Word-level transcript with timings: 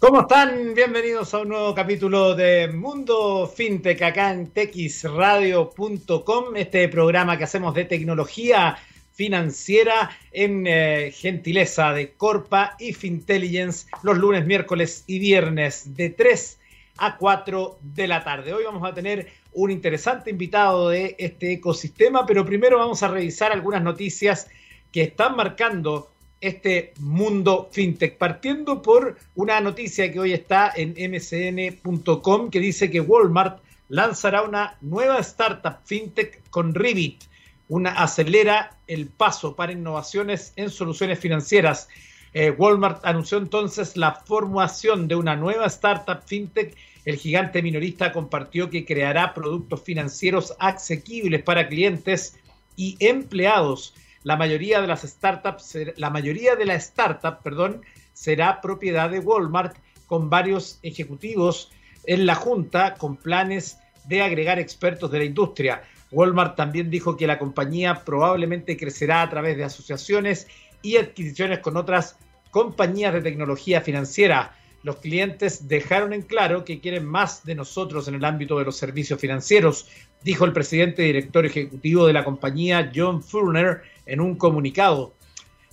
¿Cómo 0.00 0.20
están? 0.20 0.74
Bienvenidos 0.74 1.34
a 1.34 1.38
un 1.38 1.48
nuevo 1.48 1.74
capítulo 1.74 2.36
de 2.36 2.68
Mundo 2.68 3.52
FinTech 3.52 4.00
acá 4.00 4.30
en 4.30 4.46
texradio.com, 4.46 6.54
este 6.54 6.88
programa 6.88 7.36
que 7.36 7.42
hacemos 7.42 7.74
de 7.74 7.84
tecnología 7.84 8.78
financiera 9.12 10.16
en 10.30 10.68
eh, 10.68 11.10
gentileza 11.12 11.92
de 11.92 12.12
Corpa 12.12 12.76
y 12.78 12.92
Fintelligence 12.92 13.88
los 14.04 14.16
lunes, 14.16 14.46
miércoles 14.46 15.02
y 15.08 15.18
viernes 15.18 15.96
de 15.96 16.10
3 16.10 16.60
a 16.98 17.16
4 17.16 17.80
de 17.82 18.06
la 18.06 18.22
tarde. 18.22 18.54
Hoy 18.54 18.62
vamos 18.62 18.88
a 18.88 18.94
tener 18.94 19.26
un 19.52 19.72
interesante 19.72 20.30
invitado 20.30 20.90
de 20.90 21.16
este 21.18 21.54
ecosistema, 21.54 22.24
pero 22.24 22.46
primero 22.46 22.78
vamos 22.78 23.02
a 23.02 23.08
revisar 23.08 23.50
algunas 23.50 23.82
noticias 23.82 24.46
que 24.92 25.02
están 25.02 25.34
marcando 25.34 26.12
este 26.40 26.92
mundo 27.00 27.68
fintech, 27.72 28.16
partiendo 28.16 28.80
por 28.82 29.18
una 29.34 29.60
noticia 29.60 30.12
que 30.12 30.20
hoy 30.20 30.32
está 30.32 30.72
en 30.74 30.90
mcn.com 30.90 32.50
que 32.50 32.60
dice 32.60 32.90
que 32.90 33.00
Walmart 33.00 33.60
lanzará 33.88 34.42
una 34.42 34.76
nueva 34.80 35.18
startup 35.18 35.78
fintech 35.84 36.42
con 36.50 36.74
Revit, 36.74 37.24
una 37.68 37.90
acelera 37.90 38.76
el 38.86 39.08
paso 39.08 39.56
para 39.56 39.72
innovaciones 39.72 40.52
en 40.56 40.70
soluciones 40.70 41.18
financieras. 41.18 41.88
Eh, 42.34 42.50
Walmart 42.50 43.04
anunció 43.04 43.38
entonces 43.38 43.96
la 43.96 44.12
formación 44.12 45.08
de 45.08 45.16
una 45.16 45.34
nueva 45.34 45.66
startup 45.66 46.22
fintech. 46.24 46.76
El 47.04 47.16
gigante 47.16 47.62
minorista 47.62 48.12
compartió 48.12 48.70
que 48.70 48.84
creará 48.84 49.34
productos 49.34 49.82
financieros 49.82 50.54
asequibles 50.58 51.42
para 51.42 51.68
clientes 51.68 52.38
y 52.76 52.96
empleados 53.00 53.94
la 54.22 54.36
mayoría 54.36 54.80
de 54.80 54.86
las 54.86 55.02
startups, 55.02 55.78
la 55.96 56.10
mayoría 56.10 56.56
de 56.56 56.64
la 56.64 56.74
startup, 56.74 57.42
perdón, 57.42 57.82
será 58.12 58.60
propiedad 58.60 59.10
de 59.10 59.20
Walmart 59.20 59.76
con 60.06 60.28
varios 60.28 60.80
ejecutivos 60.82 61.70
en 62.04 62.26
la 62.26 62.34
junta 62.34 62.94
con 62.94 63.16
planes 63.16 63.78
de 64.06 64.22
agregar 64.22 64.58
expertos 64.58 65.10
de 65.10 65.18
la 65.18 65.24
industria. 65.24 65.82
Walmart 66.10 66.56
también 66.56 66.90
dijo 66.90 67.16
que 67.16 67.26
la 67.26 67.38
compañía 67.38 68.02
probablemente 68.04 68.76
crecerá 68.76 69.22
a 69.22 69.30
través 69.30 69.56
de 69.56 69.64
asociaciones 69.64 70.48
y 70.82 70.96
adquisiciones 70.96 71.58
con 71.58 71.76
otras 71.76 72.16
compañías 72.50 73.12
de 73.12 73.20
tecnología 73.20 73.80
financiera. 73.82 74.54
Los 74.82 74.96
clientes 74.96 75.66
dejaron 75.66 76.12
en 76.12 76.22
claro 76.22 76.64
que 76.64 76.80
quieren 76.80 77.04
más 77.04 77.44
de 77.44 77.54
nosotros 77.54 78.06
en 78.06 78.14
el 78.14 78.24
ámbito 78.24 78.58
de 78.58 78.64
los 78.64 78.76
servicios 78.76 79.20
financieros, 79.20 79.88
dijo 80.22 80.44
el 80.44 80.52
presidente 80.52 81.02
y 81.02 81.06
director 81.06 81.44
ejecutivo 81.44 82.06
de 82.06 82.12
la 82.12 82.24
compañía, 82.24 82.92
John 82.94 83.22
Furner, 83.22 83.82
en 84.06 84.20
un 84.20 84.36
comunicado. 84.36 85.14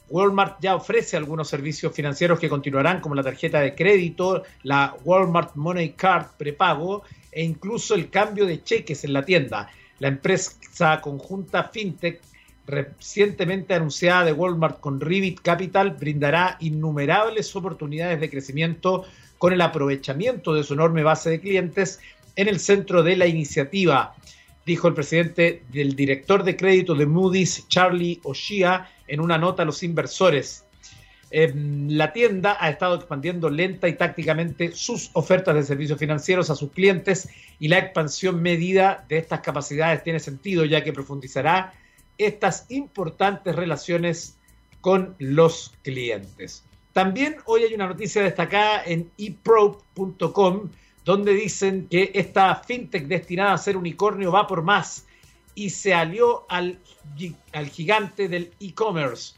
Walmart 0.10 0.60
ya 0.62 0.76
ofrece 0.76 1.18
algunos 1.18 1.48
servicios 1.48 1.94
financieros 1.94 2.40
que 2.40 2.50
continuarán, 2.50 3.00
como 3.00 3.16
la 3.16 3.24
tarjeta 3.24 3.60
de 3.60 3.74
crédito, 3.74 4.44
la 4.64 4.96
Walmart 5.04 5.56
Money 5.56 5.94
Card 5.94 6.28
prepago 6.38 7.04
e 7.32 7.44
incluso 7.44 7.96
el 7.96 8.10
cambio 8.10 8.46
de 8.46 8.64
cheques 8.64 9.04
en 9.04 9.14
la 9.14 9.26
tienda. 9.26 9.70
La 10.00 10.10
empresa 10.10 11.02
conjunta 11.02 11.66
FinTech, 11.66 12.22
recientemente 12.68 13.74
anunciada 13.74 14.26
de 14.26 14.34
Walmart 14.34 14.80
con 14.80 15.00
Revit 15.00 15.42
Capital, 15.42 15.92
brindará 15.92 16.58
innumerables 16.60 17.56
oportunidades 17.56 18.20
de 18.20 18.30
crecimiento 18.30 19.06
con 19.38 19.54
el 19.54 19.62
aprovechamiento 19.62 20.54
de 20.54 20.64
su 20.64 20.74
enorme 20.74 21.04
base 21.04 21.30
de 21.30 21.42
clientes 21.42 22.00
en 22.36 22.48
el 22.48 22.60
centro 22.60 23.04
de 23.04 23.16
la 23.16 23.28
iniciativa 23.28 24.16
dijo 24.66 24.88
el 24.88 24.94
presidente 24.94 25.64
del 25.72 25.96
director 25.96 26.44
de 26.44 26.58
crédito 26.58 26.96
de 26.96 27.06
Moody's, 27.06 27.68
Charlie 27.68 28.20
O'Shea, 28.24 28.90
en 29.08 29.20
una 29.20 29.38
nota 29.38 29.62
a 29.62 29.66
los 29.66 29.84
inversores. 29.84 30.66
Em, 31.30 31.90
la 31.90 32.14
tienda 32.14 32.58
ha 32.60 32.70
estado 32.70 32.96
expandiendo 32.96 33.50
lenta 33.50 33.88
y 33.88 33.94
tácticamente 33.94 34.72
sus 34.72 35.10
ofertas 35.14 35.56
de 35.56 35.64
servicios 35.64 36.00
financieros 36.00 36.50
a 36.50 36.56
sus 36.56 36.72
clientes 36.72 37.30
y 37.60 37.68
la 37.68 37.80
expansión 37.80 38.42
medida 38.42 39.06
de 39.08 39.18
estas 39.18 39.42
capacidades 39.42 40.04
tiene 40.04 40.20
sentido 40.20 40.66
ya 40.66 40.84
que 40.84 40.94
profundizará 40.94 41.74
estas 42.18 42.66
importantes 42.70 43.56
relaciones 43.56 44.38
con 44.82 45.16
los 45.20 45.74
clientes. 45.82 46.64
También 46.94 47.38
hoy 47.46 47.64
hay 47.64 47.74
una 47.74 47.88
noticia 47.88 48.24
destacada 48.24 48.84
en 48.86 49.12
ePro.com 49.18 50.70
donde 51.04 51.34
dicen 51.34 51.88
que 51.90 52.12
esta 52.14 52.56
fintech 52.56 53.08
destinada 53.08 53.54
a 53.54 53.58
ser 53.58 53.78
unicornio 53.78 54.32
va 54.32 54.48
por 54.48 54.64
más 54.64 55.06
y 55.54 55.70
se 55.70 55.94
alió 55.94 56.46
al, 56.50 56.80
al 57.54 57.70
gigante 57.70 58.28
del 58.28 58.52
e-commerce. 58.60 59.36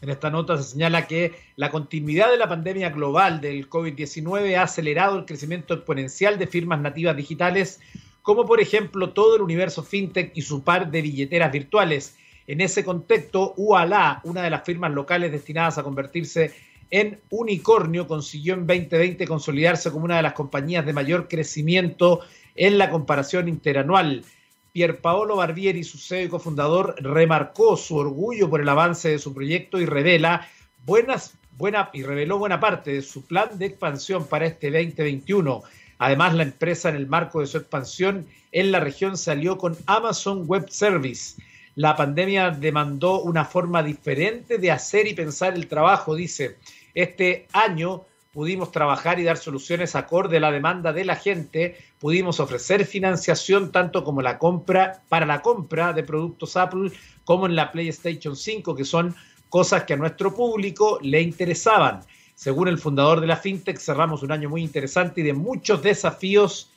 En 0.00 0.10
esta 0.10 0.30
nota 0.30 0.56
se 0.56 0.64
señala 0.64 1.06
que 1.06 1.34
la 1.56 1.70
continuidad 1.70 2.30
de 2.30 2.36
la 2.36 2.48
pandemia 2.48 2.90
global 2.90 3.40
del 3.40 3.68
COVID-19 3.68 4.56
ha 4.56 4.62
acelerado 4.62 5.18
el 5.18 5.24
crecimiento 5.24 5.74
exponencial 5.74 6.38
de 6.38 6.46
firmas 6.46 6.80
nativas 6.80 7.16
digitales, 7.16 7.80
como 8.22 8.46
por 8.46 8.60
ejemplo 8.60 9.10
todo 9.10 9.36
el 9.36 9.42
universo 9.42 9.82
fintech 9.82 10.32
y 10.34 10.42
su 10.42 10.62
par 10.62 10.90
de 10.90 11.02
billeteras 11.02 11.52
virtuales. 11.52 12.16
En 12.46 12.60
ese 12.60 12.84
contexto, 12.84 13.54
UALA, 13.56 14.20
una 14.24 14.42
de 14.42 14.50
las 14.50 14.64
firmas 14.64 14.92
locales 14.92 15.32
destinadas 15.32 15.78
a 15.78 15.82
convertirse 15.82 16.52
en 16.90 17.20
unicornio, 17.30 18.06
consiguió 18.06 18.54
en 18.54 18.66
2020 18.66 19.26
consolidarse 19.26 19.90
como 19.90 20.04
una 20.04 20.16
de 20.16 20.22
las 20.22 20.34
compañías 20.34 20.84
de 20.84 20.92
mayor 20.92 21.26
crecimiento 21.26 22.20
en 22.54 22.78
la 22.78 22.90
comparación 22.90 23.48
interanual. 23.48 24.24
Pierpaolo 24.72 25.36
Barbieri, 25.36 25.84
su 25.84 25.98
CEO 25.98 26.24
y 26.24 26.28
cofundador, 26.28 26.94
remarcó 26.98 27.76
su 27.76 27.96
orgullo 27.96 28.48
por 28.48 28.60
el 28.60 28.68
avance 28.68 29.10
de 29.10 29.18
su 29.18 29.32
proyecto 29.34 29.80
y 29.80 29.86
revela 29.86 30.48
buena, 30.84 31.90
y 31.92 32.02
reveló 32.02 32.38
buena 32.38 32.60
parte 32.60 32.92
de 32.92 33.02
su 33.02 33.24
plan 33.24 33.58
de 33.58 33.66
expansión 33.66 34.26
para 34.26 34.46
este 34.46 34.70
2021. 34.70 35.62
Además, 36.04 36.34
la 36.34 36.42
empresa 36.42 36.88
en 36.88 36.96
el 36.96 37.06
marco 37.06 37.38
de 37.38 37.46
su 37.46 37.58
expansión 37.58 38.26
en 38.50 38.72
la 38.72 38.80
región 38.80 39.16
salió 39.16 39.56
con 39.56 39.76
Amazon 39.86 40.48
Web 40.48 40.68
Service. 40.68 41.40
La 41.76 41.94
pandemia 41.94 42.50
demandó 42.50 43.20
una 43.20 43.44
forma 43.44 43.84
diferente 43.84 44.58
de 44.58 44.72
hacer 44.72 45.06
y 45.06 45.14
pensar 45.14 45.54
el 45.54 45.68
trabajo, 45.68 46.16
dice. 46.16 46.56
Este 46.92 47.46
año 47.52 48.02
pudimos 48.32 48.72
trabajar 48.72 49.20
y 49.20 49.22
dar 49.22 49.36
soluciones 49.36 49.94
acorde 49.94 50.38
a 50.38 50.40
la 50.40 50.50
demanda 50.50 50.92
de 50.92 51.04
la 51.04 51.14
gente, 51.14 51.76
pudimos 52.00 52.40
ofrecer 52.40 52.84
financiación 52.84 53.70
tanto 53.70 54.02
como 54.02 54.22
la 54.22 54.40
compra 54.40 55.04
para 55.08 55.24
la 55.24 55.40
compra 55.40 55.92
de 55.92 56.02
productos 56.02 56.56
Apple 56.56 56.90
como 57.24 57.46
en 57.46 57.54
la 57.54 57.70
PlayStation 57.70 58.34
5, 58.34 58.74
que 58.74 58.84
son 58.84 59.14
cosas 59.48 59.84
que 59.84 59.92
a 59.92 59.98
nuestro 59.98 60.34
público 60.34 60.98
le 61.00 61.20
interesaban. 61.20 62.00
Según 62.34 62.68
el 62.68 62.78
fundador 62.78 63.20
de 63.20 63.26
la 63.26 63.36
FinTech, 63.36 63.78
cerramos 63.78 64.22
un 64.22 64.32
año 64.32 64.48
muy 64.48 64.62
interesante 64.62 65.20
y 65.20 65.24
de 65.24 65.32
muchos 65.32 65.82
desafíos 65.82 66.70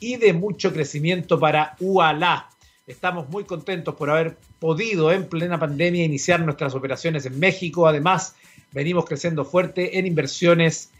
y 0.00 0.16
de 0.16 0.32
mucho 0.32 0.72
crecimiento 0.72 1.38
para 1.38 1.76
UALA. 1.80 2.50
Estamos 2.86 3.28
muy 3.28 3.44
contentos 3.44 3.94
por 3.94 4.10
haber 4.10 4.36
podido 4.58 5.10
en 5.12 5.26
plena 5.28 5.58
pandemia 5.58 6.04
iniciar 6.04 6.40
nuestras 6.40 6.74
operaciones 6.74 7.24
en 7.26 7.38
México. 7.38 7.86
Además, 7.86 8.36
venimos 8.72 9.06
creciendo 9.06 9.44
fuerte 9.44 9.98
en 9.98 10.06
inversiones 10.06 10.90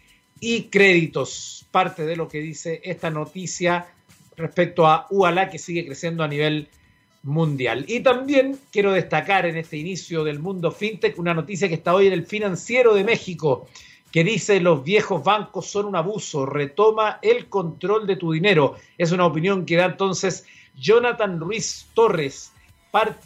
y 0.41 0.65
créditos. 0.65 1.67
Parte 1.71 2.07
de 2.07 2.17
lo 2.17 2.29
que 2.29 2.39
dice 2.39 2.81
esta 2.85 3.11
noticia 3.11 3.87
respecto 4.37 4.87
a 4.87 5.07
UALA 5.11 5.51
que 5.51 5.59
sigue 5.59 5.85
creciendo 5.85 6.23
a 6.23 6.29
nivel 6.29 6.69
mundial. 7.23 7.85
Y 7.89 8.01
también 8.01 8.59
quiero 8.71 8.93
destacar 8.93 9.47
en 9.47 9.57
este 9.57 9.77
inicio 9.77 10.25
del 10.25 10.39
mundo 10.39 10.71
fintech 10.71 11.19
una 11.19 11.35
noticia 11.35 11.69
que 11.69 11.75
está 11.75 11.95
hoy 11.95 12.07
en 12.07 12.13
el 12.13 12.27
financiero 12.27 12.95
de 12.95 13.05
México 13.05 13.67
que 14.15 14.23
dice 14.23 14.61
los 14.61 14.85
viejos 14.85 15.25
bancos 15.25 15.67
son 15.67 15.87
un 15.87 15.97
abuso, 15.97 16.47
retoma 16.47 17.19
el 17.21 17.49
control 17.49 18.07
de 18.07 18.15
tu 18.15 18.31
dinero. 18.31 18.77
Es 18.97 19.11
una 19.11 19.27
opinión 19.27 19.67
que 19.67 19.75
da 19.75 19.87
entonces 19.87 20.47
Jonathan 20.77 21.41
Ruiz 21.41 21.89
Torres 21.95 22.53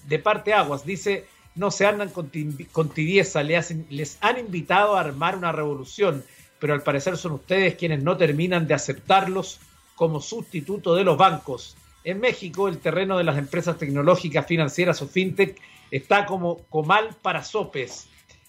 de 0.05 0.19
Parte 0.19 0.55
Aguas. 0.55 0.87
Dice, 0.87 1.27
no 1.57 1.71
se 1.71 1.85
andan 1.85 2.09
con, 2.09 2.31
tibieza, 2.31 3.43
les 3.43 4.17
han 4.23 4.39
invitado 4.39 4.97
a 4.97 5.01
armar 5.01 5.37
una 5.37 5.53
revolución, 5.53 6.25
pero 6.59 6.73
al 6.73 6.83
parecer 6.83 7.19
son 7.19 7.33
ustedes 7.33 7.75
quienes 7.75 8.03
no 8.03 8.17
terminan 8.17 8.67
de 8.67 8.73
aceptarlos 8.73 9.61
como 9.95 10.23
sustituto 10.23 10.95
de 10.95 11.05
los 11.05 11.19
bancos. 11.19 11.77
En 12.03 12.19
México, 12.19 12.67
el 12.67 12.79
terreno 12.79 13.19
de 13.19 13.25
las 13.25 13.37
empresas 13.37 13.77
tecnológicas, 13.77 14.47
financieras 14.47 15.03
o 15.03 15.07
fintech 15.07 15.61
está 15.91 16.25
como 16.25 16.63
comal 16.71 17.15
para 17.21 17.45
sopes. 17.45 18.09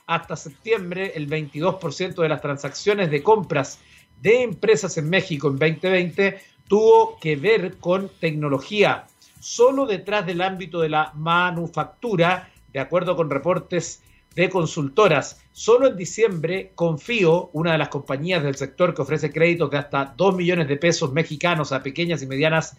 Hasta 0.10 0.36
septiembre, 0.36 1.12
el 1.14 1.30
22% 1.30 2.16
de 2.16 2.30
las 2.30 2.42
transacciones 2.42 3.12
de 3.12 3.22
compras 3.22 3.78
de 4.20 4.42
empresas 4.42 4.98
en 4.98 5.08
México 5.08 5.50
en 5.50 5.60
2020 5.60 6.40
tuvo 6.68 7.20
que 7.20 7.36
ver 7.36 7.78
con 7.78 8.10
tecnología. 8.20 9.06
Solo 9.40 9.86
detrás 9.86 10.26
del 10.26 10.42
ámbito 10.42 10.80
de 10.80 10.90
la 10.90 11.12
manufactura 11.14 12.50
de 12.74 12.80
acuerdo 12.80 13.16
con 13.16 13.30
reportes 13.30 14.02
de 14.34 14.50
consultoras. 14.50 15.44
Solo 15.52 15.90
en 15.90 15.98
diciembre, 15.98 16.72
Confío, 16.74 17.52
una 17.54 17.74
de 17.74 17.78
las 17.78 17.90
compañías 17.90 18.42
del 18.42 18.56
sector 18.56 18.96
que 18.96 19.04
ofrece 19.04 19.32
créditos 19.32 19.70
de 19.70 19.78
hasta 19.78 20.16
2 20.18 20.36
millones 20.36 20.68
de 20.68 20.78
pesos 20.78 21.14
mexicanos 21.14 21.72
a 21.72 21.84
pequeñas 21.84 22.24
y 22.24 22.26
medianas 22.26 22.76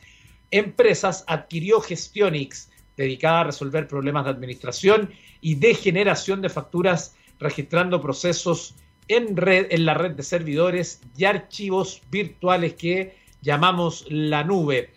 empresas, 0.50 1.22
adquirió 1.28 1.80
Gestionix, 1.80 2.69
dedicada 3.00 3.40
a 3.40 3.44
resolver 3.44 3.88
problemas 3.88 4.24
de 4.24 4.30
administración 4.30 5.10
y 5.40 5.54
de 5.54 5.74
generación 5.74 6.42
de 6.42 6.50
facturas, 6.50 7.16
registrando 7.38 8.00
procesos 8.00 8.74
en 9.08 9.36
red, 9.36 9.68
en 9.70 9.86
la 9.86 9.94
red 9.94 10.12
de 10.12 10.22
servidores 10.22 11.00
y 11.16 11.24
archivos 11.24 12.02
virtuales 12.10 12.74
que 12.74 13.16
llamamos 13.40 14.04
la 14.08 14.44
nube. 14.44 14.90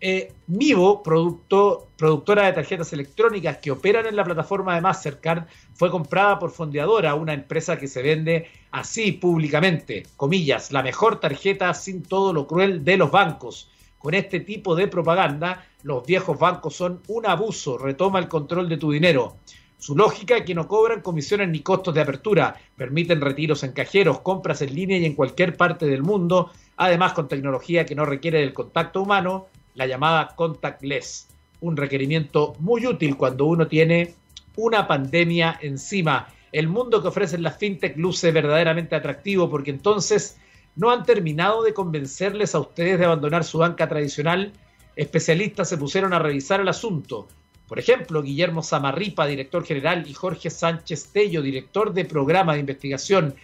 Eh, 0.00 0.32
Mivo, 0.46 1.02
producto, 1.02 1.90
productora 1.96 2.46
de 2.46 2.54
tarjetas 2.54 2.92
electrónicas 2.92 3.58
que 3.58 3.70
operan 3.70 4.06
en 4.06 4.16
la 4.16 4.24
plataforma 4.24 4.74
de 4.74 4.80
Mastercard, 4.80 5.46
fue 5.74 5.90
comprada 5.90 6.38
por 6.38 6.50
Fondeadora, 6.50 7.14
una 7.14 7.34
empresa 7.34 7.78
que 7.78 7.86
se 7.86 8.02
vende 8.02 8.48
así 8.72 9.12
públicamente, 9.12 10.04
comillas, 10.16 10.72
la 10.72 10.82
mejor 10.82 11.20
tarjeta 11.20 11.72
sin 11.74 12.02
todo 12.02 12.32
lo 12.32 12.46
cruel 12.46 12.82
de 12.82 12.96
los 12.96 13.10
bancos. 13.10 13.71
Con 14.02 14.14
este 14.14 14.40
tipo 14.40 14.74
de 14.74 14.88
propaganda, 14.88 15.64
los 15.84 16.04
viejos 16.04 16.36
bancos 16.36 16.74
son 16.74 17.00
un 17.06 17.24
abuso, 17.24 17.78
retoma 17.78 18.18
el 18.18 18.26
control 18.26 18.68
de 18.68 18.76
tu 18.76 18.90
dinero. 18.90 19.36
Su 19.78 19.96
lógica 19.96 20.36
es 20.36 20.44
que 20.44 20.56
no 20.56 20.66
cobran 20.66 21.02
comisiones 21.02 21.48
ni 21.48 21.60
costos 21.60 21.94
de 21.94 22.00
apertura, 22.00 22.56
permiten 22.76 23.20
retiros 23.20 23.62
en 23.62 23.70
cajeros, 23.70 24.18
compras 24.20 24.60
en 24.60 24.74
línea 24.74 24.98
y 24.98 25.04
en 25.04 25.14
cualquier 25.14 25.56
parte 25.56 25.86
del 25.86 26.02
mundo, 26.02 26.50
además 26.76 27.12
con 27.12 27.28
tecnología 27.28 27.86
que 27.86 27.94
no 27.94 28.04
requiere 28.04 28.40
del 28.40 28.52
contacto 28.52 29.02
humano 29.02 29.46
la 29.74 29.86
llamada 29.86 30.34
contactless, 30.34 31.28
un 31.60 31.76
requerimiento 31.76 32.54
muy 32.58 32.84
útil 32.88 33.16
cuando 33.16 33.46
uno 33.46 33.68
tiene 33.68 34.14
una 34.56 34.88
pandemia 34.88 35.60
encima. 35.62 36.26
El 36.50 36.66
mundo 36.66 37.00
que 37.02 37.08
ofrecen 37.08 37.44
las 37.44 37.56
fintech 37.56 37.96
luce 37.96 38.32
verdaderamente 38.32 38.96
atractivo 38.96 39.48
porque 39.48 39.70
entonces 39.70 40.38
no 40.74 40.90
han 40.90 41.04
terminado 41.04 41.62
de 41.62 41.74
convencerles 41.74 42.54
a 42.54 42.60
ustedes 42.60 42.98
de 42.98 43.04
abandonar 43.04 43.44
su 43.44 43.58
banca 43.58 43.88
tradicional. 43.88 44.52
Especialistas 44.96 45.68
se 45.68 45.78
pusieron 45.78 46.12
a 46.12 46.18
revisar 46.18 46.60
el 46.60 46.68
asunto. 46.68 47.28
Por 47.66 47.78
ejemplo, 47.78 48.22
Guillermo 48.22 48.62
Zamarripa, 48.62 49.26
director 49.26 49.64
general, 49.64 50.04
y 50.06 50.14
Jorge 50.14 50.50
Sánchez 50.50 51.08
Tello, 51.12 51.42
director 51.42 51.92
de 51.92 52.04
programa 52.04 52.54
de 52.54 52.60
investigación 52.60 53.34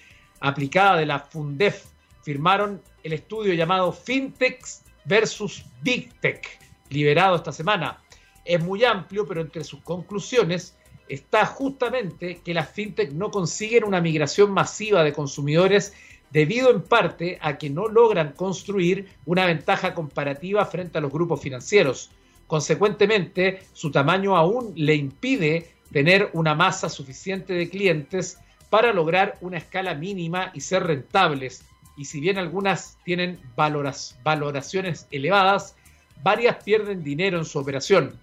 aplicada 0.40 0.96
de 0.96 1.06
la 1.06 1.20
FUNDEF, 1.20 1.86
firmaron 2.22 2.82
el 3.02 3.14
estudio 3.14 3.54
llamado 3.54 3.92
Fintechs 3.92 4.82
versus 5.04 5.64
Big 5.82 6.12
Tech, 6.20 6.46
liberado 6.90 7.36
esta 7.36 7.52
semana. 7.52 8.02
Es 8.44 8.62
muy 8.62 8.84
amplio, 8.84 9.26
pero 9.26 9.40
entre 9.40 9.64
sus 9.64 9.80
conclusiones 9.80 10.76
está 11.08 11.46
justamente 11.46 12.40
que 12.44 12.54
las 12.54 12.70
fintech 12.70 13.12
no 13.12 13.30
consiguen 13.30 13.84
una 13.84 14.00
migración 14.00 14.52
masiva 14.52 15.02
de 15.02 15.12
consumidores 15.12 15.94
debido 16.30 16.70
en 16.70 16.82
parte 16.82 17.38
a 17.40 17.58
que 17.58 17.70
no 17.70 17.88
logran 17.88 18.32
construir 18.32 19.08
una 19.24 19.46
ventaja 19.46 19.94
comparativa 19.94 20.64
frente 20.66 20.98
a 20.98 21.00
los 21.00 21.12
grupos 21.12 21.40
financieros. 21.40 22.10
Consecuentemente, 22.46 23.62
su 23.72 23.90
tamaño 23.90 24.36
aún 24.36 24.72
le 24.76 24.94
impide 24.94 25.74
tener 25.92 26.30
una 26.32 26.54
masa 26.54 26.88
suficiente 26.88 27.54
de 27.54 27.68
clientes 27.68 28.38
para 28.70 28.92
lograr 28.92 29.38
una 29.40 29.58
escala 29.58 29.94
mínima 29.94 30.50
y 30.54 30.60
ser 30.60 30.84
rentables 30.84 31.64
y 31.98 32.04
si 32.04 32.20
bien 32.20 32.38
algunas 32.38 32.96
tienen 33.04 33.40
valoraciones 33.56 35.08
elevadas, 35.10 35.74
varias 36.22 36.62
pierden 36.62 37.02
dinero 37.02 37.38
en 37.38 37.44
su 37.44 37.58
operación. 37.58 38.16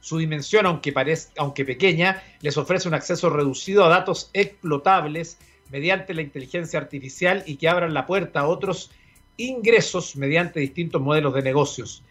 Su 0.00 0.18
dimensión, 0.18 0.64
aunque, 0.64 0.94
aunque 1.36 1.64
pequeña, 1.64 2.22
les 2.40 2.56
ofrece 2.56 2.86
un 2.86 2.94
acceso 2.94 3.30
reducido 3.30 3.84
a 3.84 3.88
datos 3.88 4.30
explotables 4.32 5.38
mediante 5.70 6.14
la 6.14 6.22
inteligencia 6.22 6.78
artificial 6.78 7.42
y 7.46 7.56
que 7.56 7.68
abran 7.68 7.94
la 7.94 8.06
puerta 8.06 8.40
a 8.40 8.48
otros 8.48 8.90
ingresos 9.36 10.16
mediante 10.16 10.60
distintos 10.60 11.00
modelos 11.00 11.34
de 11.34 11.42
negocios. 11.42 12.02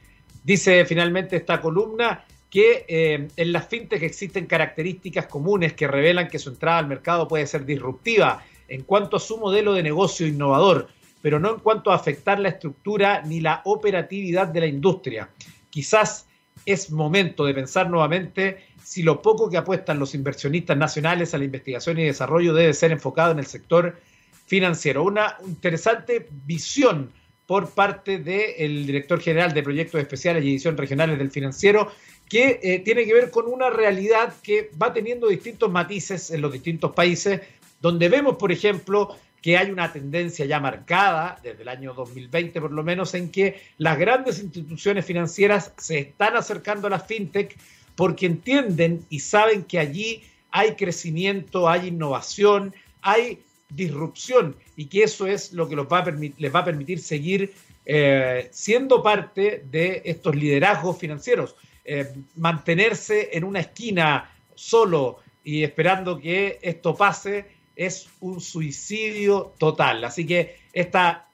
Dice 0.43 0.85
finalmente 0.85 1.35
esta 1.35 1.59
columna 1.59 2.23
que 2.49 2.85
eh, 2.87 3.27
en 3.35 3.51
las 3.51 3.67
fintech 3.67 4.01
existen 4.03 4.45
características 4.45 5.27
comunes 5.27 5.73
que 5.73 5.87
revelan 5.87 6.29
que 6.29 6.39
su 6.39 6.49
entrada 6.49 6.79
al 6.79 6.87
mercado 6.87 7.27
puede 7.27 7.45
ser 7.45 7.65
disruptiva 7.65 8.43
en 8.67 8.83
cuanto 8.83 9.17
a 9.17 9.19
su 9.19 9.37
modelo 9.37 9.73
de 9.73 9.83
negocio 9.83 10.25
innovador, 10.25 10.87
pero 11.21 11.39
no 11.39 11.53
en 11.55 11.59
cuanto 11.59 11.91
a 11.91 11.95
afectar 11.95 12.39
la 12.39 12.49
estructura 12.49 13.21
ni 13.23 13.41
la 13.41 13.61
operatividad 13.65 14.47
de 14.47 14.59
la 14.61 14.67
industria. 14.67 15.29
Quizás 15.69 16.26
es 16.67 16.91
momento 16.91 17.45
de 17.45 17.53
pensar 17.53 17.89
nuevamente 17.89 18.57
si 18.83 19.01
lo 19.01 19.21
poco 19.21 19.49
que 19.49 19.57
apuestan 19.57 19.99
los 19.99 20.13
inversionistas 20.13 20.77
nacionales 20.77 21.33
a 21.33 21.37
la 21.37 21.45
investigación 21.45 21.97
y 21.97 22.03
desarrollo 22.03 22.53
debe 22.53 22.73
ser 22.73 22.91
enfocado 22.91 23.31
en 23.31 23.39
el 23.39 23.45
sector 23.45 23.97
financiero. 24.45 25.03
Una 25.03 25.37
interesante 25.45 26.27
visión 26.45 27.11
por 27.45 27.69
parte 27.69 28.17
del 28.17 28.85
director 28.85 29.21
general 29.21 29.53
de 29.53 29.63
proyectos 29.63 30.01
especiales 30.01 30.43
y 30.43 30.49
edición 30.49 30.75
regionales 30.75 31.17
del 31.17 31.31
financiero, 31.31 31.89
que 32.29 32.59
eh, 32.61 32.79
tiene 32.79 33.05
que 33.05 33.13
ver 33.13 33.31
con 33.31 33.47
una 33.47 33.69
realidad 33.69 34.33
que 34.43 34.69
va 34.79 34.91
teniendo 34.91 35.27
distintos 35.27 35.71
matices 35.71 36.29
en 36.31 36.41
los 36.41 36.51
distintos 36.51 36.91
países, 36.91 37.39
donde 37.79 38.09
vemos, 38.09 38.35
por 38.35 38.51
ejemplo, 38.51 39.15
que 39.41 39.57
hay 39.57 39.71
una 39.71 39.91
tendencia 39.91 40.45
ya 40.45 40.59
marcada 40.59 41.39
desde 41.43 41.61
el 41.61 41.69
año 41.69 41.93
2020 41.93 42.59
por 42.59 42.71
lo 42.71 42.83
menos 42.83 43.13
en 43.13 43.29
que 43.31 43.61
las 43.77 43.97
grandes 43.97 44.39
instituciones 44.39 45.05
financieras 45.05 45.73
se 45.77 45.99
están 45.99 46.35
acercando 46.35 46.87
a 46.87 46.89
las 46.89 47.05
fintech 47.05 47.57
porque 47.95 48.25
entienden 48.25 49.05
y 49.09 49.19
saben 49.19 49.63
que 49.63 49.79
allí 49.79 50.23
hay 50.51 50.75
crecimiento, 50.75 51.69
hay 51.69 51.87
innovación, 51.87 52.73
hay 53.01 53.39
disrupción 53.69 54.55
y 54.75 54.85
que 54.85 55.03
eso 55.03 55.27
es 55.27 55.53
lo 55.53 55.67
que 55.67 55.75
les 55.75 56.53
va 56.53 56.59
a 56.59 56.65
permitir 56.65 56.99
seguir 56.99 57.53
eh, 57.85 58.49
siendo 58.51 59.01
parte 59.01 59.63
de 59.69 60.01
estos 60.05 60.35
liderazgos 60.35 60.97
financieros. 60.97 61.55
Eh, 61.85 62.13
mantenerse 62.35 63.29
en 63.31 63.43
una 63.43 63.61
esquina 63.61 64.29
solo 64.55 65.19
y 65.43 65.63
esperando 65.63 66.19
que 66.19 66.59
esto 66.61 66.95
pase 66.95 67.45
es 67.77 68.09
un 68.19 68.41
suicidio 68.41 69.53
total. 69.57 70.03
Así 70.03 70.25
que 70.25 70.57
esta 70.73 71.27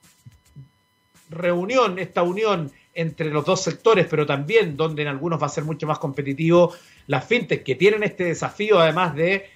reunión, 1.29 1.97
esta 1.97 2.21
unión 2.21 2.71
entre 2.93 3.31
los 3.31 3.45
dos 3.45 3.63
sectores, 3.63 4.05
pero 4.07 4.25
también 4.25 4.77
donde 4.77 5.01
en 5.01 5.07
algunos 5.07 5.41
va 5.41 5.47
a 5.47 5.49
ser 5.49 5.63
mucho 5.63 5.87
más 5.87 5.97
competitivo 5.97 6.73
las 7.07 7.25
fintech, 7.25 7.63
que 7.63 7.75
tienen 7.75 8.03
este 8.03 8.25
desafío 8.25 8.79
además 8.79 9.15
de 9.15 9.49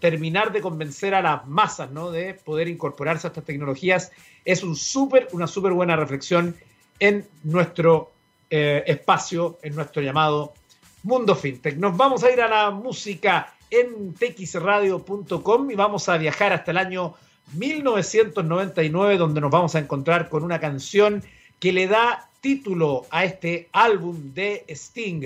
terminar 0.00 0.52
de 0.52 0.62
convencer 0.62 1.14
a 1.14 1.20
las 1.20 1.46
masas, 1.46 1.90
¿no? 1.90 2.10
De 2.10 2.32
poder 2.32 2.66
incorporarse 2.66 3.26
a 3.26 3.28
estas 3.28 3.44
tecnologías, 3.44 4.10
es 4.44 4.62
un 4.62 4.74
súper, 4.74 5.28
una 5.32 5.46
súper 5.46 5.72
buena 5.72 5.96
reflexión 5.96 6.56
en 6.98 7.26
nuestro 7.44 8.10
eh, 8.48 8.84
espacio, 8.86 9.58
en 9.62 9.74
nuestro 9.74 10.00
llamado 10.00 10.54
Mundo 11.02 11.34
Fintech. 11.34 11.76
Nos 11.76 11.94
vamos 11.94 12.24
a 12.24 12.30
ir 12.30 12.40
a 12.40 12.48
la 12.48 12.70
música 12.70 13.54
en 13.70 14.14
txradio.com 14.14 15.70
y 15.70 15.74
vamos 15.74 16.08
a 16.08 16.16
viajar 16.18 16.52
hasta 16.52 16.70
el 16.70 16.78
año 16.78 17.14
1999 17.54 19.18
donde 19.18 19.40
nos 19.40 19.50
vamos 19.50 19.74
a 19.74 19.78
encontrar 19.78 20.28
con 20.28 20.42
una 20.42 20.60
canción 20.60 21.22
que 21.58 21.72
le 21.72 21.86
da 21.86 22.28
título 22.40 23.06
a 23.10 23.24
este 23.24 23.68
álbum 23.72 24.32
de 24.34 24.64
Sting, 24.68 25.24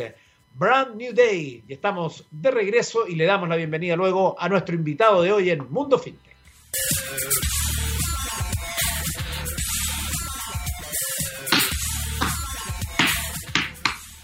Brand 0.55 0.97
New 0.97 1.13
Day. 1.13 1.63
Y 1.67 1.73
estamos 1.73 2.25
de 2.31 2.51
regreso 2.51 3.07
y 3.07 3.15
le 3.15 3.25
damos 3.25 3.49
la 3.49 3.57
bienvenida 3.57 3.97
luego 3.97 4.37
a 4.39 4.49
nuestro 4.49 4.75
invitado 4.75 5.23
de 5.23 5.33
hoy 5.33 5.51
en 5.51 5.71
Mundo 5.71 5.99
FinTech. 5.99 6.31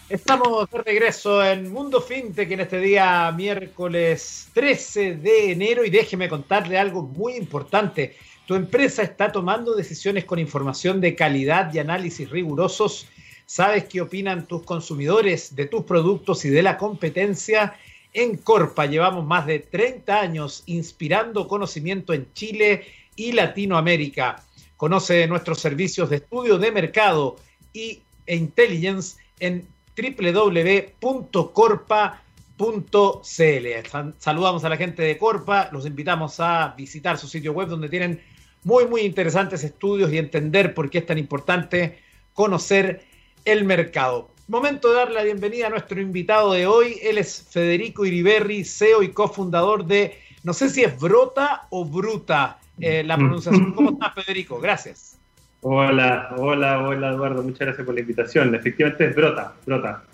Estamos 0.08 0.70
de 0.70 0.82
regreso 0.82 1.44
en 1.44 1.72
Mundo 1.72 2.00
FinTech 2.00 2.48
en 2.52 2.60
este 2.60 2.78
día 2.78 3.32
miércoles 3.32 4.48
13 4.52 5.16
de 5.16 5.50
enero 5.50 5.84
y 5.84 5.90
déjeme 5.90 6.28
contarle 6.28 6.78
algo 6.78 7.02
muy 7.02 7.34
importante. 7.34 8.14
Tu 8.46 8.54
empresa 8.54 9.02
está 9.02 9.32
tomando 9.32 9.74
decisiones 9.74 10.24
con 10.24 10.38
información 10.38 11.00
de 11.00 11.16
calidad 11.16 11.74
y 11.74 11.80
análisis 11.80 12.30
rigurosos. 12.30 13.08
¿Sabes 13.46 13.86
qué 13.86 14.00
opinan 14.00 14.46
tus 14.46 14.62
consumidores 14.62 15.56
de 15.56 15.66
tus 15.66 15.82
productos 15.82 16.44
y 16.44 16.50
de 16.50 16.62
la 16.62 16.78
competencia? 16.78 17.76
En 18.12 18.36
Corpa 18.36 18.86
llevamos 18.86 19.26
más 19.26 19.44
de 19.44 19.58
30 19.58 20.20
años 20.20 20.62
inspirando 20.66 21.48
conocimiento 21.48 22.12
en 22.12 22.32
Chile 22.32 22.84
y 23.16 23.32
Latinoamérica. 23.32 24.40
Conoce 24.76 25.26
nuestros 25.26 25.58
servicios 25.58 26.10
de 26.10 26.16
estudio 26.16 26.58
de 26.58 26.70
mercado 26.70 27.38
y, 27.72 28.02
e 28.24 28.36
intelligence 28.36 29.16
en 29.40 29.66
www.corpa.cl. 29.96 31.02
Saludamos 34.18 34.64
a 34.64 34.68
la 34.68 34.76
gente 34.76 35.02
de 35.02 35.18
Corpa, 35.18 35.68
los 35.72 35.86
invitamos 35.86 36.38
a 36.40 36.74
visitar 36.76 37.18
su 37.18 37.26
sitio 37.28 37.52
web 37.52 37.68
donde 37.68 37.88
tienen 37.88 38.20
muy, 38.64 38.86
muy 38.86 39.02
interesantes 39.02 39.64
estudios 39.64 40.12
y 40.12 40.18
entender 40.18 40.74
por 40.74 40.90
qué 40.90 40.98
es 40.98 41.06
tan 41.06 41.18
importante 41.18 41.98
conocer 42.34 43.04
el 43.44 43.64
mercado. 43.64 44.30
Momento 44.48 44.90
de 44.90 44.94
dar 44.96 45.10
la 45.10 45.22
bienvenida 45.22 45.68
a 45.68 45.70
nuestro 45.70 46.00
invitado 46.00 46.52
de 46.52 46.66
hoy. 46.66 46.98
Él 47.02 47.18
es 47.18 47.46
Federico 47.50 48.04
Iriberri, 48.04 48.64
CEO 48.64 49.02
y 49.02 49.12
cofundador 49.12 49.86
de, 49.86 50.18
no 50.42 50.52
sé 50.52 50.68
si 50.68 50.84
es 50.84 50.98
Brota 50.98 51.66
o 51.70 51.84
Bruta 51.84 52.58
eh, 52.80 53.02
la 53.02 53.16
pronunciación. 53.16 53.72
¿Cómo 53.72 53.90
estás, 53.90 54.14
Federico? 54.14 54.60
Gracias. 54.60 55.15
Hola, 55.60 56.34
hola, 56.36 56.82
hola 56.82 57.10
Eduardo, 57.10 57.42
muchas 57.42 57.60
gracias 57.60 57.84
por 57.84 57.94
la 57.94 58.00
invitación. 58.00 58.54
Efectivamente 58.54 59.06
es 59.06 59.16
Brota, 59.16 59.54
Brota. 59.64 60.04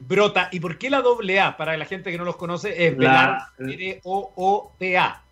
Brota. 0.00 0.48
¿Y 0.52 0.60
por 0.60 0.78
qué 0.78 0.90
la 0.90 1.00
doble 1.00 1.40
A? 1.40 1.56
Para 1.56 1.76
la 1.76 1.84
gente 1.84 2.10
que 2.10 2.18
no 2.18 2.24
los 2.24 2.36
conoce, 2.36 2.86
es 2.86 2.98
la... 2.98 3.52
R-O-O-T-A. 3.58 5.22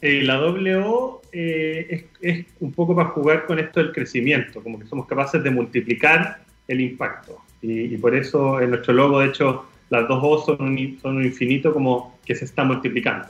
Eh, 0.00 0.22
la 0.22 0.40
WO 0.40 1.22
eh, 1.32 2.08
es, 2.20 2.46
un 2.58 2.72
poco 2.72 2.94
para 2.94 3.10
jugar 3.10 3.46
con 3.46 3.60
esto 3.60 3.80
del 3.80 3.92
crecimiento, 3.92 4.62
como 4.62 4.80
que 4.80 4.86
somos 4.86 5.06
capaces 5.06 5.42
de 5.42 5.50
multiplicar 5.50 6.40
el 6.66 6.80
impacto. 6.80 7.38
Y, 7.60 7.96
por 7.98 8.14
eso 8.14 8.60
en 8.60 8.70
nuestro 8.70 8.92
logo, 8.94 9.20
de 9.20 9.28
hecho, 9.28 9.66
las 9.90 10.08
dos 10.08 10.18
O 10.20 10.44
son 10.44 10.60
un, 10.60 10.98
son 11.00 11.18
un 11.18 11.24
infinito 11.24 11.72
como 11.72 12.18
que 12.24 12.34
se 12.34 12.44
está 12.44 12.64
multiplicando. 12.64 13.28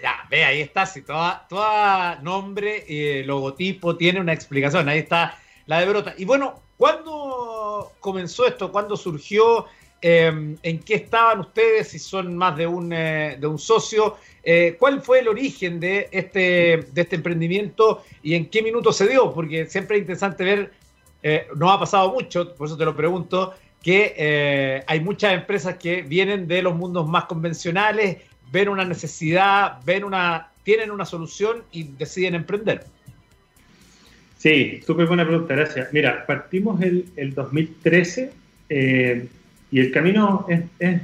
¿Eh? 0.00 0.02
Ya, 0.02 0.26
ve, 0.30 0.44
ahí 0.44 0.60
está. 0.60 0.86
Si 0.86 1.02
toda, 1.02 1.46
toda 1.48 2.16
nombre 2.22 2.84
y 2.88 3.22
logotipo 3.22 3.96
tiene 3.96 4.20
una 4.20 4.32
explicación. 4.32 4.88
Ahí 4.88 5.00
está 5.00 5.38
la 5.66 5.80
de 5.80 5.86
Brota. 5.86 6.14
Y 6.16 6.24
bueno, 6.24 6.60
¿cuándo 6.76 7.92
comenzó 8.00 8.46
esto? 8.46 8.72
¿Cuándo 8.72 8.96
surgió? 8.96 9.66
Em, 10.02 10.56
¿En 10.62 10.78
qué 10.80 10.94
estaban 10.94 11.40
ustedes? 11.40 11.88
Si 11.88 11.98
son 11.98 12.36
más 12.36 12.56
de 12.56 12.66
un, 12.66 12.88
de 12.90 13.46
un 13.46 13.58
socio. 13.58 14.16
Eh, 14.42 14.76
¿Cuál 14.78 15.02
fue 15.02 15.20
el 15.20 15.28
origen 15.28 15.80
de 15.80 16.08
este, 16.10 16.88
de 16.92 17.02
este 17.02 17.16
emprendimiento 17.16 18.02
y 18.22 18.34
en 18.34 18.46
qué 18.46 18.62
minuto 18.62 18.92
se 18.92 19.06
dio? 19.06 19.32
Porque 19.32 19.66
siempre 19.66 19.96
es 19.96 20.02
interesante 20.02 20.44
ver, 20.44 20.72
eh, 21.22 21.46
no 21.56 21.70
ha 21.70 21.78
pasado 21.78 22.12
mucho, 22.12 22.54
por 22.54 22.66
eso 22.66 22.76
te 22.76 22.84
lo 22.84 22.96
pregunto, 22.96 23.54
que 23.82 24.14
eh, 24.16 24.82
hay 24.86 25.00
muchas 25.00 25.34
empresas 25.34 25.76
que 25.76 26.02
vienen 26.02 26.46
de 26.48 26.62
los 26.62 26.74
mundos 26.74 27.06
más 27.06 27.24
convencionales, 27.24 28.18
ven 28.52 28.68
una 28.68 28.84
necesidad, 28.84 29.78
ven 29.84 30.04
una, 30.04 30.48
tienen 30.62 30.90
una 30.90 31.04
solución 31.04 31.62
y 31.72 31.84
deciden 31.84 32.34
emprender. 32.34 32.84
Sí, 34.38 34.80
súper 34.86 35.06
buena 35.06 35.26
pregunta, 35.26 35.54
gracias. 35.54 35.92
Mira, 35.92 36.24
partimos 36.26 36.80
el, 36.80 37.06
el 37.16 37.34
2013 37.34 38.32
y 39.70 39.80
el 39.80 39.90
camino 39.92 40.46
es 40.48 41.00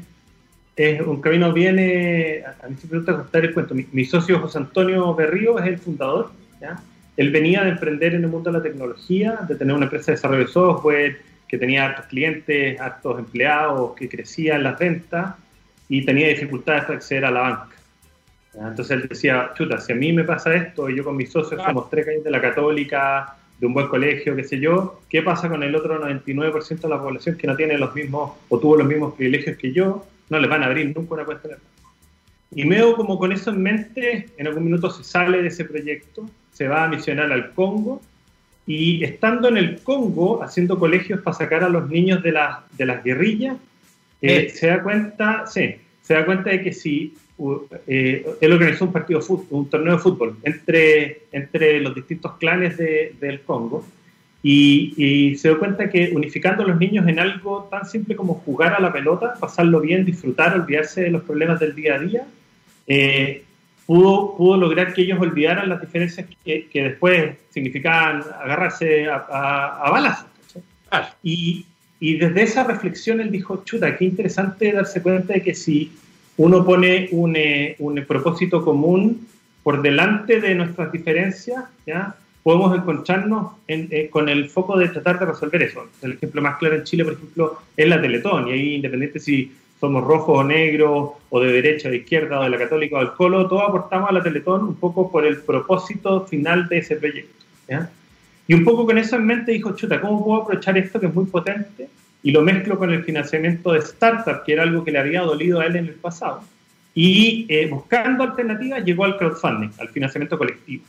es 0.76 1.00
un 1.00 1.22
camino 1.22 1.52
viene, 1.52 2.44
a 2.44 2.68
mí 2.68 2.76
siempre 2.76 2.90
me 2.90 2.96
gusta 2.98 3.16
contar 3.16 3.44
el 3.44 3.54
cuento, 3.54 3.74
mi, 3.74 4.04
socio 4.04 4.38
José 4.40 4.58
Antonio 4.58 5.14
Berrío 5.14 5.58
es 5.58 5.66
el 5.66 5.78
fundador, 5.78 6.30
¿ya? 6.60 6.78
él 7.16 7.30
venía 7.30 7.64
de 7.64 7.70
emprender 7.70 8.14
en 8.14 8.24
el 8.24 8.30
mundo 8.30 8.52
de 8.52 8.58
la 8.58 8.62
tecnología, 8.62 9.38
de 9.48 9.54
tener 9.54 9.74
una 9.74 9.86
empresa 9.86 10.12
de 10.12 10.16
desarrollo 10.16 10.44
de 10.44 10.52
software, 10.52 11.22
que 11.48 11.56
tenía 11.56 11.86
hartos 11.86 12.06
clientes, 12.06 12.78
hartos 12.78 13.18
empleados, 13.18 13.94
que 13.96 14.08
crecía 14.08 14.56
en 14.56 14.64
las 14.64 14.78
ventas 14.78 15.34
y 15.88 16.04
tenía 16.04 16.28
dificultades 16.28 16.84
para 16.84 16.96
acceder 16.96 17.24
a 17.24 17.30
la 17.30 17.40
banca. 17.40 17.76
Entonces 18.54 18.90
él 18.90 19.08
decía, 19.08 19.52
chuta, 19.54 19.78
si 19.78 19.92
a 19.92 19.96
mí 19.96 20.12
me 20.12 20.24
pasa 20.24 20.54
esto 20.54 20.88
y 20.88 20.96
yo 20.96 21.04
con 21.04 21.16
mis 21.16 21.30
socios 21.30 21.62
somos 21.62 21.90
tres 21.90 22.06
caídos 22.06 22.24
de 22.24 22.30
la 22.30 22.40
católica, 22.40 23.36
de 23.58 23.66
un 23.66 23.74
buen 23.74 23.88
colegio, 23.88 24.34
qué 24.36 24.44
sé 24.44 24.58
yo, 24.58 25.00
¿qué 25.08 25.22
pasa 25.22 25.48
con 25.48 25.62
el 25.62 25.74
otro 25.74 26.00
99% 26.00 26.80
de 26.80 26.88
la 26.88 27.00
población 27.00 27.36
que 27.36 27.46
no 27.46 27.56
tiene 27.56 27.78
los 27.78 27.94
mismos 27.94 28.32
o 28.48 28.58
tuvo 28.58 28.76
los 28.76 28.86
mismos 28.86 29.14
privilegios 29.14 29.56
que 29.56 29.72
yo? 29.72 30.06
no 30.28 30.38
les 30.38 30.50
van 30.50 30.62
a 30.62 30.66
abrir 30.66 30.92
nunca 30.94 31.14
una 31.14 31.24
cuenta 31.24 31.48
en 31.48 31.56
Y 32.50 32.64
medio 32.64 32.96
como 32.96 33.18
con 33.18 33.32
eso 33.32 33.50
en 33.50 33.62
mente, 33.62 34.28
en 34.36 34.46
algún 34.46 34.64
minuto 34.64 34.90
se 34.90 35.04
sale 35.04 35.42
de 35.42 35.48
ese 35.48 35.64
proyecto, 35.64 36.28
se 36.52 36.68
va 36.68 36.84
a 36.84 36.88
misionar 36.88 37.32
al 37.32 37.52
Congo 37.52 38.00
y 38.66 39.04
estando 39.04 39.48
en 39.48 39.56
el 39.56 39.80
Congo 39.82 40.42
haciendo 40.42 40.78
colegios 40.78 41.20
para 41.20 41.36
sacar 41.36 41.64
a 41.64 41.68
los 41.68 41.88
niños 41.88 42.22
de, 42.22 42.32
la, 42.32 42.64
de 42.72 42.86
las 42.86 43.04
guerrillas, 43.04 43.56
eh, 44.22 44.48
se 44.50 44.68
da 44.68 44.82
cuenta, 44.82 45.46
sí, 45.46 45.76
se 46.02 46.14
da 46.14 46.24
cuenta 46.24 46.50
de 46.50 46.62
que 46.62 46.72
si 46.72 47.14
eh, 47.86 48.26
él 48.40 48.52
organizó 48.52 48.86
un 48.86 48.92
partido, 48.92 49.20
un 49.50 49.68
torneo 49.68 49.94
de 49.94 49.98
fútbol 49.98 50.36
entre, 50.42 51.22
entre 51.32 51.80
los 51.80 51.94
distintos 51.94 52.36
clanes 52.38 52.76
del 52.76 53.40
Congo 53.42 53.84
y, 54.48 55.34
se 55.36 55.48
dio 55.48 55.58
cuenta 55.58 55.90
que 55.90 56.12
unificando 56.14 56.62
a 56.62 56.68
los 56.68 56.78
niños 56.78 57.08
en 57.08 57.18
algo 57.18 57.68
tan 57.68 57.84
simple 57.84 58.14
como 58.14 58.34
jugar 58.34 58.74
a 58.74 58.80
la 58.80 58.92
pelota, 58.92 59.34
pasarlo 59.40 59.80
bien, 59.80 60.04
disfrutar, 60.04 60.54
olvidarse 60.54 61.02
de 61.02 61.10
los 61.10 61.22
problemas 61.22 61.58
del 61.58 61.74
día 61.74 61.96
a 61.96 61.98
día, 61.98 62.26
eh, 62.86 63.42
pudo, 63.86 64.36
pudo 64.36 64.56
lograr 64.56 64.94
que 64.94 65.02
ellos 65.02 65.18
olvidaran 65.20 65.68
las 65.68 65.80
diferencias 65.80 66.28
que, 66.44 66.68
después 66.72 67.36
significaban 67.50 68.22
agarrarse 68.40 69.08
a, 69.08 69.16
a, 69.16 69.90
balazos. 69.90 70.26
Y, 71.24 71.66
y, 72.00 72.18
desde 72.18 72.42
esa 72.42 72.64
reflexión 72.64 73.20
él 73.20 73.30
dijo, 73.30 73.62
chuta, 73.64 73.96
qué 73.96 74.04
interesante 74.04 74.72
darse 74.72 75.02
cuenta 75.02 75.34
de 75.34 75.42
que 75.42 75.54
si 75.54 75.92
uno 76.36 76.64
pone 76.64 77.08
un, 77.12 77.36
eh, 77.36 77.76
un 77.78 78.04
propósito 78.06 78.64
común 78.64 79.26
por 79.62 79.82
delante 79.82 80.40
de 80.40 80.54
nuestras 80.54 80.92
diferencias, 80.92 81.64
¿ya? 81.86 82.14
podemos 82.46 82.78
encontrarnos 82.78 83.54
eh, 83.66 84.08
con 84.08 84.28
el 84.28 84.48
foco 84.48 84.78
de 84.78 84.88
tratar 84.88 85.18
de 85.18 85.26
resolver 85.26 85.64
eso. 85.64 85.88
El 86.00 86.12
ejemplo 86.12 86.40
más 86.40 86.58
claro 86.58 86.76
en 86.76 86.84
Chile, 86.84 87.04
por 87.04 87.14
ejemplo, 87.14 87.58
es 87.76 87.88
la 87.88 88.00
Teletón, 88.00 88.46
y 88.46 88.52
ahí 88.52 88.74
independiente 88.76 89.18
si 89.18 89.52
somos 89.80 90.04
rojos 90.04 90.38
o 90.38 90.44
negros, 90.44 91.10
o 91.28 91.40
de 91.40 91.50
derecha 91.50 91.88
o 91.88 91.90
de 91.90 91.96
izquierda, 91.96 92.38
o 92.38 92.44
de 92.44 92.50
la 92.50 92.58
católica 92.58 92.98
o 92.98 93.00
del 93.00 93.14
colo, 93.14 93.48
todos 93.48 93.64
aportamos 93.68 94.10
a 94.10 94.12
la 94.12 94.22
Teletón 94.22 94.62
un 94.62 94.76
poco 94.76 95.10
por 95.10 95.26
el 95.26 95.38
propósito 95.38 96.24
final 96.26 96.68
de 96.68 96.78
ese 96.78 96.94
proyecto. 96.94 97.44
Y 98.48 98.54
un 98.54 98.64
poco 98.64 98.86
con 98.86 98.98
eso 98.98 99.16
en 99.16 99.26
mente 99.26 99.52
dijo, 99.52 99.74
chuta, 99.74 100.00
¿cómo 100.00 100.24
puedo 100.24 100.42
aprovechar 100.42 100.78
esto 100.78 101.00
que 101.00 101.06
es 101.06 101.14
muy 101.14 101.26
potente? 101.26 101.88
Y 102.22 102.30
lo 102.30 102.42
mezclo 102.42 102.78
con 102.78 102.90
el 102.90 103.04
financiamiento 103.04 103.72
de 103.72 103.80
startup, 103.80 104.44
que 104.44 104.52
era 104.52 104.62
algo 104.62 104.84
que 104.84 104.92
le 104.92 104.98
había 104.98 105.22
dolido 105.22 105.60
a 105.60 105.66
él 105.66 105.76
en 105.76 105.86
el 105.86 105.94
pasado. 105.94 106.42
Y 106.94 107.46
eh, 107.48 107.66
buscando 107.66 108.24
alternativas 108.24 108.84
llegó 108.84 109.04
al 109.04 109.18
crowdfunding, 109.18 109.70
al 109.78 109.88
financiamiento 109.88 110.38
colectivo. 110.38 110.84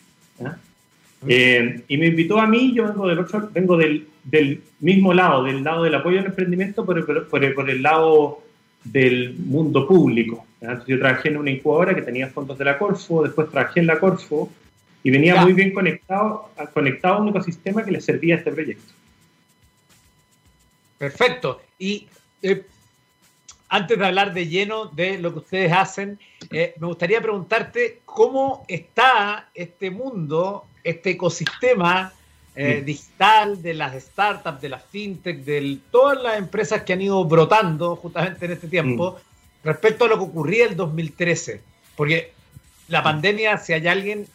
Eh, 1.28 1.82
y 1.88 1.98
me 1.98 2.08
invitó 2.08 2.40
a 2.40 2.48
mí, 2.48 2.74
yo 2.74 2.88
vengo 2.88 3.08
del 3.08 3.20
otro, 3.20 3.50
vengo 3.52 3.76
del, 3.76 4.08
del 4.24 4.62
mismo 4.80 5.14
lado, 5.14 5.44
del 5.44 5.64
lado 5.64 5.84
del 5.84 5.96
apoyo 5.96 6.20
al 6.20 6.28
emprendimiento, 6.28 6.86
pero 6.86 7.06
por, 7.06 7.28
por, 7.28 7.54
por 7.56 7.70
el 7.70 7.82
lado 7.82 8.44
del 8.84 9.36
mundo 9.38 9.88
público. 9.88 10.46
yo 10.88 11.00
trabajé 11.00 11.30
en 11.30 11.38
una 11.38 11.52
incubadora 11.52 11.96
que 11.96 12.04
tenía 12.04 12.28
fondos 12.28 12.58
de 12.58 12.66
la 12.66 12.78
Corfo, 12.78 13.24
después 13.24 13.50
trabajé 13.50 13.80
en 13.80 13.88
la 13.88 14.00
Corfo 14.00 14.50
y 15.04 15.12
venía 15.12 15.42
muy 15.42 15.54
bien 15.54 15.74
conectado, 15.74 16.50
conectado 16.74 17.16
a 17.16 17.22
un 17.22 17.30
ecosistema 17.30 17.84
que 17.84 17.92
le 17.92 18.02
servía 18.02 18.36
a 18.36 18.38
este 18.40 18.52
proyecto. 18.52 18.94
Perfecto. 20.98 21.62
Y 21.78 22.08
eh, 22.42 22.66
antes 23.70 23.98
de 23.98 24.06
hablar 24.06 24.34
de 24.34 24.48
lleno 24.48 24.86
de 24.86 25.20
lo 25.20 25.32
que 25.34 25.40
ustedes 25.40 25.72
hacen, 25.72 26.20
eh, 26.52 26.74
me 26.80 26.88
gustaría 26.88 27.22
preguntarte 27.22 28.02
cómo 28.06 28.66
está 28.68 29.50
este 29.54 29.92
mundo 29.92 30.66
este 30.84 31.12
ecosistema 31.12 32.14
eh, 32.56 32.82
digital 32.84 33.62
de 33.62 33.74
las 33.74 34.02
startups, 34.02 34.62
de 34.62 34.70
las 34.70 34.84
fintech, 34.86 35.44
de 35.44 35.80
todas 35.92 36.22
las 36.24 36.38
empresas 36.38 36.82
que 36.84 36.94
han 36.94 37.02
ido 37.02 37.24
brotando 37.26 37.96
justamente 37.98 38.46
en 38.46 38.52
este 38.54 38.68
tiempo 38.68 39.12
mm. 39.12 39.68
respecto 39.68 40.06
a 40.06 40.08
lo 40.08 40.18
que 40.18 40.24
ocurría 40.24 40.66
el 40.66 40.76
2013. 40.76 41.62
Porque 41.96 42.32
la 42.88 43.04
pandemia, 43.04 43.58
si 43.58 43.74
hay 43.74 43.88
alguien 43.88 44.28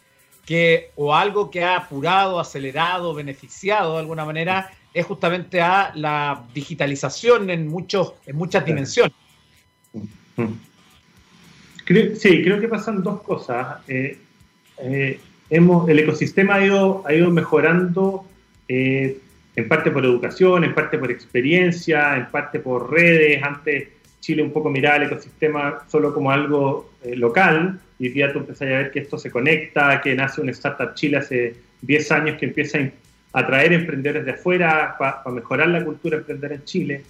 que, 0.45 0.91
o 0.95 1.15
algo 1.15 1.49
que 1.49 1.63
ha 1.63 1.77
apurado, 1.77 2.39
acelerado, 2.39 3.13
beneficiado 3.13 3.93
de 3.93 3.99
alguna 3.99 4.25
manera, 4.25 4.71
es 4.93 5.05
justamente 5.05 5.61
a 5.61 5.91
la 5.95 6.43
digitalización 6.53 7.49
en, 7.49 7.67
muchos, 7.67 8.13
en 8.25 8.35
muchas 8.35 8.65
dimensiones. 8.65 9.13
Mm. 10.35 10.45
sí, 12.15 12.43
creo 12.43 12.59
que 12.59 12.67
pasan 12.67 13.01
dos 13.01 13.21
cosas. 13.21 13.77
Eh, 13.87 14.17
eh, 14.79 15.19
el 15.49 15.99
ecosistema 15.99 16.55
ha 16.55 16.65
ido, 16.65 17.03
ha 17.05 17.13
ido 17.13 17.31
mejorando 17.31 18.25
eh, 18.67 19.19
en 19.55 19.67
parte 19.67 19.91
por 19.91 20.03
educación, 20.03 20.63
en 20.63 20.73
parte 20.73 20.97
por 20.97 21.11
experiencia, 21.11 22.17
en 22.17 22.27
parte 22.27 22.59
por 22.59 22.91
redes. 22.91 23.41
Antes 23.41 23.89
Chile 24.19 24.41
un 24.41 24.51
poco 24.51 24.69
miraba 24.69 24.97
el 24.97 25.03
ecosistema 25.03 25.83
solo 25.89 26.13
como 26.13 26.31
algo 26.31 26.91
local 27.03 27.79
hoy 28.07 28.13
día 28.13 28.31
tú 28.31 28.39
empiezas 28.39 28.61
a 28.61 28.65
ver 28.65 28.91
que 28.91 28.99
esto 28.99 29.17
se 29.17 29.31
conecta, 29.31 30.01
que 30.01 30.15
nace 30.15 30.41
un 30.41 30.49
Startup 30.49 30.93
Chile 30.95 31.17
hace 31.17 31.55
10 31.81 32.11
años 32.11 32.37
que 32.39 32.45
empieza 32.45 32.79
a 32.79 33.39
atraer 33.39 33.73
emprendedores 33.73 34.25
de 34.25 34.31
afuera 34.31 34.95
para 34.97 35.23
mejorar 35.31 35.69
la 35.69 35.83
cultura 35.83 36.17
de 36.17 36.21
emprender 36.21 36.53
en 36.53 36.63
Chile. 36.65 37.03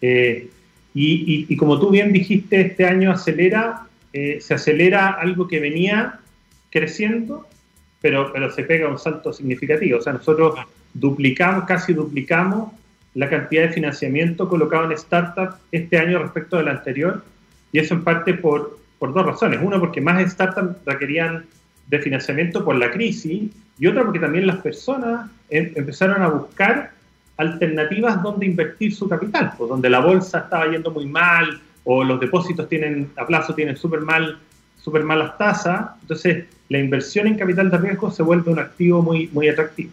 Eh, 0.00 0.48
y, 0.92 1.56
como 1.56 1.78
tú 1.78 1.90
bien 1.90 2.12
dijiste, 2.12 2.60
este 2.60 2.84
año 2.84 3.12
acelera, 3.12 3.86
se 4.12 4.54
acelera 4.54 5.10
algo 5.10 5.46
que 5.46 5.60
venía 5.60 6.18
creciendo 6.68 7.46
pero, 8.00 8.32
pero 8.32 8.50
se 8.50 8.64
pega 8.64 8.88
un 8.88 8.98
salto 8.98 9.32
significativo. 9.32 9.98
O 9.98 10.02
sea, 10.02 10.12
nosotros 10.14 10.54
duplicamos, 10.94 11.64
casi 11.64 11.92
duplicamos 11.92 12.72
la 13.14 13.28
cantidad 13.28 13.62
de 13.62 13.70
financiamiento 13.70 14.48
colocado 14.48 14.90
en 14.90 14.96
startups 14.96 15.56
este 15.72 15.98
año 15.98 16.18
respecto 16.20 16.56
del 16.56 16.68
anterior, 16.68 17.22
y 17.72 17.78
eso 17.78 17.94
en 17.94 18.04
parte 18.04 18.34
por, 18.34 18.78
por 19.00 19.12
dos 19.12 19.26
razones. 19.26 19.58
Uno, 19.60 19.80
porque 19.80 20.00
más 20.00 20.30
startups 20.30 20.76
requerían 20.86 21.46
de 21.88 21.98
financiamiento 21.98 22.64
por 22.64 22.76
la 22.76 22.92
crisis, 22.92 23.50
y 23.80 23.86
otra, 23.88 24.04
porque 24.04 24.20
también 24.20 24.46
las 24.46 24.58
personas 24.58 25.28
em, 25.48 25.72
empezaron 25.74 26.22
a 26.22 26.28
buscar 26.28 26.92
alternativas 27.36 28.22
donde 28.22 28.46
invertir 28.46 28.94
su 28.94 29.08
capital, 29.08 29.54
pues 29.58 29.68
donde 29.68 29.90
la 29.90 29.98
bolsa 29.98 30.40
estaba 30.40 30.70
yendo 30.70 30.92
muy 30.92 31.06
mal, 31.06 31.60
o 31.82 32.04
los 32.04 32.20
depósitos 32.20 32.68
tienen 32.68 33.10
a 33.16 33.26
plazo 33.26 33.54
tienen 33.54 33.76
súper 33.76 34.02
mal, 34.02 34.38
super 34.80 35.02
malas 35.02 35.36
tasas, 35.38 35.90
entonces 36.02 36.44
la 36.68 36.78
inversión 36.78 37.26
en 37.26 37.36
capital 37.36 37.70
de 37.70 37.78
riesgo 37.78 38.10
se 38.10 38.22
vuelve 38.22 38.52
un 38.52 38.58
activo 38.60 39.02
muy, 39.02 39.28
muy 39.32 39.48
atractivo. 39.48 39.90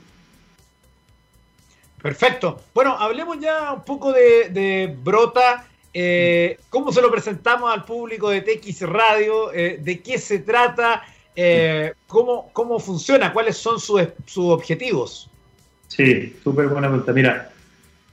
Perfecto. 2.01 2.61
Bueno, 2.73 2.95
hablemos 2.97 3.39
ya 3.39 3.73
un 3.73 3.83
poco 3.83 4.13
de, 4.13 4.95
Brota. 5.03 5.65
Eh, 5.93 6.59
¿Cómo 6.69 6.91
se 6.91 7.01
lo 7.01 7.11
presentamos 7.11 7.71
al 7.73 7.85
público 7.85 8.29
de 8.29 8.41
TX 8.41 8.81
Radio? 8.81 9.53
Eh, 9.53 9.79
¿De 9.81 9.99
qué 10.01 10.17
se 10.17 10.39
trata? 10.39 11.03
eh, 11.39 11.93
¿cómo, 12.07 12.49
¿cómo 12.51 12.79
funciona? 12.79 13.31
¿Cuáles 13.31 13.57
son 13.57 13.79
sus, 13.79 14.01
sus 14.25 14.45
objetivos? 14.45 15.29
Sí, 15.87 16.35
súper 16.43 16.67
buena 16.67 16.87
pregunta. 16.87 17.13
Mira, 17.13 17.51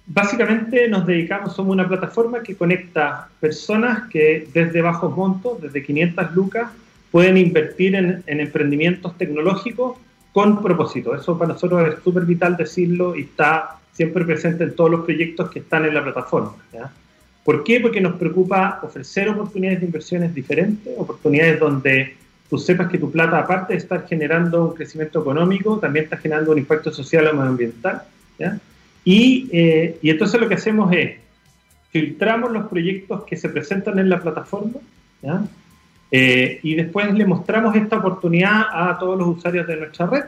básicamente 0.07 0.87
nos 0.89 1.07
dedicamos, 1.07 1.55
somos 1.55 1.73
una 1.73 1.89
plataforma 1.89 2.43
que 2.43 2.55
conecta 2.55 3.29
personas 3.41 4.11
que 4.11 4.47
desde 4.53 4.83
bajos 4.83 5.17
montos, 5.17 5.61
desde 5.63 5.83
500 5.83 6.33
lucas, 6.35 6.71
pueden 7.11 7.39
invertir 7.39 7.95
en, 7.95 8.23
emprendimientos 8.27 9.17
tecnológicos 9.17 9.97
con 10.33 10.63
propósito. 10.63 11.15
Eso 11.15 11.39
para 11.39 11.55
nosotros 11.55 11.95
es 11.95 12.03
súper 12.05 12.25
vital 12.25 12.57
decirlo 12.57 13.17
y 13.17 13.23
está 13.23 13.79
siempre 13.93 14.25
presente 14.25 14.65
en 14.65 14.77
todos 14.77 14.91
los 14.91 15.05
proyectos 15.05 15.51
que 15.51 15.61
están 15.61 15.87
en 15.87 15.95
la 15.95 16.03
plataforma. 16.03 16.57
¿Por 17.45 17.63
qué? 17.63 17.81
Porque 17.81 18.01
nos 18.01 18.17
preocupa 18.17 18.81
ofrecer 18.83 19.29
oportunidades 19.29 19.81
de 19.81 19.87
inversiones 19.87 20.35
diferentes, 20.35 20.93
oportunidades 20.97 21.61
donde 21.61 22.17
tú 22.49 22.59
sepas 22.59 22.89
que 22.89 22.99
tu 22.99 23.11
plata, 23.11 23.39
aparte 23.39 23.75
de 23.75 23.79
estar 23.79 24.07
generando 24.09 24.69
un 24.69 24.75
crecimiento 24.75 25.21
económico, 25.21 25.79
también 25.79 26.07
está 26.07 26.17
generando 26.17 26.53
un 26.53 26.59
impacto 26.59 26.91
social 26.91 27.27
o 27.27 27.35
medioambiental. 27.35 28.03
Y, 29.05 29.49
eh, 29.53 29.99
y 30.01 30.11
entonces 30.11 30.41
lo 30.41 30.49
que 30.49 30.55
hacemos 30.55 30.91
es 30.93 31.19
filtramos 31.91 32.51
los 32.51 32.67
proyectos 32.67 33.23
que 33.25 33.37
se 33.37 33.49
presentan 33.51 33.99
en 34.01 34.09
la 34.09 34.21
plataforma 34.21 34.81
eh, 36.11 36.59
y 36.63 36.75
después 36.75 37.13
le 37.15 37.25
mostramos 37.25 37.77
esta 37.77 37.99
oportunidad 37.99 38.63
a 38.73 38.99
todos 38.99 39.19
los 39.19 39.39
usuarios 39.39 39.67
de 39.67 39.77
nuestra 39.77 40.07
red. 40.07 40.25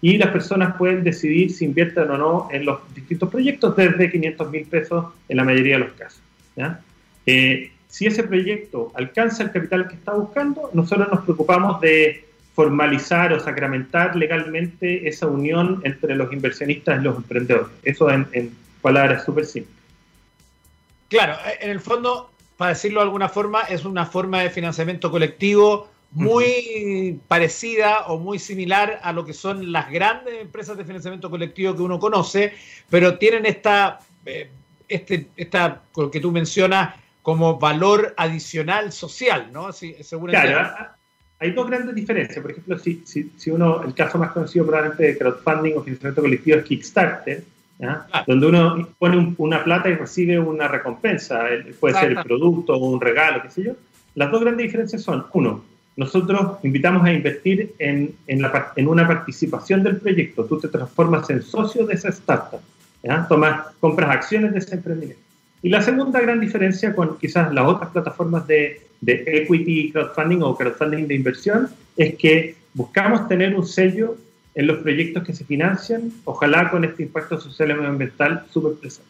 Y 0.00 0.16
las 0.16 0.30
personas 0.30 0.76
pueden 0.76 1.02
decidir 1.02 1.50
si 1.50 1.64
invierten 1.64 2.08
o 2.08 2.16
no 2.16 2.48
en 2.52 2.64
los 2.64 2.78
distintos 2.94 3.28
proyectos 3.28 3.74
desde 3.74 4.10
500 4.10 4.50
mil 4.50 4.64
pesos 4.66 5.06
en 5.28 5.36
la 5.36 5.44
mayoría 5.44 5.74
de 5.74 5.84
los 5.84 5.92
casos. 5.94 6.22
Eh, 7.26 7.72
si 7.88 8.06
ese 8.06 8.22
proyecto 8.22 8.92
alcanza 8.94 9.42
el 9.42 9.52
capital 9.52 9.88
que 9.88 9.94
está 9.94 10.12
buscando, 10.12 10.70
nosotros 10.74 11.08
nos 11.10 11.24
preocupamos 11.24 11.80
de 11.80 12.24
formalizar 12.54 13.32
o 13.32 13.40
sacramentar 13.40 14.16
legalmente 14.16 15.08
esa 15.08 15.26
unión 15.26 15.80
entre 15.84 16.16
los 16.16 16.32
inversionistas 16.32 17.00
y 17.00 17.04
los 17.04 17.16
emprendedores. 17.16 17.68
Eso 17.84 18.10
en, 18.10 18.26
en 18.32 18.56
palabras 18.82 19.24
súper 19.24 19.46
simples. 19.46 19.76
Claro, 21.08 21.36
en 21.60 21.70
el 21.70 21.80
fondo, 21.80 22.30
para 22.56 22.70
decirlo 22.70 23.00
de 23.00 23.04
alguna 23.04 23.28
forma, 23.28 23.62
es 23.62 23.84
una 23.84 24.04
forma 24.04 24.42
de 24.42 24.50
financiamiento 24.50 25.10
colectivo 25.10 25.88
muy 26.10 27.20
parecida 27.28 28.06
o 28.06 28.18
muy 28.18 28.38
similar 28.38 28.98
a 29.02 29.12
lo 29.12 29.24
que 29.24 29.34
son 29.34 29.72
las 29.72 29.90
grandes 29.90 30.40
empresas 30.40 30.76
de 30.76 30.84
financiamiento 30.84 31.30
colectivo 31.30 31.76
que 31.76 31.82
uno 31.82 31.98
conoce, 31.98 32.54
pero 32.88 33.18
tienen 33.18 33.46
esta, 33.46 34.00
eh, 34.24 34.50
este, 34.88 35.28
esta, 35.36 35.82
lo 35.96 36.10
que 36.10 36.20
tú 36.20 36.32
mencionas, 36.32 36.94
como 37.22 37.58
valor 37.58 38.14
adicional 38.16 38.90
social, 38.92 39.50
¿no? 39.52 39.68
claro, 40.28 40.70
hay 41.40 41.52
dos 41.52 41.68
grandes 41.68 41.94
diferencias. 41.94 42.40
Por 42.40 42.50
ejemplo, 42.50 42.78
si, 42.78 43.02
si, 43.04 43.30
si, 43.36 43.50
uno, 43.50 43.82
el 43.84 43.94
caso 43.94 44.18
más 44.18 44.32
conocido 44.32 44.66
probablemente 44.66 45.04
de 45.04 45.18
crowdfunding 45.18 45.74
o 45.76 45.82
financiamiento 45.82 46.22
colectivo 46.22 46.58
es 46.58 46.64
Kickstarter, 46.64 47.44
donde 48.26 48.46
uno 48.46 48.88
pone 48.98 49.34
una 49.38 49.62
plata 49.62 49.88
y 49.88 49.94
recibe 49.94 50.38
una 50.38 50.66
recompensa, 50.68 51.44
puede 51.78 51.94
ser 51.94 52.12
el 52.12 52.22
producto 52.22 52.74
o 52.74 52.78
un 52.78 53.00
regalo, 53.00 53.42
qué 53.42 53.50
sé 53.50 53.62
yo. 53.62 53.72
Las 54.14 54.32
dos 54.32 54.40
grandes 54.40 54.64
diferencias 54.64 55.02
son, 55.02 55.26
uno, 55.32 55.64
nosotros 55.96 56.58
invitamos 56.64 57.04
a 57.04 57.12
invertir 57.12 57.74
en, 57.78 58.14
en, 58.26 58.42
la, 58.42 58.72
en 58.74 58.88
una 58.88 59.06
participación 59.06 59.82
del 59.82 59.98
proyecto, 59.98 60.44
tú 60.44 60.58
te 60.58 60.68
transformas 60.68 61.28
en 61.30 61.42
socio 61.42 61.86
de 61.86 61.94
esa 61.94 62.08
startup, 62.08 62.60
Tomas, 63.28 63.74
compras 63.80 64.10
acciones 64.10 64.52
de 64.52 64.58
ese 64.58 64.74
emprendimiento. 64.74 65.22
Y 65.62 65.68
la 65.70 65.82
segunda 65.82 66.20
gran 66.20 66.40
diferencia 66.40 66.94
con 66.94 67.18
quizás 67.18 67.52
las 67.52 67.66
otras 67.66 67.90
plataformas 67.90 68.46
de, 68.46 68.80
de 69.00 69.24
equity 69.26 69.92
crowdfunding 69.92 70.42
o 70.42 70.56
crowdfunding 70.56 71.06
de 71.06 71.14
inversión 71.14 71.68
es 71.96 72.16
que 72.16 72.56
buscamos 72.74 73.28
tener 73.28 73.54
un 73.56 73.66
sello 73.66 74.16
en 74.54 74.66
los 74.66 74.78
proyectos 74.78 75.24
que 75.24 75.32
se 75.32 75.44
financian, 75.44 76.12
ojalá 76.24 76.70
con 76.70 76.84
este 76.84 77.04
impacto 77.04 77.40
social 77.40 77.70
y 77.70 77.74
medioambiental 77.74 78.44
súper 78.52 78.74
presente. 78.74 79.08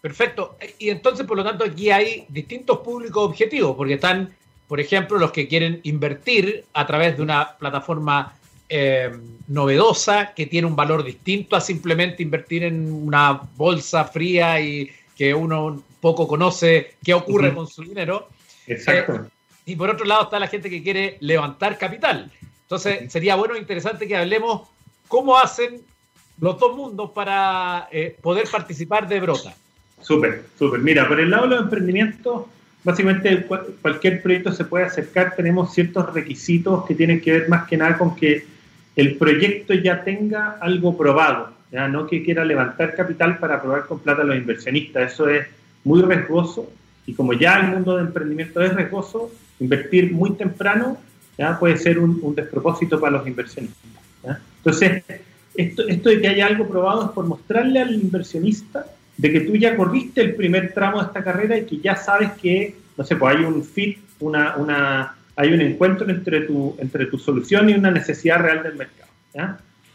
Perfecto. 0.00 0.56
Y 0.78 0.90
entonces, 0.90 1.26
por 1.26 1.36
lo 1.36 1.44
tanto, 1.44 1.64
aquí 1.64 1.90
hay 1.90 2.24
distintos 2.28 2.78
públicos 2.78 3.22
objetivos, 3.28 3.76
porque 3.76 3.94
están, 3.94 4.30
por 4.66 4.80
ejemplo, 4.80 5.18
los 5.18 5.32
que 5.32 5.48
quieren 5.48 5.80
invertir 5.84 6.64
a 6.72 6.86
través 6.86 7.16
de 7.16 7.22
una 7.22 7.56
plataforma 7.58 8.34
eh, 8.70 9.10
novedosa 9.48 10.32
que 10.32 10.46
tiene 10.46 10.68
un 10.68 10.76
valor 10.76 11.02
distinto 11.02 11.56
a 11.56 11.60
simplemente 11.60 12.22
invertir 12.22 12.62
en 12.62 12.90
una 12.92 13.32
bolsa 13.56 14.04
fría 14.04 14.60
y 14.60 14.88
que 15.16 15.34
uno 15.34 15.82
poco 16.00 16.28
conoce 16.28 16.94
qué 17.02 17.12
ocurre 17.12 17.52
con 17.52 17.66
su 17.66 17.82
dinero. 17.82 18.28
Exacto. 18.68 19.16
Eh, 19.16 19.20
y 19.66 19.76
por 19.76 19.90
otro 19.90 20.06
lado 20.06 20.22
está 20.22 20.38
la 20.38 20.46
gente 20.46 20.70
que 20.70 20.82
quiere 20.82 21.16
levantar 21.20 21.78
capital. 21.78 22.30
Entonces, 22.62 23.12
sería 23.12 23.34
bueno 23.34 23.56
e 23.56 23.58
interesante 23.58 24.06
que 24.06 24.16
hablemos 24.16 24.68
cómo 25.08 25.36
hacen 25.36 25.80
los 26.40 26.58
dos 26.58 26.76
mundos 26.76 27.10
para 27.10 27.88
eh, 27.90 28.16
poder 28.22 28.46
participar 28.50 29.08
de 29.08 29.20
Brota. 29.20 29.52
Súper, 30.00 30.44
súper. 30.56 30.80
Mira, 30.80 31.06
por 31.08 31.18
el 31.18 31.28
lado 31.28 31.42
de 31.42 31.48
los 31.50 31.62
emprendimientos, 31.64 32.46
básicamente 32.84 33.46
cualquier 33.82 34.22
proyecto 34.22 34.52
se 34.52 34.64
puede 34.64 34.84
acercar. 34.84 35.34
Tenemos 35.34 35.74
ciertos 35.74 36.14
requisitos 36.14 36.86
que 36.86 36.94
tienen 36.94 37.20
que 37.20 37.32
ver 37.32 37.48
más 37.48 37.68
que 37.68 37.76
nada 37.76 37.98
con 37.98 38.14
que 38.14 38.46
el 39.00 39.16
proyecto 39.16 39.72
ya 39.74 40.04
tenga 40.04 40.58
algo 40.60 40.96
probado, 40.96 41.52
¿ya? 41.72 41.88
no 41.88 42.06
que 42.06 42.22
quiera 42.22 42.44
levantar 42.44 42.94
capital 42.94 43.38
para 43.38 43.60
probar 43.62 43.86
con 43.86 44.00
plata 44.00 44.22
a 44.22 44.24
los 44.24 44.36
inversionistas. 44.36 45.14
Eso 45.14 45.28
es 45.28 45.46
muy 45.84 46.02
riesgoso 46.02 46.70
y 47.06 47.14
como 47.14 47.32
ya 47.32 47.60
el 47.60 47.68
mundo 47.68 47.96
de 47.96 48.02
emprendimiento 48.02 48.60
es 48.60 48.74
riesgoso, 48.74 49.32
invertir 49.58 50.12
muy 50.12 50.32
temprano 50.32 50.98
puede 51.58 51.78
ser 51.78 51.98
un, 51.98 52.34
despropósito 52.34 53.00
para 53.00 53.12
los 53.12 53.26
inversionistas. 53.26 53.80
Entonces, 54.58 55.02
esto, 55.56 55.88
esto 55.88 56.10
de 56.10 56.20
que 56.20 56.28
haya 56.28 56.46
algo 56.46 56.68
probado 56.68 57.06
es 57.06 57.10
por 57.12 57.24
mostrarle 57.24 57.80
al 57.80 57.94
inversionista 57.94 58.84
de 59.16 59.32
que 59.32 59.40
tú 59.40 59.56
ya 59.56 59.74
corriste 59.76 60.20
el 60.20 60.34
primer 60.34 60.74
tramo 60.74 61.00
de 61.00 61.06
esta 61.06 61.24
carrera 61.24 61.56
y 61.56 61.64
que 61.64 61.78
ya 61.78 61.96
sabes 61.96 62.32
que, 62.32 62.76
no 62.96 63.04
sé, 63.04 63.16
pues 63.16 63.36
hay 63.36 63.44
un 63.44 63.64
fit, 63.64 63.98
una, 64.20 64.56
una, 64.56 65.16
hay 65.40 65.54
un 65.54 65.62
encuentro 65.62 66.06
entre 66.10 66.42
tu, 66.42 66.76
entre 66.78 67.06
tu 67.06 67.18
solución 67.18 67.70
y 67.70 67.72
una 67.72 67.90
necesidad 67.90 68.40
real 68.40 68.62
del 68.62 68.74
mercado. 68.74 69.10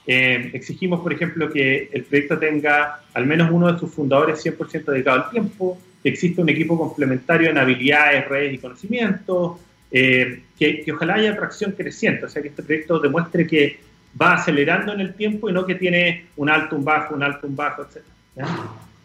Eh, 0.08 0.49
exigimos, 0.53 1.01
por 1.01 1.13
ejemplo, 1.13 1.51
que 1.51 1.88
el 1.93 2.03
proyecto 2.03 2.39
tenga 2.39 3.01
al 3.13 3.27
menos 3.27 3.51
uno 3.51 3.71
de 3.71 3.77
sus 3.77 3.91
fundadores 3.91 4.43
100% 4.43 4.86
dedicado 4.86 5.23
al 5.23 5.29
tiempo, 5.29 5.79
que 6.01 6.10
exista 6.10 6.41
un 6.41 6.49
equipo 6.49 6.75
complementario 6.79 7.51
en 7.51 7.60
habilidades, 7.60 8.27
redes 8.27 8.55
y 8.55 8.58
conocimientos, 8.58 9.60
eh, 9.91 10.41
que, 10.58 10.84
ojalá 10.91 11.13
haya 11.15 11.34
atracción 11.34 11.73
creciente, 11.73 12.25
o 12.25 12.29
sea, 12.29 12.41
que 12.41 12.47
este 12.47 12.63
proyecto 12.63 12.97
demuestre 12.97 13.45
que 13.45 13.77
va 14.19 14.34
acelerando 14.34 14.93
en 14.93 15.01
el 15.01 15.13
tiempo 15.13 15.47
y 15.47 15.53
no 15.53 15.63
que 15.63 15.75
tiene 15.75 16.25
un 16.38 16.49
alto, 16.49 16.75
un 16.75 16.84
bajo, 16.84 17.13
un 17.13 17.21
alto, 17.21 17.45
un 17.45 17.55
bajo, 17.55 17.84
etc. 17.84 18.03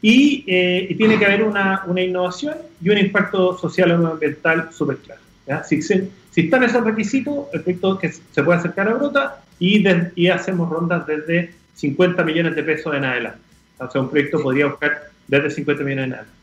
Eh, 0.02 0.86
y, 0.88 0.94
tiene 0.94 1.18
que 1.18 1.26
haber 1.26 1.42
una, 1.42 1.82
una, 1.86 2.00
innovación 2.00 2.54
y 2.82 2.88
un 2.88 2.96
impacto 2.96 3.58
social 3.58 3.90
o 3.90 4.12
ambiental 4.12 4.70
súper 4.72 4.96
claro. 4.96 5.20
Si, 5.64 5.80
si, 6.30 6.42
están 6.42 6.62
esos 6.62 6.84
requisitos, 6.84 7.46
el 7.52 7.62
proyecto 7.62 7.98
que 7.98 8.12
se 8.12 8.42
puede 8.42 8.58
acercar 8.58 8.88
a 8.88 8.94
Brota 8.94 9.42
y, 9.58 9.84
y 10.14 10.28
hacemos 10.28 10.68
rondas 10.68 11.06
desde 11.06 11.52
50 11.74 12.22
millones 12.24 12.56
de 12.56 12.62
pesos 12.62 12.94
en 12.94 13.04
adelante. 13.04 13.40
O 13.78 13.90
sea, 13.90 14.00
un 14.00 14.10
proyecto 14.10 14.42
podría 14.42 14.66
buscar 14.66 15.10
desde 15.26 15.50
50 15.50 15.82
millones 15.82 16.04
en 16.06 16.12
adelante. 16.12 16.34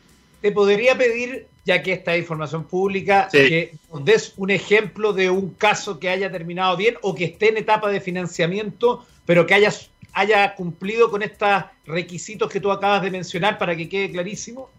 Te 0.42 0.52
podría 0.52 0.98
pedir 0.98 1.48
ya 1.68 1.84
que 1.84 1.92
esta 1.92 2.16
es 2.16 2.22
información 2.22 2.64
pública, 2.64 3.28
que 3.30 3.74
nos 3.92 4.06
des 4.06 4.34
un 4.38 4.52
ejemplo 4.52 5.12
de 5.12 5.30
un 5.30 5.54
caso 5.56 6.00
que 6.00 6.08
haya 6.08 6.32
terminado 6.32 6.78
bien 6.78 6.96
o 7.02 7.14
que 7.14 7.26
esté 7.26 7.50
en 7.50 7.58
etapa 7.58 7.90
de 7.90 8.00
financiamiento, 8.00 9.06
pero 9.26 9.46
que 9.46 9.54
haya, 9.54 9.74
haya 10.14 10.56
cumplido 10.56 11.12
con 11.12 11.24
estos 11.24 11.66
requisitos 11.86 12.50
que 12.50 12.62
tú 12.62 12.72
acabas 12.72 13.02
de 13.02 13.12
mencionar 13.12 13.58
para 13.58 13.76
que 13.76 13.90
quede 13.90 14.12
clarísimo. 14.12 14.70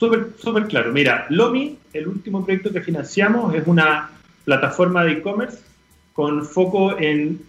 Súper, 0.00 0.28
súper 0.42 0.66
claro. 0.66 0.92
Mira, 0.92 1.26
Lomi, 1.28 1.76
el 1.92 2.08
último 2.08 2.42
proyecto 2.42 2.72
que 2.72 2.80
financiamos, 2.80 3.54
es 3.54 3.66
una 3.66 4.10
plataforma 4.44 5.04
de 5.04 5.12
e-commerce 5.12 5.58
con 6.12 6.44
foco 6.44 6.98
en 6.98 7.40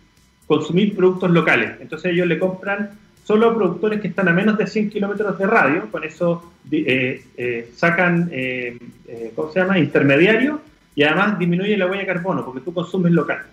consumir 0.48 0.96
productos 0.96 1.32
locales. 1.32 1.74
Entonces 1.80 2.12
ellos 2.12 2.28
le 2.28 2.40
compran 2.40 2.92
solo 3.24 3.56
productores 3.56 4.02
que 4.02 4.08
están 4.08 4.28
a 4.28 4.34
menos 4.34 4.58
de 4.58 4.68
100 4.68 4.92
kilómetros 4.92 5.38
de 5.38 5.48
radio, 5.48 5.90
con 5.92 6.04
eso 6.04 6.54
eh, 6.72 7.26
eh, 7.38 7.72
sacan, 7.76 8.30
eh, 8.32 8.78
¿cómo 9.36 9.52
se 9.52 9.60
llama?, 9.60 9.80
intermediario 9.80 10.62
y 10.96 11.04
además 11.04 11.38
disminuye 11.38 11.76
la 11.76 11.88
huella 11.88 12.02
de 12.02 12.08
carbono 12.08 12.46
porque 12.46 12.62
tú 12.62 12.74
consumes 12.74 13.12
local. 13.12 13.44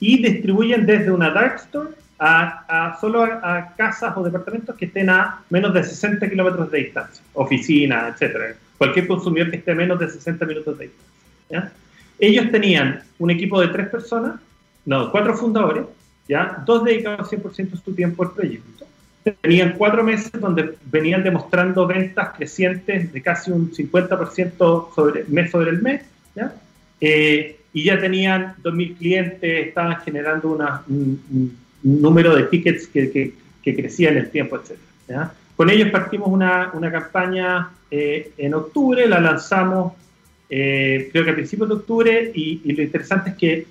Y 0.00 0.22
distribuyen 0.22 0.86
desde 0.86 1.10
una 1.10 1.30
dark 1.30 1.56
store 1.56 1.90
a, 2.18 2.96
solo 3.00 3.24
a, 3.24 3.74
casas 3.76 4.16
o 4.16 4.22
departamentos 4.22 4.76
que 4.76 4.86
estén 4.86 5.10
a 5.10 5.42
menos 5.50 5.72
de 5.74 5.82
60 5.82 6.28
kilómetros 6.28 6.70
de 6.70 6.78
distancia, 6.78 7.22
oficinas, 7.34 8.14
etcétera. 8.14 8.54
Cualquier 8.76 9.06
consumidor 9.08 9.50
que 9.50 9.56
esté 9.56 9.72
a 9.72 9.74
menos 9.74 9.98
de 9.98 10.08
60 10.08 10.44
minutos 10.46 10.78
de 10.78 10.84
distancia. 10.84 11.72
Ellos 12.18 12.50
tenían 12.50 13.02
un 13.18 13.30
equipo 13.30 13.60
de 13.60 13.68
tres 13.68 13.88
personas, 13.88 14.40
no, 14.84 15.10
cuatro 15.10 15.36
fundadores, 15.36 15.84
¿ya? 16.28 16.62
dos 16.66 16.84
dedicados 16.84 17.30
100% 17.30 17.70
de 17.70 17.76
su 17.76 17.94
tiempo 17.94 18.22
al 18.22 18.32
proyecto 18.32 18.78
tenían 19.40 19.74
cuatro 19.76 20.02
meses 20.02 20.32
donde 20.32 20.74
venían 20.90 21.22
demostrando 21.22 21.86
ventas 21.86 22.30
crecientes 22.36 23.12
de 23.12 23.22
casi 23.22 23.50
un 23.50 23.70
50% 23.70 24.94
sobre, 24.94 25.24
mes 25.28 25.50
sobre 25.50 25.70
el 25.70 25.82
mes, 25.82 26.02
¿ya? 26.34 26.54
Eh, 27.00 27.56
y 27.72 27.84
ya 27.84 28.00
tenían 28.00 28.54
2.000 28.62 28.96
clientes, 28.96 29.66
estaban 29.68 29.96
generando 30.00 30.58
un, 30.88 31.56
número 31.82 32.34
de 32.34 32.44
tickets 32.44 32.88
que, 32.88 33.10
que, 33.62 33.76
crecía 33.76 34.10
en 34.10 34.16
el 34.16 34.30
tiempo, 34.30 34.56
etc. 34.56 35.28
Con 35.54 35.68
ellos 35.68 35.90
partimos 35.90 36.28
una, 36.28 36.70
una 36.72 36.90
campaña 36.90 37.68
eh, 37.90 38.32
en 38.38 38.54
octubre, 38.54 39.06
la 39.06 39.20
lanzamos 39.20 39.92
eh, 40.50 41.08
creo 41.12 41.24
que 41.24 41.30
a 41.30 41.34
principios 41.34 41.68
de 41.68 41.74
octubre 41.74 42.32
y, 42.34 42.72
lo 42.72 42.82
interesante 42.82 43.30
es 43.30 43.36
que 43.36 43.66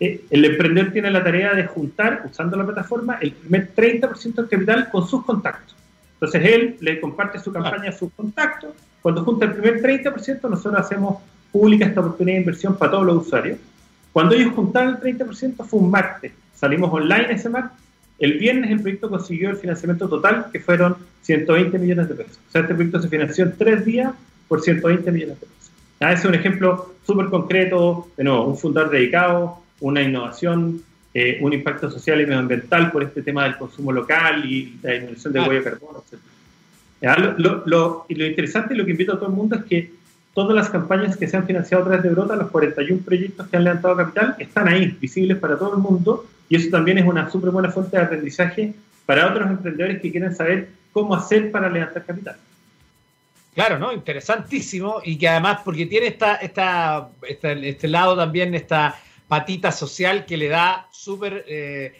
eh, 0.00 0.24
el 0.30 0.44
emprendedor 0.44 0.92
tiene 0.92 1.10
la 1.10 1.22
tarea 1.22 1.54
de 1.54 1.66
juntar, 1.66 2.22
usando 2.30 2.56
la 2.56 2.64
plataforma, 2.64 3.18
el 3.20 3.32
primer 3.32 3.74
30% 3.74 4.34
del 4.34 4.48
capital 4.48 4.90
con 4.90 5.06
sus 5.06 5.24
contactos. 5.24 5.74
Entonces 6.14 6.42
él 6.44 6.76
le 6.80 7.00
comparte 7.00 7.38
su 7.38 7.52
campaña 7.52 7.90
a 7.90 7.92
sus 7.92 8.12
contactos. 8.12 8.74
Cuando 9.02 9.24
junta 9.24 9.46
el 9.46 9.54
primer 9.54 9.82
30%, 9.82 10.48
nosotros 10.48 10.80
hacemos 10.80 11.18
pública 11.52 11.86
esta 11.86 12.00
oportunidad 12.00 12.36
de 12.36 12.40
inversión 12.40 12.76
para 12.76 12.90
todos 12.90 13.06
los 13.06 13.26
usuarios. 13.26 13.58
Cuando 14.12 14.34
ellos 14.34 14.54
juntaron 14.54 14.98
el 15.02 15.18
30% 15.18 15.64
fue 15.64 15.80
un 15.80 15.90
martes. 15.90 16.32
Salimos 16.54 16.92
online 16.92 17.26
ese 17.30 17.50
martes. 17.50 17.78
El 18.18 18.38
viernes 18.38 18.70
el 18.70 18.80
proyecto 18.80 19.10
consiguió 19.10 19.50
el 19.50 19.56
financiamiento 19.56 20.08
total, 20.08 20.46
que 20.50 20.58
fueron 20.58 20.96
120 21.22 21.78
millones 21.78 22.08
de 22.08 22.14
pesos. 22.14 22.38
O 22.48 22.50
sea, 22.50 22.62
este 22.62 22.74
proyecto 22.74 23.02
se 23.02 23.08
financió 23.08 23.44
en 23.44 23.56
tres 23.58 23.84
días 23.84 24.14
por 24.48 24.62
120 24.62 25.12
millones 25.12 25.38
de 25.38 25.46
pesos. 25.46 25.55
Ese 26.00 26.12
es 26.12 26.24
un 26.24 26.34
ejemplo 26.34 26.94
súper 27.06 27.26
concreto, 27.26 28.08
de 28.16 28.24
nuevo, 28.24 28.44
un 28.44 28.58
fundador 28.58 28.90
dedicado, 28.90 29.62
una 29.80 30.02
innovación, 30.02 30.82
eh, 31.14 31.38
un 31.40 31.52
impacto 31.52 31.90
social 31.90 32.20
y 32.20 32.26
medioambiental 32.26 32.92
por 32.92 33.02
este 33.02 33.22
tema 33.22 33.44
del 33.44 33.56
consumo 33.56 33.92
local 33.92 34.44
y 34.44 34.78
la 34.82 34.92
disminución 34.92 35.32
del 35.32 35.48
huella 35.48 35.60
de 35.60 35.64
carbono, 35.64 36.02
etc. 36.10 36.20
Lo, 37.66 38.06
y 38.08 38.14
lo 38.14 38.26
interesante 38.26 38.74
y 38.74 38.76
lo 38.76 38.84
que 38.84 38.90
invito 38.90 39.14
a 39.14 39.16
todo 39.18 39.28
el 39.28 39.34
mundo 39.34 39.56
es 39.56 39.64
que 39.64 39.90
todas 40.34 40.54
las 40.54 40.68
campañas 40.68 41.16
que 41.16 41.26
se 41.26 41.36
han 41.36 41.46
financiado 41.46 41.82
a 41.82 41.86
través 41.86 42.02
de 42.02 42.10
Brota, 42.10 42.36
los 42.36 42.50
41 42.50 43.02
proyectos 43.02 43.46
que 43.48 43.56
han 43.56 43.64
levantado 43.64 43.96
capital, 43.96 44.36
están 44.38 44.68
ahí, 44.68 44.94
visibles 45.00 45.38
para 45.38 45.58
todo 45.58 45.74
el 45.74 45.80
mundo, 45.80 46.26
y 46.50 46.56
eso 46.56 46.68
también 46.70 46.98
es 46.98 47.06
una 47.06 47.30
súper 47.30 47.50
buena 47.50 47.70
fuente 47.70 47.96
de 47.96 48.02
aprendizaje 48.02 48.74
para 49.06 49.30
otros 49.30 49.48
emprendedores 49.48 50.02
que 50.02 50.10
quieren 50.10 50.34
saber 50.34 50.68
cómo 50.92 51.14
hacer 51.14 51.50
para 51.50 51.70
levantar 51.70 52.04
capital. 52.04 52.36
Claro, 53.56 53.78
¿no? 53.78 53.90
Interesantísimo, 53.90 55.00
y 55.02 55.16
que 55.16 55.28
además, 55.28 55.62
porque 55.64 55.86
tiene 55.86 56.08
esta, 56.08 56.34
esta, 56.34 57.08
este 57.26 57.88
lado 57.88 58.14
también, 58.14 58.54
esta 58.54 59.00
patita 59.28 59.72
social 59.72 60.26
que 60.26 60.36
le 60.36 60.48
da 60.48 60.86
súper, 60.92 61.42
eh, 61.48 61.98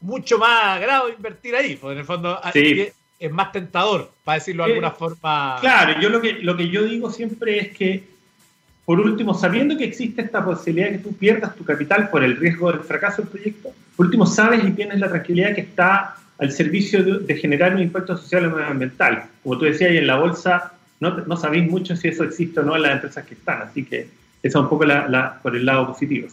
mucho 0.00 0.38
más 0.38 0.78
agrado 0.78 1.10
invertir 1.10 1.54
ahí, 1.54 1.76
porque 1.76 1.92
en 1.92 1.98
el 1.98 2.04
fondo 2.06 2.40
sí 2.54 2.88
es 3.20 3.30
más 3.30 3.52
tentador, 3.52 4.10
para 4.24 4.38
decirlo 4.38 4.64
de 4.64 4.70
alguna 4.70 4.92
forma. 4.92 5.58
Claro, 5.60 6.00
yo 6.00 6.08
lo 6.08 6.22
que, 6.22 6.32
lo 6.32 6.56
que 6.56 6.70
yo 6.70 6.82
digo 6.84 7.10
siempre 7.10 7.58
es 7.58 7.76
que, 7.76 8.04
por 8.86 8.98
último, 8.98 9.34
sabiendo 9.34 9.76
que 9.76 9.84
existe 9.84 10.22
esta 10.22 10.42
posibilidad 10.42 10.88
de 10.88 10.96
que 10.96 11.02
tú 11.04 11.14
pierdas 11.14 11.54
tu 11.54 11.66
capital 11.66 12.08
por 12.08 12.24
el 12.24 12.38
riesgo 12.38 12.72
del 12.72 12.80
fracaso 12.80 13.20
del 13.20 13.30
proyecto, 13.30 13.74
por 13.94 14.06
último, 14.06 14.24
sabes 14.24 14.64
y 14.64 14.70
tienes 14.70 15.00
la 15.00 15.10
tranquilidad 15.10 15.54
que 15.54 15.60
está 15.60 16.16
al 16.38 16.50
servicio 16.50 17.02
de, 17.02 17.36
generar 17.36 17.74
un 17.74 17.82
impacto 17.82 18.16
social 18.16 18.44
y 18.44 18.48
medioambiental. 18.48 19.24
Como 19.42 19.58
tú 19.58 19.66
decías, 19.66 19.92
y 19.92 19.98
en 19.98 20.06
la 20.06 20.16
bolsa 20.16 20.77
no, 21.00 21.36
sabéis 21.36 21.70
mucho 21.70 21.96
si 21.96 22.08
eso 22.08 22.24
existe 22.24 22.60
o 22.60 22.62
no 22.62 22.76
en 22.76 22.82
las 22.82 22.92
empresas 22.92 23.24
que 23.24 23.34
están, 23.34 23.62
así 23.62 23.84
que 23.84 24.08
eso 24.42 24.42
es 24.42 24.54
un 24.54 24.68
poco 24.68 24.84
la, 24.84 25.38
por 25.42 25.54
el 25.54 25.64
lado 25.64 25.86
positivo. 25.86 26.28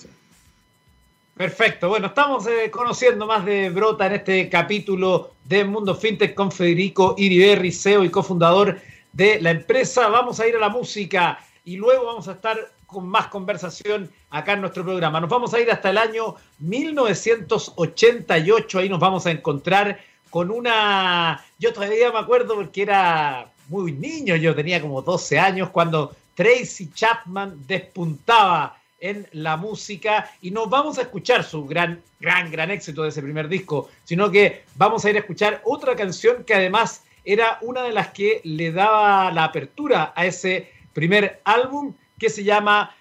Perfecto. 1.36 1.90
Bueno, 1.90 2.08
estamos 2.08 2.48
eh, 2.48 2.72
conociendo 2.72 3.28
más 3.28 3.46
de 3.46 3.70
Brota 3.70 4.08
en 4.08 4.14
este 4.14 4.50
capítulo 4.50 5.34
de 5.44 5.66
Mundo 5.66 5.94
FinTech 5.94 6.34
con 6.34 6.52
Federico 6.52 7.14
Iriberri, 7.18 7.72
CEO 7.72 8.06
y 8.06 8.10
cofundador 8.10 8.80
de 9.12 9.42
la 9.42 9.52
empresa. 9.52 10.08
Vamos 10.08 10.40
a 10.40 10.48
ir 10.48 10.56
a 10.56 10.60
la 10.60 10.70
música 10.70 11.40
y 11.66 11.76
luego 11.76 12.06
vamos 12.06 12.30
a 12.30 12.34
estar 12.34 12.58
con 12.86 13.08
más 13.08 13.28
conversación 13.28 14.10
acá 14.30 14.54
en 14.54 14.62
nuestro 14.62 14.84
programa. 14.84 15.20
Nos 15.20 15.30
vamos 15.30 15.54
a 15.54 15.60
ir 15.60 15.70
hasta 15.70 15.90
el 15.90 15.98
año 15.98 16.36
1988. 16.60 18.80
Ahí 18.80 18.88
nos 18.88 19.00
vamos 19.00 19.26
a 19.26 19.32
encontrar 19.32 20.00
con 20.30 20.52
una... 20.52 21.44
Yo 21.60 21.74
todavía 21.74 22.12
me 22.12 22.20
acuerdo 22.20 22.56
porque 22.56 22.84
era 22.84 23.52
muy 23.70 23.92
niño, 23.92 24.36
yo 24.36 24.56
tenía 24.56 24.82
como 24.82 25.02
12 25.02 25.40
años 25.40 25.70
cuando 25.70 26.16
Tracy 26.36 26.92
Chapman 26.94 27.64
despuntaba 27.68 28.78
en 29.00 29.28
la 29.34 29.58
música 29.58 30.32
y 30.42 30.52
no 30.52 30.68
vamos 30.68 30.98
a 30.98 31.04
escuchar 31.04 31.44
su 31.44 31.66
gran, 31.66 32.02
gran, 32.20 32.52
gran 32.52 32.72
éxito 32.72 33.04
de 33.04 33.10
ese 33.10 33.22
primer 33.22 33.48
disco, 33.48 33.90
sino 34.04 34.32
que 34.32 34.64
vamos 34.76 35.06
a 35.06 35.10
ir 35.10 35.16
a 35.16 35.20
escuchar 35.20 35.62
otra 35.66 35.96
canción 35.96 36.44
que 36.44 36.54
además 36.54 37.04
era 37.24 37.60
una 37.62 37.84
de 37.84 37.92
las 37.92 38.10
que 38.10 38.42
le 38.44 38.72
daba 38.72 39.32
la 39.32 39.46
apertura 39.46 40.14
a 40.16 40.26
ese 40.26 40.70
primer 40.94 41.42
álbum 41.44 41.94
que 42.18 42.30
se 42.30 42.44
llama 42.44 42.96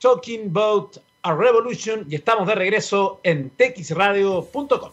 Talking 0.00 0.48
About 0.50 0.98
a 1.22 1.34
Revolution 1.34 2.06
y 2.08 2.16
estamos 2.16 2.46
de 2.46 2.54
regreso 2.54 3.20
en 3.22 3.50
texradio.com. 3.50 4.92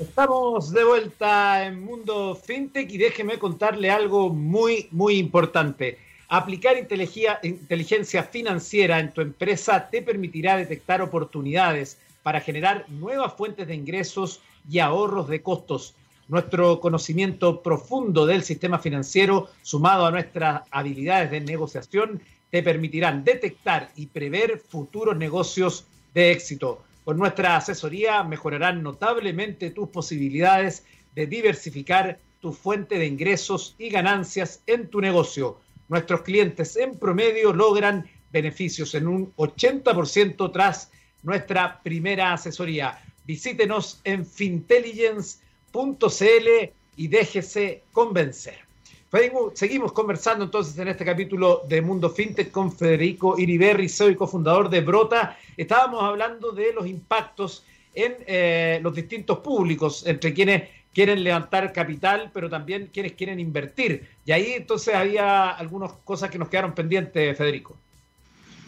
Estamos 0.00 0.72
de 0.72 0.82
vuelta 0.82 1.66
en 1.66 1.84
Mundo 1.84 2.34
FinTech 2.34 2.90
y 2.90 2.96
déjeme 2.96 3.38
contarle 3.38 3.90
algo 3.90 4.30
muy, 4.30 4.88
muy 4.92 5.18
importante. 5.18 5.98
Aplicar 6.28 6.78
inteligencia 6.78 8.22
financiera 8.22 8.98
en 8.98 9.12
tu 9.12 9.20
empresa 9.20 9.90
te 9.90 10.00
permitirá 10.00 10.56
detectar 10.56 11.02
oportunidades 11.02 11.98
para 12.22 12.40
generar 12.40 12.86
nuevas 12.88 13.34
fuentes 13.34 13.68
de 13.68 13.74
ingresos 13.74 14.40
y 14.70 14.78
ahorros 14.78 15.28
de 15.28 15.42
costos. 15.42 15.94
Nuestro 16.28 16.80
conocimiento 16.80 17.62
profundo 17.62 18.24
del 18.24 18.42
sistema 18.42 18.78
financiero, 18.78 19.50
sumado 19.60 20.06
a 20.06 20.10
nuestras 20.10 20.62
habilidades 20.70 21.30
de 21.30 21.40
negociación, 21.40 22.22
te 22.50 22.62
permitirán 22.62 23.22
detectar 23.22 23.90
y 23.96 24.06
prever 24.06 24.58
futuros 24.66 25.16
negocios 25.18 25.84
de 26.14 26.32
éxito. 26.32 26.84
Con 27.10 27.18
nuestra 27.18 27.56
asesoría 27.56 28.22
mejorarán 28.22 28.84
notablemente 28.84 29.72
tus 29.72 29.88
posibilidades 29.88 30.84
de 31.12 31.26
diversificar 31.26 32.20
tu 32.38 32.52
fuente 32.52 33.00
de 33.00 33.06
ingresos 33.06 33.74
y 33.78 33.88
ganancias 33.88 34.62
en 34.68 34.86
tu 34.86 35.00
negocio 35.00 35.58
nuestros 35.88 36.22
clientes 36.22 36.76
en 36.76 36.96
promedio 37.00 37.52
logran 37.52 38.08
beneficios 38.30 38.94
en 38.94 39.08
un 39.08 39.34
80% 39.34 40.52
tras 40.52 40.92
nuestra 41.24 41.82
primera 41.82 42.32
asesoría. 42.32 43.02
Visítenos 43.24 44.00
en 44.04 44.24
fintelligence.cl 44.24 46.48
y 46.94 47.08
déjese 47.08 47.82
convencer. 47.90 48.69
Seguimos 49.54 49.92
conversando 49.92 50.44
entonces 50.44 50.78
en 50.78 50.86
este 50.86 51.04
capítulo 51.04 51.62
de 51.68 51.82
Mundo 51.82 52.10
FinTech 52.10 52.52
con 52.52 52.70
Federico 52.70 53.36
Iriberri, 53.36 53.88
soy 53.88 54.14
cofundador 54.14 54.70
de 54.70 54.82
Brota. 54.82 55.36
Estábamos 55.56 56.04
hablando 56.04 56.52
de 56.52 56.72
los 56.72 56.86
impactos 56.86 57.66
en 57.92 58.14
eh, 58.24 58.78
los 58.84 58.94
distintos 58.94 59.38
públicos, 59.38 60.06
entre 60.06 60.32
quienes 60.32 60.68
quieren 60.94 61.24
levantar 61.24 61.72
capital, 61.72 62.30
pero 62.32 62.48
también 62.48 62.88
quienes 62.92 63.14
quieren 63.14 63.40
invertir. 63.40 64.06
Y 64.24 64.30
ahí 64.30 64.52
entonces 64.52 64.94
había 64.94 65.50
algunas 65.50 65.92
cosas 66.04 66.30
que 66.30 66.38
nos 66.38 66.48
quedaron 66.48 66.72
pendientes, 66.72 67.36
Federico. 67.36 67.76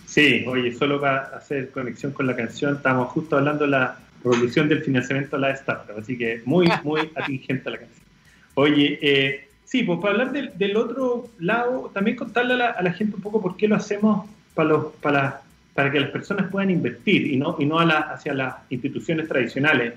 Sí, 0.06 0.44
oye, 0.48 0.74
solo 0.74 1.00
para 1.00 1.36
hacer 1.36 1.70
conexión 1.70 2.10
con 2.10 2.26
la 2.26 2.34
canción, 2.34 2.74
estamos 2.74 3.12
justo 3.12 3.36
hablando 3.36 3.62
de 3.62 3.70
la 3.70 3.96
revolución 4.24 4.68
del 4.68 4.82
financiamiento 4.82 5.36
de 5.36 5.42
la 5.42 5.50
startup, 5.52 5.96
así 5.96 6.18
que 6.18 6.42
muy, 6.44 6.68
muy 6.82 7.12
atingente 7.14 7.70
la 7.70 7.78
canción. 7.78 8.06
Oye, 8.54 8.98
eh, 9.00 9.48
sí, 9.72 9.84
pues 9.84 10.00
para 10.00 10.12
hablar 10.12 10.32
del, 10.32 10.76
otro 10.76 11.30
lado, 11.38 11.90
también 11.94 12.14
contarle 12.14 12.62
a 12.62 12.82
la, 12.82 12.92
gente 12.92 13.16
un 13.16 13.22
poco 13.22 13.40
por 13.40 13.56
qué 13.56 13.66
lo 13.66 13.74
hacemos 13.74 14.28
para, 14.52 14.68
los, 14.68 14.92
para, 14.96 15.40
para 15.72 15.90
que 15.90 15.98
las 15.98 16.10
personas 16.10 16.50
puedan 16.50 16.68
invertir 16.68 17.26
y 17.26 17.38
no, 17.38 17.56
y 17.58 17.64
no 17.64 17.78
a 17.78 17.86
la, 17.86 17.98
hacia 18.00 18.34
las 18.34 18.56
instituciones 18.68 19.26
tradicionales. 19.28 19.94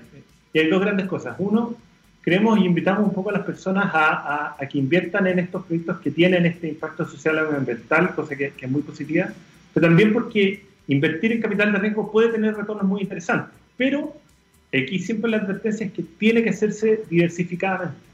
Y 0.54 0.60
hay 0.60 0.70
dos 0.70 0.80
grandes 0.80 1.06
cosas. 1.06 1.36
Uno, 1.38 1.76
creemos 2.22 2.58
y 2.58 2.64
invitamos 2.64 3.06
un 3.06 3.12
poco 3.12 3.28
a 3.28 3.34
las 3.34 3.42
personas 3.42 3.90
a, 3.92 4.56
que 4.70 4.78
inviertan 4.78 5.26
en 5.26 5.40
estos 5.40 5.66
proyectos 5.66 6.00
que 6.00 6.10
tienen 6.10 6.46
este 6.46 6.68
impacto 6.68 7.06
social 7.06 7.38
ambiental, 7.38 8.14
cosa 8.14 8.34
que, 8.34 8.54
es 8.58 8.70
muy 8.70 8.80
positiva, 8.80 9.28
pero 9.74 9.88
también 9.88 10.14
porque 10.14 10.64
invertir 10.88 11.32
en 11.32 11.42
capital 11.42 11.72
de 11.72 11.80
riesgo 11.80 12.10
puede 12.10 12.30
tener 12.30 12.56
retornos 12.56 12.86
muy 12.86 13.02
interesantes. 13.02 13.52
Pero 13.76 14.16
aquí 14.72 14.98
siempre 15.00 15.30
la 15.30 15.36
advertencia 15.36 15.84
es 15.84 15.92
que 15.92 16.02
tiene 16.02 16.42
que 16.42 16.48
hacerse 16.48 17.02
diversificadamente. 17.10 18.06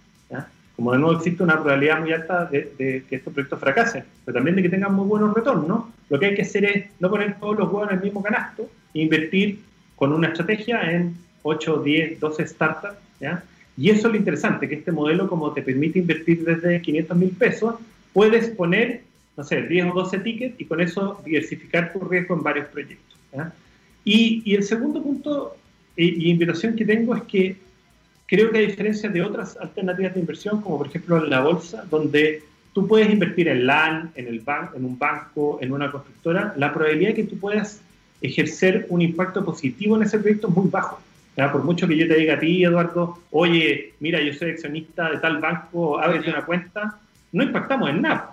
Como 0.83 0.95
de 0.95 0.99
nuevo 0.99 1.17
existe 1.17 1.45
una 1.45 1.63
probabilidad 1.63 2.01
muy 2.01 2.13
alta 2.13 2.47
de, 2.47 3.05
que 3.09 3.15
estos 3.15 3.33
proyectos 3.33 3.61
fracasen, 3.61 4.03
pero 4.25 4.35
también 4.35 4.57
de 4.57 4.63
que 4.63 4.69
tengan 4.69 4.93
muy 4.93 5.07
buenos 5.07 5.33
retornos, 5.33 5.85
lo 6.11 6.19
que 6.19 6.27
hay 6.27 6.35
que 6.35 6.43
hacer 6.43 6.65
es 6.65 6.87
no 6.99 7.09
poner 7.09 7.39
todos 7.39 7.57
los 7.57 7.73
huevos 7.73 7.89
en 7.93 7.99
el 7.99 8.03
mismo 8.03 8.21
canasto 8.21 8.69
e 8.93 9.03
invertir 9.03 9.61
con 9.95 10.13
una 10.13 10.27
estrategia 10.27 10.91
en 10.91 11.15
8, 11.45 11.83
10, 11.85 12.19
12 12.19 12.49
startups, 12.49 12.97
¿ya? 13.21 13.45
Y 13.77 13.91
eso 13.91 14.09
es 14.09 14.13
lo 14.15 14.19
interesante, 14.19 14.69
que 14.69 14.75
este 14.75 14.91
modelo 14.91 15.29
como 15.29 15.53
te 15.53 15.63
permite 15.63 16.01
invertir 16.01 16.45
desde 16.45 16.83
500 16.83 17.17
mil 17.17 17.31
pesos, 17.31 17.77
puedes 18.13 18.51
poner, 18.51 19.03
no 19.37 19.45
sé, 19.45 19.63
10 19.63 19.87
o 19.87 19.95
12 19.95 20.19
tickets 20.19 20.61
y 20.61 20.65
con 20.65 20.81
eso 20.81 21.23
diversificar 21.25 21.93
tu 21.93 22.01
riesgo 22.01 22.35
en 22.35 22.43
varios 22.43 22.67
proyectos. 22.67 23.17
Y, 24.05 24.43
y, 24.45 24.57
el 24.57 24.65
segundo 24.65 25.01
punto 25.01 25.57
y, 25.97 26.29
invitación 26.29 26.75
que 26.75 26.85
tengo 26.85 27.15
es 27.15 27.23
que 27.23 27.57
creo 28.33 28.51
que 28.51 28.57
a 28.57 28.63
diferencia 28.63 29.11
de 29.11 29.21
otras 29.21 29.59
alternativas 29.59 30.15
de 30.15 30.21
inversión, 30.21 30.63
como 30.63 30.79
por 30.79 30.87
ejemplo 30.87 31.23
en 31.23 31.29
la 31.29 31.41
bolsa, 31.41 31.85
donde 31.91 32.43
tú 32.73 32.89
puedes 32.89 33.11
invertir 33.11 33.47
en 33.49 33.67
LAN, 33.67 34.11
en, 34.15 34.27
el 34.27 34.41
ban 34.41 34.71
en 34.75 34.87
un 34.87 34.99
banco, 34.99 35.59
en 35.61 35.71
una 35.71 35.93
constructora, 35.93 36.55
la 36.57 36.73
probabilidad 36.73 37.11
de 37.11 37.17
que 37.17 37.25
tú 37.25 37.37
puedas 37.39 37.83
ejercer 38.23 38.87
un 38.89 39.03
impacto 39.03 39.45
positivo 39.45 39.97
en 39.97 40.05
ese 40.05 40.19
proyecto 40.19 40.49
es 40.49 40.55
muy 40.55 40.71
bajo. 40.71 40.99
Por 41.37 41.63
mucho 41.63 41.87
que 41.87 41.95
yo 41.95 42.09
te 42.09 42.15
diga 42.15 42.37
a 42.37 42.39
ti, 42.39 42.65
Eduardo, 42.65 43.19
oye, 43.33 43.93
mira, 44.01 44.19
yo 44.23 44.33
soy 44.33 44.53
accionista 44.53 45.11
de 45.11 45.19
tal 45.19 45.37
banco, 45.39 46.01
ábrete 46.01 46.31
una 46.31 46.47
cuenta, 46.47 47.01
no 47.33 47.43
impactamos 47.43 47.91
en 47.91 48.01
nada. 48.01 48.33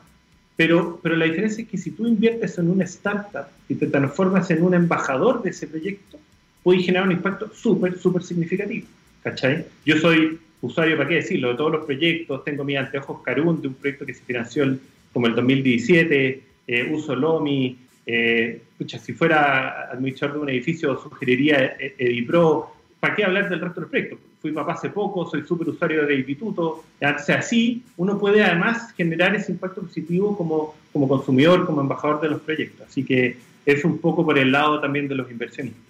Pero, 0.56 1.02
pero 1.04 1.18
la 1.18 1.26
diferencia 1.26 1.64
es 1.64 1.68
que 1.68 1.78
si 1.78 1.92
tú 1.92 2.08
inviertes 2.08 2.58
en 2.58 2.70
una 2.70 2.86
startup 2.86 3.48
y 3.68 3.76
te 3.76 3.88
transformas 3.88 4.50
en 4.50 4.64
un 4.64 4.76
embajador 4.76 5.44
de 5.44 5.50
ese 5.50 5.68
proyecto, 5.68 6.18
puedes 6.64 6.86
generar 6.86 7.06
un 7.06 7.12
impacto 7.12 7.52
súper, 7.54 8.00
súper 8.00 8.24
significativo. 8.24 8.88
¿Cachai? 9.24 9.66
Yo 9.86 9.98
soy 9.98 10.40
usuario, 10.62 10.98
¿para 10.98 11.10
qué 11.10 11.16
decirlo? 11.16 11.50
De 11.50 11.56
todos 11.56 11.72
los 11.72 11.86
proyectos, 11.86 12.44
tengo 12.44 12.64
mi 12.64 12.76
anteojos 12.76 13.22
Carun 13.24 13.62
de 13.62 13.70
un 13.70 13.74
proyecto 13.74 14.06
que 14.06 14.14
se 14.14 14.24
financió 14.24 14.78
como 15.14 15.28
el 15.28 15.36
2017, 15.36 16.44
eh, 16.68 16.92
uso 16.92 17.16
Lomi, 17.16 17.78
eh, 18.06 18.62
si 18.88 19.14
fuera 19.14 19.92
administrador 19.92 20.38
de 20.38 20.42
un 20.44 20.50
edificio 20.50 21.00
sugeriría 21.00 21.78
Edipro, 21.98 22.72
¿para 23.00 23.16
qué 23.16 23.24
hablar 23.24 23.50
del 23.50 23.60
resto 23.60 23.76
de 23.76 23.82
los 23.82 23.90
proyectos? 23.90 24.20
Fui 24.42 24.52
papá 24.52 24.74
hace 24.74 24.90
poco, 24.90 25.30
soy 25.30 25.44
súper 25.46 25.70
usuario 25.70 26.06
de 26.06 26.16
instituto. 26.16 26.84
O 27.02 27.06
así 27.06 27.84
uno 27.98 28.18
puede 28.18 28.44
además 28.44 28.94
generar 28.94 29.36
ese 29.36 29.52
impacto 29.52 29.82
positivo 29.82 30.36
como, 30.38 30.76
como 30.94 31.08
consumidor, 31.08 31.66
como 31.66 31.82
embajador 31.82 32.22
de 32.22 32.30
los 32.30 32.42
proyectos. 32.42 32.88
Así 32.88 33.04
que 33.04 33.38
es 33.66 33.84
un 33.84 34.00
poco 34.00 34.26
por 34.26 34.40
el 34.40 34.52
lado 34.52 34.80
también 34.80 35.08
de 35.08 35.16
los 35.16 35.30
inversionistas. 35.30 35.88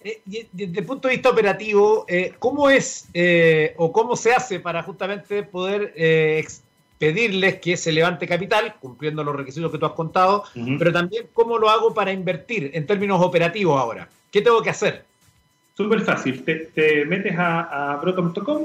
Eh, 0.00 0.20
desde 0.52 0.80
el 0.80 0.86
punto 0.86 1.08
de 1.08 1.14
vista 1.14 1.30
operativo, 1.30 2.04
eh, 2.08 2.34
¿cómo 2.38 2.70
es 2.70 3.08
eh, 3.14 3.74
o 3.78 3.92
cómo 3.92 4.14
se 4.14 4.32
hace 4.32 4.60
para 4.60 4.82
justamente 4.82 5.42
poder 5.42 5.92
pedirles 6.98 7.56
que 7.56 7.76
se 7.76 7.92
levante 7.92 8.26
capital, 8.26 8.74
cumpliendo 8.80 9.24
los 9.24 9.34
requisitos 9.34 9.70
que 9.72 9.78
tú 9.78 9.86
has 9.86 9.92
contado, 9.92 10.44
pero 10.78 10.92
también 10.92 11.26
cómo 11.32 11.58
lo 11.58 11.68
hago 11.68 11.94
para 11.94 12.12
invertir 12.12 12.70
en 12.74 12.86
términos 12.86 13.20
operativos 13.22 13.80
ahora? 13.80 14.08
¿Qué 14.30 14.40
tengo 14.40 14.62
que 14.62 14.70
hacer? 14.70 15.04
Súper 15.76 16.00
fácil, 16.00 16.42
te, 16.44 17.04
metes 17.04 17.36
a, 17.38 17.92
a 17.92 17.96
broto.com, 17.96 18.64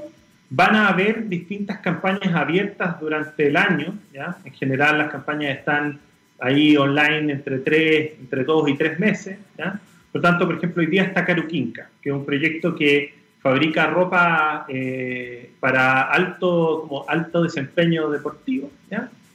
van 0.50 0.76
a 0.76 0.90
haber 0.90 1.28
distintas 1.30 1.80
campañas 1.80 2.34
abiertas 2.34 3.00
durante 3.00 3.48
el 3.48 3.58
año, 3.58 3.98
¿ya? 4.12 4.38
En 4.44 4.54
general 4.54 4.98
las 4.98 5.12
campañas 5.12 5.58
están 5.58 6.00
ahí 6.40 6.76
online 6.76 7.34
entre 7.34 7.60
tres, 7.60 8.14
entre 8.20 8.44
dos 8.44 8.68
y 8.68 8.76
tres 8.76 9.00
meses, 9.00 9.38
¿ya? 9.58 9.80
Por 10.14 10.22
tanto, 10.22 10.46
por 10.46 10.56
ejemplo, 10.56 10.82
hoy 10.82 10.88
día 10.88 11.04
está 11.04 11.26
Caruquinca, 11.26 11.90
que 12.02 12.10
es 12.10 12.16
un 12.16 12.26
proyecto 12.26 12.76
que 12.76 13.14
fabrica 13.42 13.88
ropa 13.88 14.66
eh, 14.70 15.52
para 15.60 16.04
alto, 16.04 16.86
como 16.88 17.10
alto 17.10 17.44
desempeño 17.44 18.10
deportivo, 18.10 18.72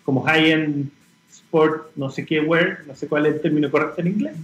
como 0.05 0.23
high-end 0.23 0.88
sport, 1.31 1.91
no 1.97 2.09
sé 2.09 2.25
qué 2.25 2.41
wear, 2.41 2.79
no 2.87 2.95
sé 2.95 3.09
cuál 3.09 3.27
es 3.27 3.35
el 3.35 3.41
término 3.43 3.71
correcto 3.71 4.01
en 4.01 4.07
inglés, 4.07 4.37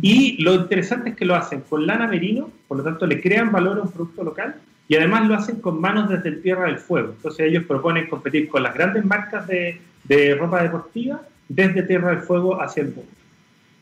y 0.00 0.40
lo 0.42 0.54
interesante 0.54 1.10
es 1.10 1.16
que 1.16 1.24
lo 1.24 1.34
hacen 1.34 1.62
con 1.62 1.86
lana 1.86 2.06
merino, 2.06 2.50
por 2.68 2.76
lo 2.76 2.84
tanto 2.84 3.06
le 3.06 3.20
crean 3.20 3.50
valor 3.50 3.78
a 3.78 3.82
un 3.82 3.90
producto 3.90 4.22
local 4.22 4.54
y 4.86 4.96
además 4.96 5.26
lo 5.26 5.34
hacen 5.34 5.56
con 5.56 5.80
manos 5.80 6.08
desde 6.08 6.28
el 6.28 6.40
Tierra 6.40 6.66
del 6.66 6.78
Fuego. 6.78 7.14
Entonces 7.16 7.46
ellos 7.46 7.64
proponen 7.64 8.08
competir 8.08 8.48
con 8.48 8.62
las 8.62 8.74
grandes 8.74 9.04
marcas 9.04 9.46
de, 9.46 9.80
ropa 10.38 10.62
deportiva 10.62 11.20
desde 11.48 11.82
Tierra 11.82 12.10
del 12.10 12.20
Fuego 12.20 12.60
hacia 12.60 12.82
el 12.82 12.94
mundo. 12.94 13.10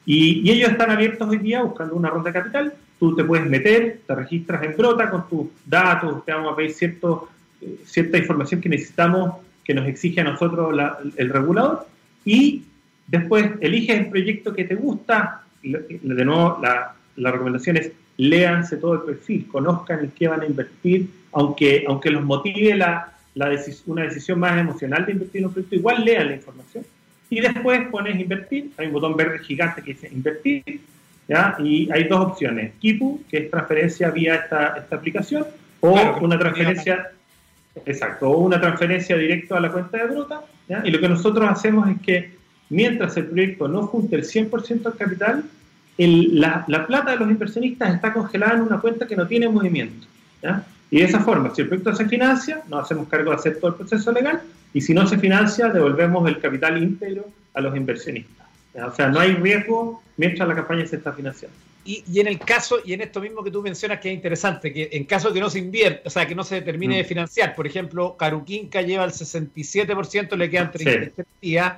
Y, 0.07 0.49
ellos 0.49 0.71
están 0.71 0.91
abiertos 0.91 1.29
hoy 1.29 1.39
día 1.39 1.63
buscando 1.63 1.95
una 1.95 2.09
ronda 2.09 2.31
de 2.31 2.39
capital. 2.39 2.75
Tú 2.99 3.15
te 3.15 3.25
puedes 3.25 3.45
meter, 3.47 4.01
te 4.07 4.15
registras 4.15 4.63
en 4.63 4.77
Brota 4.77 5.11
con 5.11 5.29
tus 5.29 5.49
datos, 5.67 6.25
te 6.25 6.33
vamos 6.33 6.53
a 6.53 6.57
pedir 6.57 6.73
cierto, 6.73 7.29
eh, 7.61 7.81
cierta 7.85 8.17
información 8.17 8.61
que 8.61 8.69
necesitamos, 8.69 9.35
que 9.65 9.75
nos 9.75 9.87
exige 9.87 10.21
a 10.21 10.25
nosotros 10.25 10.75
el 11.17 11.29
regulador, 11.29 11.87
y 12.25 12.63
después 13.07 13.51
eliges 13.61 13.99
el 13.99 14.07
proyecto 14.09 14.55
que 14.55 14.65
te 14.65 14.77
gusta, 14.77 15.43
de 15.63 16.25
nuevo, 16.25 16.59
la, 16.63 16.95
recomendación 17.17 17.77
es 17.77 17.91
léanse 18.17 18.77
todo 18.77 18.95
el 18.95 19.01
perfil, 19.01 19.47
conozcan 19.49 20.01
en 20.01 20.11
qué 20.13 20.29
van 20.29 20.41
a 20.41 20.47
invertir, 20.47 21.11
aunque, 21.33 21.85
aunque 21.89 22.11
los 22.11 22.25
motive 22.25 22.77
la, 22.77 23.13
una 23.87 24.03
decisión 24.05 24.39
más 24.39 24.59
emocional 24.59 25.05
de 25.05 25.13
invertir 25.13 25.41
en 25.41 25.47
un 25.49 25.53
proyecto, 25.53 25.75
igual 25.75 26.05
lean 26.05 26.29
la 26.29 26.37
información. 26.37 26.85
Y 27.29 27.41
después 27.41 27.89
pones 27.89 28.19
invertir, 28.19 28.71
hay 28.77 28.87
un 28.87 28.93
botón 28.93 29.17
verde 29.17 29.41
gigante 29.41 29.83
que 29.83 29.95
dice 29.95 30.09
invertir, 30.13 30.81
¿ya? 31.29 31.57
y 31.59 31.91
hay 31.91 32.05
dos 32.05 32.21
opciones, 32.21 32.73
Kipu, 32.79 33.23
que 33.29 33.39
es 33.39 33.51
transferencia 33.51 34.11
vía 34.11 34.37
esta, 34.37 34.77
esta 34.79 34.97
aplicación, 34.97 35.47
o 35.81 36.19
una 36.21 36.39
transferencia, 36.39 37.11
exacto, 37.85 38.31
o 38.31 38.39
una 38.39 38.61
transferencia 38.61 39.17
directa 39.17 39.57
a 39.57 39.61
la 39.61 39.73
cuenta 39.73 39.99
de 39.99 40.07
Bruta, 40.07 40.43
y 40.85 40.91
lo 40.91 41.01
que 41.01 41.09
nosotros 41.09 41.49
hacemos 41.49 41.89
es 41.89 42.01
que 42.01 42.31
mientras 42.71 43.17
el 43.17 43.27
proyecto 43.27 43.69
no 43.69 43.87
junte 43.87 44.17
el 44.17 44.25
100% 44.25 44.83
del 44.83 44.97
capital, 44.97 45.45
la, 45.99 46.87
plata 46.87 47.13
de 47.13 47.17
los 47.17 47.31
inversionistas 47.31 47.95
está 47.95 48.13
congelada 48.13 48.55
en 48.55 48.63
una 48.63 48.81
cuenta 48.81 49.07
que 49.07 49.17
no 49.17 49.27
tiene 49.27 49.49
movimiento. 49.49 50.07
Y 50.91 51.01
de 51.01 51.05
esa 51.05 51.21
forma, 51.21 51.55
si 51.55 51.63
el 51.63 51.69
proyecto 51.69 51.95
se 51.95 52.07
financia, 52.07 52.63
nos 52.69 52.85
hacemos 52.85 53.09
cargo 53.09 53.31
de 53.31 53.37
hacer 53.37 53.59
todo 53.59 53.71
el 53.71 53.77
proceso 53.77 54.13
legal, 54.13 54.43
y 54.73 54.81
si 54.81 54.95
no 54.95 55.07
se 55.07 55.19
financia, 55.19 55.69
devolvemos 55.69 56.29
el 56.29 56.39
capital 56.39 56.81
íntegro 56.81 57.27
a 57.55 57.61
los 57.61 57.77
inversionistas. 57.77 58.47
O 58.75 58.95
sea, 58.95 59.09
no 59.09 59.21
hay 59.21 59.33
riesgo 59.33 60.03
mientras 60.17 60.47
la 60.47 60.55
campaña 60.55 60.87
se 60.87 60.97
está 60.97 61.13
financiando. 61.13 61.57
Y, 61.87 62.19
en 62.19 62.27
el 62.27 62.41
caso, 62.41 62.79
y 62.85 62.95
en 62.95 63.01
esto 63.01 63.21
mismo 63.21 63.45
que 63.45 63.51
tú 63.53 63.63
mencionas 63.63 64.01
que 64.01 64.11
es 64.11 64.15
interesante, 64.15 64.73
que 64.73 64.89
en 64.91 65.05
caso 65.05 65.29
de 65.29 65.35
que 65.35 65.41
no 65.41 65.49
se 65.49 65.61
invierta, 65.61 66.09
o 66.09 66.11
sea, 66.11 66.27
que 66.27 66.35
no 66.35 66.43
se 66.43 66.61
termine 66.61 66.97
de 66.97 67.05
mm. 67.05 67.07
financiar, 67.07 67.55
por 67.55 67.65
ejemplo, 67.65 68.17
Caruquinca 68.17 68.83
lleva 68.83 69.05
el 69.05 69.13
67%, 69.13 70.37
le 70.37 70.51
quedan 70.51 70.73
33 70.73 71.27
días 71.41 71.75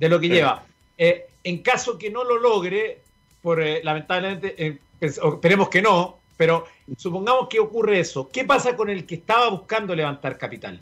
de 0.00 0.08
lo 0.08 0.18
que 0.18 0.28
lleva. 0.28 0.64
Eh, 0.98 1.26
en 1.44 1.58
caso 1.58 1.96
que 1.96 2.10
no 2.10 2.24
lo 2.24 2.40
logre, 2.40 2.98
por 3.40 3.62
eh, 3.62 3.80
lamentablemente, 3.84 4.54
eh, 4.58 4.78
esperemos 5.00 5.68
que 5.68 5.80
no, 5.80 6.18
pero 6.42 6.64
supongamos 6.96 7.46
que 7.48 7.60
ocurre 7.60 8.00
eso. 8.00 8.28
¿Qué 8.32 8.42
pasa 8.42 8.74
con 8.74 8.90
el 8.90 9.06
que 9.06 9.14
estaba 9.14 9.48
buscando 9.48 9.94
levantar 9.94 10.36
capital? 10.36 10.80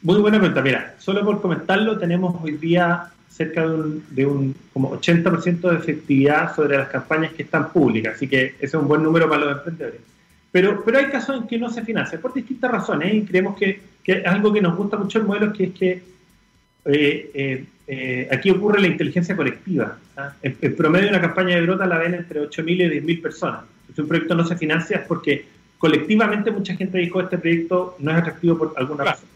Muy 0.00 0.18
buena 0.20 0.38
pregunta. 0.38 0.62
Mira, 0.62 0.94
solo 0.98 1.22
por 1.22 1.42
comentarlo, 1.42 1.98
tenemos 1.98 2.34
hoy 2.42 2.52
día 2.52 3.12
cerca 3.28 3.62
de 3.66 4.24
un, 4.24 4.56
como 4.72 4.98
80% 4.98 5.68
de 5.68 5.76
efectividad 5.76 6.56
sobre 6.56 6.78
las 6.78 6.88
campañas 6.88 7.34
que 7.34 7.42
están 7.42 7.70
públicas, 7.70 8.14
así 8.14 8.26
que 8.26 8.54
ese 8.58 8.64
es 8.64 8.74
un 8.74 8.88
buen 8.88 9.02
número 9.02 9.28
para 9.28 9.44
los 9.44 9.58
emprendedores. 9.58 10.00
Pero, 10.50 10.82
pero 10.82 10.96
hay 10.96 11.10
casos 11.10 11.36
en 11.42 11.46
que 11.46 11.58
no 11.58 11.68
se 11.68 11.82
financia 11.82 12.18
por 12.18 12.32
distintas 12.32 12.70
razones 12.70 13.12
y 13.12 13.22
creemos 13.26 13.54
que, 13.58 13.82
que 14.02 14.12
es 14.12 14.26
algo 14.26 14.50
que 14.50 14.62
nos 14.62 14.78
gusta 14.78 14.96
mucho 14.96 15.18
el 15.18 15.26
modelo, 15.26 15.52
que 15.52 15.64
es 15.64 15.74
que 15.74 15.90
eh, 16.86 17.30
eh, 17.34 17.64
eh, 17.86 18.28
aquí 18.32 18.50
ocurre 18.50 18.80
la 18.80 18.86
inteligencia 18.86 19.36
colectiva. 19.36 19.98
¿ah? 20.16 20.32
El, 20.40 20.74
promedio 20.74 21.04
de 21.04 21.10
una 21.10 21.20
campaña 21.20 21.56
de 21.56 21.62
brota 21.62 21.84
la 21.84 21.98
ven 21.98 22.14
entre 22.14 22.40
8.000 22.40 22.94
y 22.94 23.00
10.000 23.00 23.20
personas. 23.20 23.75
Si 23.96 24.02
un 24.02 24.08
proyecto 24.08 24.34
no 24.34 24.44
se 24.44 24.56
financia 24.56 24.98
es 24.98 25.06
porque 25.06 25.46
colectivamente 25.78 26.50
mucha 26.50 26.76
gente 26.76 26.98
dijo 26.98 27.18
este 27.18 27.38
proyecto 27.38 27.96
no 27.98 28.10
es 28.10 28.18
atractivo 28.18 28.58
por 28.58 28.74
alguna 28.76 29.04
razón. 29.04 29.28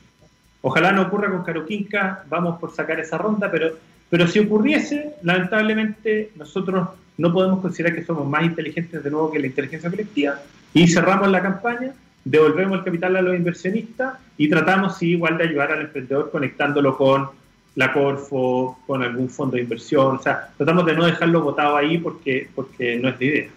Ojalá 0.61 0.93
no 0.93 1.01
ocurra 1.01 1.31
con 1.31 1.43
Caroquinca, 1.43 2.25
vamos 2.29 2.61
por 2.61 2.71
sacar 2.71 3.01
esa 3.01 3.17
ronda, 3.17 3.51
pero, 3.51 3.71
pero 4.11 4.27
si 4.27 4.39
ocurriese, 4.39 5.15
lamentablemente 5.23 6.33
nosotros 6.37 6.91
no 7.17 7.33
podemos 7.33 7.61
considerar 7.61 7.97
que 7.97 8.05
somos 8.05 8.29
más 8.29 8.45
inteligentes 8.45 9.03
de 9.03 9.11
nuevo 9.11 9.33
que 9.33 9.39
la 9.39 9.47
inteligencia 9.47 9.89
colectiva 9.89 10.39
y 10.75 10.87
cerramos 10.87 11.31
la 11.31 11.41
campaña, 11.41 11.95
devolvemos 12.23 12.81
el 12.81 12.85
capital 12.85 13.17
a 13.17 13.23
los 13.23 13.35
inversionistas 13.35 14.19
y 14.37 14.51
tratamos 14.51 14.99
sí, 14.99 15.13
igual 15.13 15.39
de 15.39 15.45
ayudar 15.45 15.73
al 15.73 15.81
emprendedor 15.81 16.31
conectándolo 16.31 16.99
con 16.99 17.31
la 17.77 17.95
Corfo, 17.95 18.79
con 18.87 19.03
algún 19.03 19.31
fondo 19.31 19.57
de 19.57 19.63
inversión. 19.63 20.17
O 20.17 20.23
sea, 20.23 20.51
tratamos 20.59 20.85
de 20.85 20.95
no 20.95 21.07
dejarlo 21.07 21.41
votado 21.41 21.79
ahí 21.79 21.97
porque, 21.97 22.47
porque 22.55 22.99
no 22.99 23.09
es 23.09 23.19
la 23.19 23.25
idea. 23.25 23.49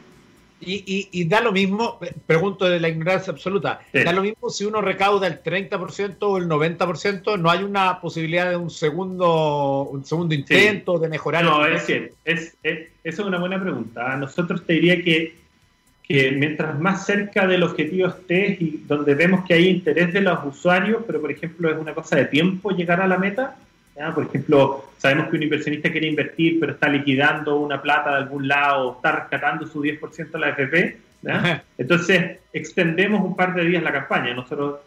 Y, 0.66 1.10
y, 1.12 1.26
da 1.26 1.42
lo 1.42 1.52
mismo, 1.52 2.00
pregunto 2.26 2.66
de 2.66 2.80
la 2.80 2.90
ignorancia 2.90 3.32
absoluta, 3.32 3.82
da 3.92 4.12
lo 4.12 4.22
mismo 4.22 4.50
si 4.50 4.66
uno 4.66 4.82
recauda 4.82 5.28
el 5.28 5.42
30% 5.44 6.18
o 6.22 6.38
el 6.38 6.48
90%, 6.48 7.40
no 7.40 7.50
hay 7.50 7.64
una 7.64 8.00
posibilidad 8.00 8.50
de 8.50 8.56
un 8.56 8.70
segundo, 8.70 9.84
un 9.92 10.06
segundo 10.06 10.34
intento 10.34 11.00
de 11.00 11.10
mejorar. 11.10 11.44
No, 11.44 11.66
es 11.66 11.86
cierto, 11.86 12.16
es, 12.26 12.56
es, 12.64 12.88
eso 13.04 13.22
es 13.22 13.28
una 13.28 13.40
buena 13.40 13.62
pregunta. 13.62 14.16
Nosotros 14.18 14.66
te 14.66 14.74
diría 14.74 15.02
que, 15.02 15.36
que 16.04 16.32
mientras 16.32 16.80
más 16.80 17.06
cerca 17.06 17.48
del 17.48 17.64
objetivo 17.64 18.08
estés 18.08 18.62
y 18.62 18.84
donde 18.88 19.16
vemos 19.16 19.46
que 19.46 19.54
hay 19.54 19.68
interés 19.68 20.14
de 20.14 20.22
los 20.22 20.40
usuarios, 20.46 21.04
pero 21.06 21.22
por 21.22 21.32
ejemplo 21.32 21.70
es 21.70 21.78
una 21.78 21.94
cosa 21.94 22.18
de 22.18 22.26
tiempo 22.26 22.72
llegar 22.72 23.02
a 23.02 23.08
la 23.08 23.18
meta, 23.18 23.58
por 24.14 24.26
ejemplo, 24.26 24.86
sabemos 24.98 25.30
que 25.30 25.38
un 25.38 25.44
inversionista 25.44 25.92
quiere 25.92 26.08
invertir, 26.08 26.60
pero 26.60 26.74
está 26.74 26.90
liquidando 26.90 27.58
una 27.58 27.82
plata 27.82 28.12
de 28.12 28.18
algún 28.18 28.48
lado, 28.48 28.96
está 28.96 29.12
rescatando 29.12 29.68
su 29.68 29.82
10% 29.82 30.32
de 30.32 30.40
la 30.40 30.50
FP. 30.50 30.98
Entonces, 31.78 32.40
extendemos 32.52 33.24
un 33.24 33.36
par 33.36 33.54
de 33.54 33.66
días 33.66 33.84
la 33.84 33.92
campaña. 33.92 34.34
Nosotros 34.34 34.80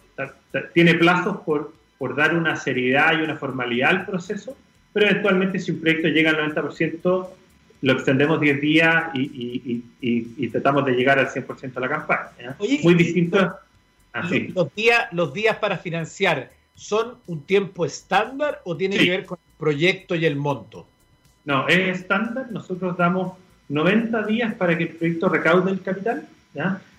tiene 0.73 0.95
plazos 0.95 1.39
por, 1.39 1.73
por 1.99 2.17
dar 2.17 2.35
una 2.35 2.57
seriedad 2.57 3.19
y 3.19 3.23
una 3.23 3.37
formalidad 3.37 3.91
al 3.91 4.07
proceso, 4.07 4.57
pero 4.93 5.09
eventualmente 5.09 5.59
si 5.59 5.71
un 5.71 5.81
proyecto 5.81 6.09
llega 6.09 6.31
al 6.31 6.53
90%, 6.53 7.29
lo 7.83 7.93
extendemos 7.93 8.41
10 8.41 8.61
días 8.61 9.05
y, 9.15 9.83
y, 10.01 10.49
tratamos 10.49 10.85
de 10.87 10.93
llegar 10.93 11.19
al 11.19 11.29
100% 11.29 11.75
de 11.75 11.81
la 11.81 11.89
campaña. 11.89 12.57
Muy 12.59 12.95
distinto. 12.95 13.55
Así. 14.13 14.49
Los, 14.55 14.75
días, 14.75 15.07
los 15.13 15.35
días 15.35 15.57
para 15.57 15.77
financiar 15.77 16.51
son 16.77 17.15
un 17.27 17.43
tiempo 17.43 17.85
estándar 17.85 18.61
o 18.65 18.77
tiene 18.77 18.99
que 18.99 19.11
ver 19.11 19.25
con 19.25 19.39
el 19.39 19.59
proyecto 19.59 20.15
y 20.15 20.25
el 20.25 20.37
monto? 20.37 20.87
No, 21.45 21.67
es 21.67 22.01
estándar. 22.01 22.47
Nosotros 22.53 22.97
damos 22.97 23.33
90 23.69 24.27
días 24.27 24.55
para 24.55 24.79
que 24.79 24.85
el 24.85 24.91
proyecto 24.91 25.29
recaude 25.29 25.73
el 25.73 25.83
capital. 25.83 26.29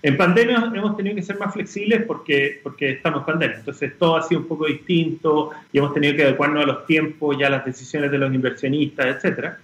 En 0.02 0.16
pandemia 0.16 0.70
hemos 0.72 0.96
tenido 0.96 1.16
que 1.16 1.22
ser 1.22 1.36
más 1.38 1.52
flexibles 1.52 2.04
porque, 2.04 2.60
porque 2.62 2.92
estamos 2.92 3.20
en 3.20 3.26
pandemia. 3.26 3.56
Entonces 3.58 3.92
todo 3.98 4.16
ha 4.16 4.22
sido 4.22 4.42
un 4.42 4.46
poco 4.46 4.66
distinto 4.66 5.50
y 5.72 5.78
hemos 5.78 5.92
tenido 5.94 6.14
que 6.14 6.24
adecuarnos 6.24 6.62
a 6.62 6.66
los 6.66 6.86
tiempos 6.86 7.36
y 7.38 7.42
a 7.42 7.50
las 7.50 7.64
decisiones 7.64 8.10
de 8.10 8.18
los 8.18 8.32
inversionistas, 8.32 9.24
etc. 9.24 9.54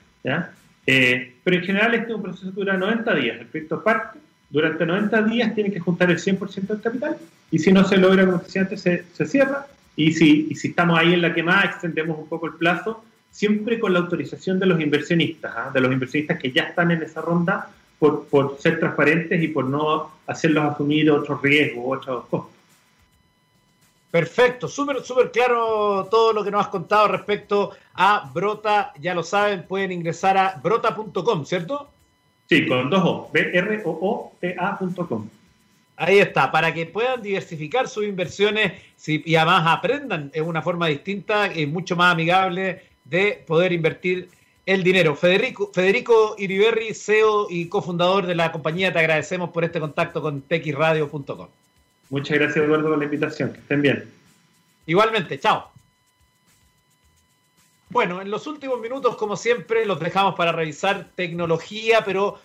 Eh, 0.87 1.35
pero 1.43 1.57
en 1.57 1.63
general 1.63 1.95
este 1.95 2.09
es 2.09 2.15
un 2.15 2.23
proceso 2.23 2.47
que 2.47 2.61
dura 2.61 2.77
90 2.77 3.15
días. 3.15 3.41
El 3.41 3.47
proyecto 3.47 3.83
parte, 3.83 4.19
durante 4.51 4.85
90 4.85 5.23
días 5.23 5.55
tiene 5.55 5.71
que 5.73 5.81
juntar 5.81 6.11
el 6.11 6.19
100% 6.19 6.67
del 6.67 6.81
capital 6.81 7.17
y 7.51 7.59
si 7.59 7.73
no 7.73 7.85
se 7.85 7.97
logra, 7.97 8.27
como 8.27 8.39
decía 8.39 8.63
antes, 8.63 8.81
se, 8.81 9.05
se 9.13 9.27
cierra. 9.27 9.67
Y 9.97 10.13
si, 10.13 10.49
y 10.51 10.55
si 10.55 10.69
estamos 10.69 10.99
ahí 10.99 11.15
en 11.15 11.23
la 11.23 11.35
que 11.35 11.43
más 11.43 11.65
extendemos 11.65 12.19
un 12.19 12.29
poco 12.29 12.47
el 12.47 12.55
plazo, 12.55 13.05
siempre 13.31 13.79
con 13.79 13.93
la 13.93 14.01
autorización 14.01 14.59
de 14.59 14.67
los 14.67 14.81
inversionistas, 14.81 15.53
¿ah? 15.57 15.71
de 15.73 15.81
los 15.81 15.93
inversionistas 15.93 16.39
que 16.39 16.53
ya 16.53 16.63
están 16.65 16.91
en 16.91 17.03
esa 17.03 17.21
ronda, 17.21 17.71
por, 17.99 18.27
por, 18.27 18.59
ser 18.59 18.81
transparentes 18.81 19.43
y 19.43 19.49
por 19.49 19.65
no 19.65 20.11
hacerlos 20.27 20.65
asumir 20.65 21.11
otros 21.11 21.41
riesgos, 21.41 21.99
otros 21.99 22.27
costos. 22.27 22.55
Perfecto, 24.11 24.69
súper, 24.69 25.03
súper 25.03 25.33
claro 25.33 26.07
todo 26.09 26.33
lo 26.33 26.45
que 26.45 26.51
nos 26.53 26.61
has 26.61 26.69
contado 26.69 27.09
respecto 27.09 27.73
a 27.95 28.31
Brota. 28.33 28.93
Ya 29.01 29.13
lo 29.13 29.25
saben, 29.25 29.65
pueden 29.67 29.91
ingresar 29.91 30.39
a 30.39 30.61
brota.com, 30.63 31.45
¿cierto? 31.45 31.89
Sí, 32.49 32.69
con 32.69 32.91
dos 32.91 33.03
O, 33.05 33.31
B-R-O-O-T-A.com. 33.33 35.29
Ahí 35.97 36.19
está, 36.19 36.51
para 36.51 36.75
que 36.75 36.87
puedan 36.87 37.23
diversificar 37.23 37.89
sus 37.89 38.05
inversiones 38.05 38.73
y 39.07 39.35
además 39.37 39.65
aprendan 39.67 40.31
en 40.35 40.45
una 40.45 40.61
forma 40.61 40.89
distinta 40.89 41.53
y 41.55 41.67
mucho 41.67 41.95
más 41.95 42.13
amigable 42.13 42.83
de 43.05 43.45
poder 43.47 43.73
invertir 43.73 44.29
el 44.67 44.83
dinero. 44.83 45.15
Federico, 45.15 45.71
Federico 45.73 46.35
Iriberri, 46.39 46.95
CEO 46.95 47.47
y 47.49 47.69
cofundador 47.69 48.27
de 48.27 48.35
la 48.35 48.51
compañía, 48.51 48.93
te 48.93 48.99
agradecemos 48.99 49.51
por 49.51 49.65
este 49.65 49.79
contacto 49.79 50.21
con 50.21 50.43
texradio.com. 50.43 51.49
Muchas 52.11 52.39
gracias, 52.39 52.65
Eduardo, 52.65 52.89
por 52.89 52.99
la 52.99 53.05
invitación. 53.05 53.53
Que 53.53 53.61
estén 53.61 53.83
bien. 53.83 54.11
Igualmente, 54.87 55.39
chao. 55.39 55.71
Bueno, 57.91 58.21
en 58.21 58.31
los 58.31 58.47
últimos 58.47 58.81
minutos, 58.81 59.17
como 59.17 59.37
siempre, 59.37 59.87
los 59.87 60.01
dejamos 60.01 60.35
para 60.35 60.51
revisar 60.51 61.07
tecnología, 61.15 62.03
pero 62.05 62.41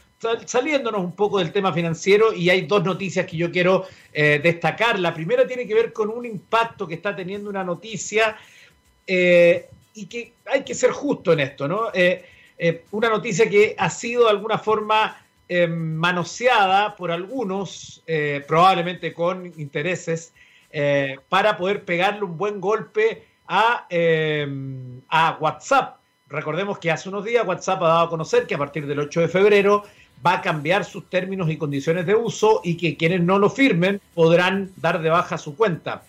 saliéndonos 0.45 1.01
un 1.01 1.13
poco 1.13 1.39
del 1.39 1.51
tema 1.51 1.71
financiero 1.73 2.33
y 2.33 2.49
hay 2.49 2.61
dos 2.61 2.83
noticias 2.83 3.25
que 3.25 3.37
yo 3.37 3.51
quiero 3.51 3.85
eh, 4.13 4.39
destacar. 4.43 4.99
La 4.99 5.13
primera 5.13 5.47
tiene 5.47 5.65
que 5.65 5.73
ver 5.73 5.93
con 5.93 6.09
un 6.09 6.25
impacto 6.25 6.87
que 6.87 6.95
está 6.95 7.15
teniendo 7.15 7.49
una 7.49 7.63
noticia 7.63 8.37
eh, 9.07 9.69
y 9.93 10.05
que 10.07 10.33
hay 10.45 10.63
que 10.63 10.75
ser 10.75 10.91
justo 10.91 11.33
en 11.33 11.39
esto, 11.39 11.67
¿no? 11.67 11.89
Eh, 11.93 12.25
una 12.91 13.09
noticia 13.09 13.49
que 13.49 13.75
ha 13.77 13.89
sido 13.89 14.25
de 14.25 14.31
alguna 14.31 14.57
forma 14.57 15.25
manoseada 15.69 16.95
por 16.95 17.09
algunos, 17.09 18.03
probablemente 18.45 19.13
con 19.13 19.45
intereses, 19.57 20.33
para 21.29 21.57
poder 21.57 21.85
pegarle 21.85 22.23
un 22.23 22.37
buen 22.37 22.59
golpe 22.59 23.23
a, 23.47 23.87
a 25.07 25.37
WhatsApp. 25.39 25.99
Recordemos 26.27 26.77
que 26.79 26.91
hace 26.91 27.07
unos 27.07 27.23
días 27.23 27.47
WhatsApp 27.47 27.81
ha 27.81 27.87
dado 27.87 28.05
a 28.07 28.09
conocer 28.09 28.45
que 28.45 28.55
a 28.55 28.57
partir 28.57 28.85
del 28.85 28.99
8 28.99 29.21
de 29.21 29.27
febrero 29.29 29.85
va 30.25 30.35
a 30.35 30.41
cambiar 30.41 30.85
sus 30.85 31.09
términos 31.09 31.49
y 31.49 31.57
condiciones 31.57 32.05
de 32.05 32.15
uso 32.15 32.61
y 32.63 32.75
que 32.75 32.97
quienes 32.97 33.21
no 33.21 33.39
lo 33.39 33.49
firmen 33.49 34.01
podrán 34.13 34.71
dar 34.77 35.01
de 35.01 35.09
baja 35.09 35.37
su 35.37 35.55
cuenta. 35.55 36.03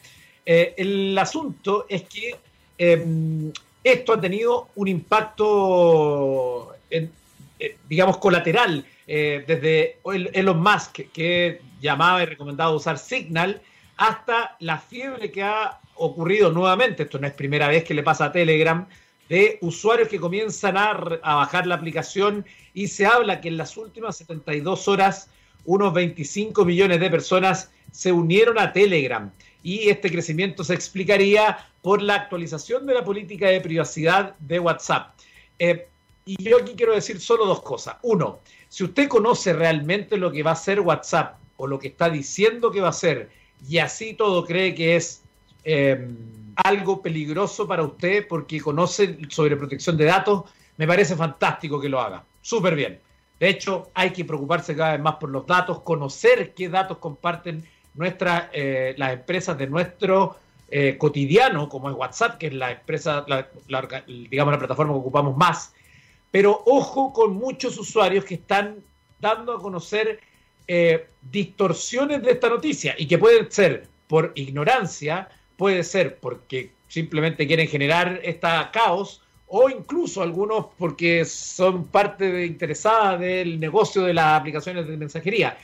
el 0.44 1.16
asunto 1.16 1.87
es 1.88 2.03
que 2.03 2.37
esto 3.85 4.12
ha 4.12 4.20
tenido 4.20 4.68
un 4.75 4.88
impacto, 4.88 6.75
eh, 6.90 7.09
digamos, 7.88 8.18
colateral 8.18 8.85
eh, 9.07 9.44
desde 9.46 9.99
Elon 10.05 10.62
Musk, 10.62 11.01
que 11.12 11.61
llamaba 11.81 12.23
y 12.23 12.27
recomendaba 12.27 12.75
usar 12.75 12.99
Signal, 12.99 13.61
hasta 13.96 14.57
la 14.61 14.79
fiebre 14.79 15.31
que 15.31 15.42
ha 15.42 15.81
ocurrido 15.96 16.51
nuevamente, 16.51 17.03
esto 17.03 17.18
no 17.18 17.27
es 17.27 17.33
primera 17.35 17.68
vez 17.68 17.85
que 17.85 17.94
le 17.94 18.03
pasa 18.03 18.27
a 18.27 18.33
Telegram, 18.33 18.87
de 19.31 19.59
usuarios 19.61 20.09
que 20.09 20.19
comienzan 20.19 20.77
a, 20.77 20.93
bajar 20.93 21.64
la 21.64 21.77
aplicación 21.77 22.45
y 22.75 22.88
se 22.88 23.07
habla 23.07 23.40
que 23.40 23.47
en 23.47 23.57
las 23.57 23.77
últimas 23.77 24.16
72 24.16 24.88
horas 24.88 25.31
unos 25.64 25.95
25 25.95 26.64
millones 26.64 26.99
de 26.99 27.09
personas 27.09 27.71
se 27.93 28.11
unieron 28.11 28.59
a 28.59 28.73
Telegram 28.73 29.31
y 29.62 29.88
este 29.88 30.11
crecimiento 30.11 30.64
se 30.64 30.75
explicaría 30.75 31.59
por 31.81 32.03
la 32.03 32.16
actualización 32.16 32.87
de 32.87 32.95
la 32.95 33.05
política 33.05 33.47
de 33.47 33.61
privacidad 33.61 34.35
de 34.40 34.59
WhatsApp. 34.59 35.14
Eh, 35.61 35.87
y 36.25 36.43
yo 36.43 36.59
aquí 36.59 36.73
quiero 36.77 36.95
decir 36.95 37.21
solo 37.21 37.47
dos 37.47 37.62
cosas. 37.62 37.99
Uno, 38.03 38.40
si 38.69 38.83
usted 38.83 39.09
conoce 39.09 39.53
realmente 39.53 40.16
lo 40.16 40.33
que 40.33 40.43
va 40.43 40.53
a 40.53 40.57
ser 40.57 40.81
WhatsApp 40.81 41.38
o 41.57 41.69
lo 41.69 41.79
que 41.79 41.88
está 41.88 42.11
diciendo 42.11 42.73
que 42.73 42.81
va 42.81 42.88
a 42.88 42.93
ser 42.93 43.31
y 43.69 43.79
así 43.79 44.14
todo 44.14 44.45
cree 44.45 44.75
que 44.75 44.97
es 44.97 45.23
eh, 45.62 46.09
algo 46.64 47.03
peligroso 47.03 47.66
para 47.66 47.83
usted 47.83 48.27
porque 48.29 48.61
conoce 48.61 49.18
sobre 49.29 49.57
protección 49.57 49.96
de 49.96 50.05
datos, 50.05 50.44
me 50.77 50.87
parece 50.87 51.16
fantástico 51.16 51.81
que 51.81 51.88
lo 51.88 52.01
haga. 52.01 52.25
Súper 52.40 52.75
bien. 52.75 53.01
De 53.38 53.49
hecho, 53.49 53.90
hay 53.94 54.11
que 54.11 54.25
preocuparse 54.25 54.77
cada 54.77 54.92
vez 54.92 55.01
más 55.01 55.16
por 55.16 55.31
los 55.31 55.46
datos, 55.46 55.81
conocer 55.81 56.53
qué 56.55 56.68
datos 56.68 56.99
comparten 56.99 57.64
nuestras, 57.94 58.49
eh, 58.53 58.94
las 58.96 59.12
empresas 59.14 59.57
de 59.57 59.66
nuestro 59.66 60.37
eh, 60.70 60.96
cotidiano, 60.99 61.68
como 61.68 61.90
es 61.90 61.96
WhatsApp, 61.96 62.38
que 62.38 62.49
es 62.49 62.55
la 62.55 62.73
empresa, 62.73 63.25
digamos, 64.07 64.53
la 64.53 64.59
plataforma 64.59 64.92
que 64.92 64.99
ocupamos 64.99 65.37
más. 65.37 65.73
Pero 66.31 66.62
ojo 66.66 67.12
con 67.12 67.35
muchos 67.35 67.77
usuarios 67.79 68.25
que 68.25 68.35
están 68.35 68.77
dando 69.18 69.55
a 69.55 69.61
conocer 69.61 70.20
eh, 70.68 71.09
distorsiones 71.20 72.23
de 72.23 72.33
esta 72.33 72.49
noticia 72.49 72.94
y 72.96 73.07
que 73.07 73.18
pueden 73.18 73.51
ser 73.51 73.88
por 74.07 74.33
ignorancia, 74.35 75.29
puede 75.61 75.85
ser 75.85 76.16
porque 76.16 76.70
simplemente 76.88 77.46
quieren 77.46 77.68
generar 77.68 78.18
este 78.25 78.49
caos 78.73 79.20
o 79.46 79.68
incluso 79.68 80.23
algunos 80.23 80.68
porque 80.79 81.27
son 81.27 81.85
parte 81.88 82.46
interesada 82.46 83.18
del 83.18 83.61
negocio 83.61 84.01
de 84.05 84.14
las 84.14 84.40
aplicaciones 84.40 84.88
de 84.88 84.96
mensajería. 84.96 85.59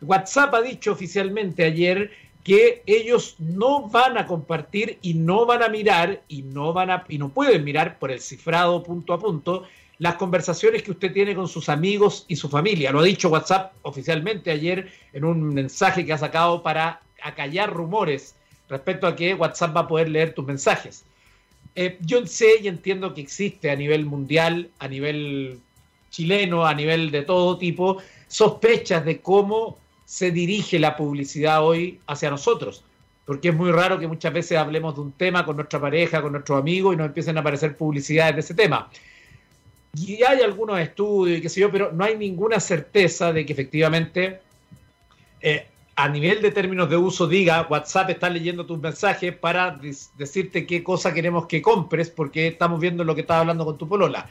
WhatsApp 0.00 0.54
ha 0.54 0.62
dicho 0.62 0.92
oficialmente 0.92 1.64
ayer 1.64 2.10
que 2.42 2.82
ellos 2.86 3.36
no 3.40 3.90
van 3.90 4.16
a 4.16 4.26
compartir 4.26 4.98
y 5.02 5.12
no 5.12 5.44
van 5.44 5.62
a 5.62 5.68
mirar 5.68 6.22
y 6.28 6.40
no 6.40 6.72
van 6.72 6.90
a 6.90 7.04
y 7.10 7.18
no 7.18 7.28
pueden 7.28 7.62
mirar 7.62 7.98
por 7.98 8.10
el 8.10 8.20
cifrado 8.20 8.82
punto 8.82 9.12
a 9.12 9.18
punto 9.18 9.64
las 9.98 10.14
conversaciones 10.14 10.82
que 10.82 10.92
usted 10.92 11.12
tiene 11.12 11.34
con 11.34 11.46
sus 11.46 11.68
amigos 11.68 12.24
y 12.26 12.36
su 12.36 12.48
familia. 12.48 12.90
Lo 12.90 13.00
ha 13.00 13.04
dicho 13.04 13.28
WhatsApp 13.28 13.74
oficialmente 13.82 14.50
ayer 14.50 14.90
en 15.12 15.24
un 15.24 15.52
mensaje 15.52 16.06
que 16.06 16.14
ha 16.14 16.18
sacado 16.18 16.62
para 16.62 17.02
acallar 17.22 17.70
rumores 17.70 18.34
respecto 18.72 19.06
a 19.06 19.14
que 19.14 19.34
WhatsApp 19.34 19.76
va 19.76 19.80
a 19.82 19.88
poder 19.88 20.08
leer 20.08 20.34
tus 20.34 20.44
mensajes. 20.44 21.04
Eh, 21.74 21.98
yo 22.00 22.26
sé 22.26 22.56
y 22.62 22.68
entiendo 22.68 23.14
que 23.14 23.20
existe 23.20 23.70
a 23.70 23.76
nivel 23.76 24.04
mundial, 24.04 24.70
a 24.78 24.88
nivel 24.88 25.60
chileno, 26.10 26.66
a 26.66 26.74
nivel 26.74 27.10
de 27.10 27.22
todo 27.22 27.56
tipo, 27.58 27.98
sospechas 28.28 29.04
de 29.04 29.20
cómo 29.20 29.78
se 30.04 30.30
dirige 30.30 30.78
la 30.78 30.96
publicidad 30.96 31.64
hoy 31.64 32.00
hacia 32.06 32.30
nosotros. 32.30 32.82
Porque 33.24 33.48
es 33.50 33.54
muy 33.54 33.70
raro 33.70 33.98
que 33.98 34.06
muchas 34.06 34.32
veces 34.32 34.58
hablemos 34.58 34.94
de 34.94 35.00
un 35.02 35.12
tema 35.12 35.44
con 35.44 35.56
nuestra 35.56 35.80
pareja, 35.80 36.20
con 36.20 36.32
nuestros 36.32 36.58
amigos 36.58 36.94
y 36.94 36.96
nos 36.96 37.06
empiecen 37.06 37.36
a 37.36 37.40
aparecer 37.40 37.76
publicidades 37.76 38.34
de 38.34 38.40
ese 38.40 38.54
tema. 38.54 38.90
Y 39.94 40.22
hay 40.22 40.40
algunos 40.40 40.80
estudios 40.80 41.38
y 41.38 41.42
qué 41.42 41.48
sé 41.48 41.60
yo, 41.60 41.70
pero 41.70 41.92
no 41.92 42.04
hay 42.04 42.16
ninguna 42.16 42.58
certeza 42.58 43.32
de 43.32 43.46
que 43.46 43.52
efectivamente 43.52 44.40
eh, 45.40 45.66
a 45.94 46.08
nivel 46.08 46.40
de 46.40 46.50
términos 46.50 46.88
de 46.88 46.96
uso 46.96 47.26
diga 47.26 47.66
WhatsApp 47.68 48.10
está 48.10 48.30
leyendo 48.30 48.64
tus 48.64 48.78
mensajes 48.78 49.34
para 49.36 49.78
decirte 50.16 50.66
qué 50.66 50.82
cosa 50.82 51.12
queremos 51.12 51.46
que 51.46 51.60
compres 51.60 52.08
porque 52.10 52.46
estamos 52.46 52.80
viendo 52.80 53.04
lo 53.04 53.14
que 53.14 53.20
estás 53.22 53.38
hablando 53.38 53.64
con 53.64 53.76
tu 53.76 53.88
polola. 53.88 54.26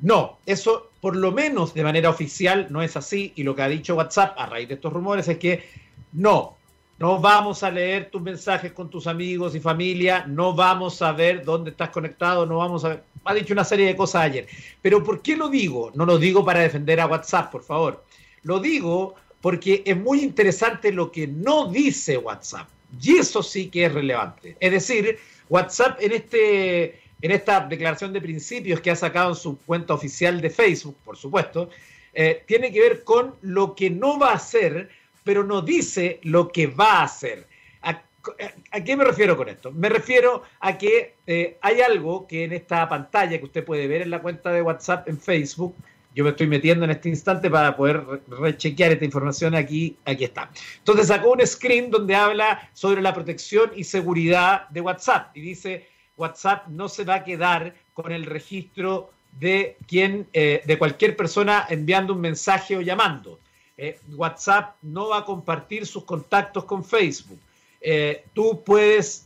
No, 0.00 0.38
eso 0.44 0.90
por 1.00 1.16
lo 1.16 1.32
menos 1.32 1.72
de 1.72 1.82
manera 1.82 2.10
oficial 2.10 2.66
no 2.70 2.82
es 2.82 2.96
así 2.96 3.32
y 3.36 3.42
lo 3.42 3.54
que 3.54 3.62
ha 3.62 3.68
dicho 3.68 3.94
WhatsApp 3.94 4.38
a 4.38 4.46
raíz 4.46 4.68
de 4.68 4.74
estos 4.74 4.92
rumores 4.92 5.26
es 5.28 5.38
que 5.38 5.64
no, 6.12 6.56
no 6.98 7.18
vamos 7.18 7.62
a 7.62 7.70
leer 7.70 8.10
tus 8.10 8.20
mensajes 8.20 8.72
con 8.72 8.90
tus 8.90 9.06
amigos 9.06 9.54
y 9.54 9.60
familia, 9.60 10.26
no 10.26 10.54
vamos 10.54 11.00
a 11.00 11.12
ver 11.12 11.44
dónde 11.44 11.70
estás 11.70 11.90
conectado, 11.90 12.44
no 12.46 12.58
vamos 12.58 12.84
a 12.84 12.88
ver... 12.88 13.04
Ha 13.24 13.32
dicho 13.32 13.54
una 13.54 13.64
serie 13.64 13.86
de 13.86 13.96
cosas 13.96 14.22
ayer. 14.22 14.46
Pero 14.82 15.02
¿por 15.02 15.22
qué 15.22 15.34
lo 15.34 15.48
digo? 15.48 15.90
No 15.94 16.04
lo 16.04 16.18
digo 16.18 16.44
para 16.44 16.60
defender 16.60 17.00
a 17.00 17.06
WhatsApp, 17.06 17.50
por 17.50 17.64
favor. 17.64 18.04
Lo 18.42 18.60
digo 18.60 19.14
porque 19.44 19.82
es 19.84 19.94
muy 19.94 20.22
interesante 20.22 20.90
lo 20.90 21.12
que 21.12 21.26
no 21.26 21.70
dice 21.70 22.16
WhatsApp. 22.16 22.66
Y 22.98 23.18
eso 23.18 23.42
sí 23.42 23.68
que 23.68 23.84
es 23.84 23.92
relevante. 23.92 24.56
Es 24.58 24.72
decir, 24.72 25.18
WhatsApp 25.50 26.00
en 26.00 26.12
este 26.12 27.02
en 27.20 27.30
esta 27.30 27.60
declaración 27.60 28.14
de 28.14 28.22
principios 28.22 28.80
que 28.80 28.90
ha 28.90 28.96
sacado 28.96 29.28
en 29.28 29.36
su 29.36 29.58
cuenta 29.58 29.92
oficial 29.92 30.40
de 30.40 30.48
Facebook, 30.48 30.96
por 31.04 31.18
supuesto, 31.18 31.68
eh, 32.14 32.42
tiene 32.46 32.72
que 32.72 32.80
ver 32.80 33.04
con 33.04 33.34
lo 33.42 33.74
que 33.74 33.90
no 33.90 34.18
va 34.18 34.30
a 34.30 34.36
hacer, 34.36 34.88
pero 35.24 35.44
no 35.44 35.60
dice 35.60 36.20
lo 36.22 36.50
que 36.50 36.66
va 36.66 37.00
a 37.00 37.04
hacer. 37.04 37.46
¿A 37.82 38.80
qué 38.82 38.96
me 38.96 39.04
refiero 39.04 39.36
con 39.36 39.50
esto? 39.50 39.70
Me 39.72 39.90
refiero 39.90 40.42
a 40.60 40.78
que 40.78 41.16
eh, 41.26 41.58
hay 41.60 41.82
algo 41.82 42.26
que 42.26 42.44
en 42.44 42.54
esta 42.54 42.88
pantalla 42.88 43.36
que 43.38 43.44
usted 43.44 43.62
puede 43.62 43.88
ver 43.88 44.00
en 44.00 44.08
la 44.08 44.22
cuenta 44.22 44.50
de 44.52 44.62
WhatsApp 44.62 45.06
en 45.06 45.20
Facebook, 45.20 45.76
yo 46.14 46.22
me 46.22 46.30
estoy 46.30 46.46
metiendo 46.46 46.84
en 46.84 46.92
este 46.92 47.08
instante 47.08 47.50
para 47.50 47.76
poder 47.76 48.04
rechequear 48.28 48.92
esta 48.92 49.04
información 49.04 49.54
aquí, 49.54 49.96
aquí 50.04 50.24
está. 50.24 50.50
Entonces 50.78 51.08
sacó 51.08 51.32
un 51.32 51.44
screen 51.44 51.90
donde 51.90 52.14
habla 52.14 52.70
sobre 52.72 53.02
la 53.02 53.12
protección 53.12 53.72
y 53.74 53.84
seguridad 53.84 54.68
de 54.68 54.80
WhatsApp 54.80 55.36
y 55.36 55.40
dice, 55.40 55.88
WhatsApp 56.16 56.68
no 56.68 56.88
se 56.88 57.04
va 57.04 57.16
a 57.16 57.24
quedar 57.24 57.74
con 57.92 58.12
el 58.12 58.26
registro 58.26 59.10
de 59.40 59.76
quien, 59.88 60.28
eh, 60.32 60.62
de 60.64 60.78
cualquier 60.78 61.16
persona 61.16 61.66
enviando 61.68 62.14
un 62.14 62.20
mensaje 62.20 62.76
o 62.76 62.80
llamando. 62.80 63.40
Eh, 63.76 63.98
WhatsApp 64.14 64.76
no 64.82 65.08
va 65.08 65.18
a 65.18 65.24
compartir 65.24 65.84
sus 65.84 66.04
contactos 66.04 66.64
con 66.64 66.84
Facebook. 66.84 67.40
Eh, 67.80 68.24
tú 68.32 68.62
puedes 68.64 69.24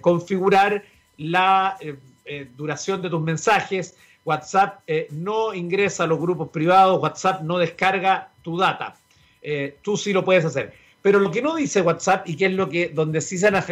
configurar 0.00 0.84
la 1.16 1.76
duración 2.56 3.02
de 3.02 3.10
tus 3.10 3.20
mensajes. 3.20 3.96
WhatsApp 4.24 4.80
no 5.10 5.54
ingresa 5.54 6.04
a 6.04 6.06
los 6.06 6.20
grupos 6.20 6.50
privados. 6.50 7.02
WhatsApp 7.02 7.42
no 7.42 7.58
descarga 7.58 8.30
tu 8.42 8.56
data. 8.58 8.96
tú 9.82 9.96
sí 9.96 10.12
lo 10.12 10.24
puedes 10.24 10.44
hacer. 10.44 10.74
Pero 11.02 11.18
lo 11.18 11.30
que 11.30 11.40
no 11.40 11.54
dice 11.54 11.80
WhatsApp 11.80 12.28
y 12.28 12.36
que 12.36 12.46
es 12.46 12.52
lo 12.52 12.68
que 12.68 12.88
donde 12.88 13.20
sí 13.20 13.38
se 13.38 13.48
han 13.48 13.64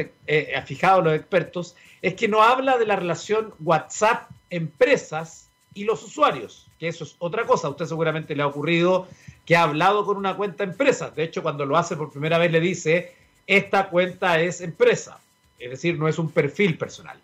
fijado 0.66 1.02
los 1.02 1.14
expertos 1.14 1.76
es 2.00 2.14
que 2.14 2.28
no 2.28 2.42
habla 2.42 2.78
de 2.78 2.86
la 2.86 2.96
relación 2.96 3.52
WhatsApp 3.60 4.30
empresas 4.50 5.48
y 5.74 5.84
los 5.84 6.02
usuarios, 6.02 6.66
que 6.80 6.88
eso 6.88 7.04
es 7.04 7.16
otra 7.18 7.44
cosa. 7.44 7.68
A 7.68 7.70
usted 7.70 7.86
seguramente 7.86 8.34
le 8.34 8.42
ha 8.42 8.46
ocurrido 8.46 9.06
que 9.44 9.56
ha 9.56 9.62
hablado 9.62 10.04
con 10.04 10.16
una 10.16 10.36
cuenta 10.36 10.64
empresa. 10.64 11.10
De 11.10 11.22
hecho, 11.22 11.42
cuando 11.42 11.66
lo 11.66 11.76
hace 11.76 11.96
por 11.96 12.10
primera 12.10 12.38
vez 12.38 12.50
le 12.50 12.60
dice, 12.60 13.14
esta 13.46 13.88
cuenta 13.88 14.40
es 14.40 14.60
empresa, 14.60 15.20
es 15.58 15.70
decir, 15.70 15.98
no 15.98 16.08
es 16.08 16.18
un 16.18 16.30
perfil 16.30 16.76
personal. 16.78 17.20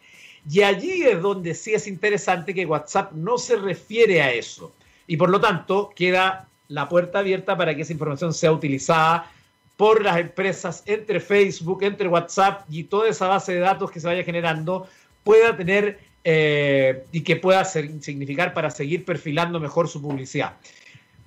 Y 0.51 0.63
allí 0.63 1.03
es 1.03 1.21
donde 1.23 1.55
sí 1.55 1.75
es 1.75 1.87
interesante 1.87 2.55
que 2.55 2.67
WhatsApp 2.67 3.13
no 3.13 3.39
se 3.39 3.57
refiere 3.57 4.23
a 4.23 4.33
eso. 4.33 4.75
Y 5.07 5.17
por 5.17 5.31
lo 5.31 5.41
tanto, 5.41 5.91
queda 5.95 6.49
la 6.69 6.89
puerta 6.89 7.21
abierta 7.21 7.57
para 7.57 7.75
que 7.75 7.83
esa 7.83 7.93
información 7.93 8.33
sea 8.35 8.53
utilizada 8.53 9.31
por 9.77 10.03
las 10.03 10.19
empresas 10.19 10.83
entre 10.87 11.21
Facebook, 11.21 11.83
entre 11.83 12.09
WhatsApp 12.09 12.65
y 12.71 12.85
toda 12.85 13.09
esa 13.09 13.27
base 13.27 13.55
de 13.55 13.61
datos 13.61 13.91
que 13.91 14.01
se 14.01 14.07
vaya 14.07 14.23
generando 14.23 14.87
pueda 15.25 15.57
tener 15.57 15.99
eh, 16.23 17.05
y 17.13 17.23
que 17.23 17.37
pueda 17.37 17.65
significar 17.65 18.55
para 18.55 18.71
seguir 18.71 19.05
perfilando 19.05 19.59
mejor 19.59 19.89
su 19.89 20.01
publicidad. 20.01 20.55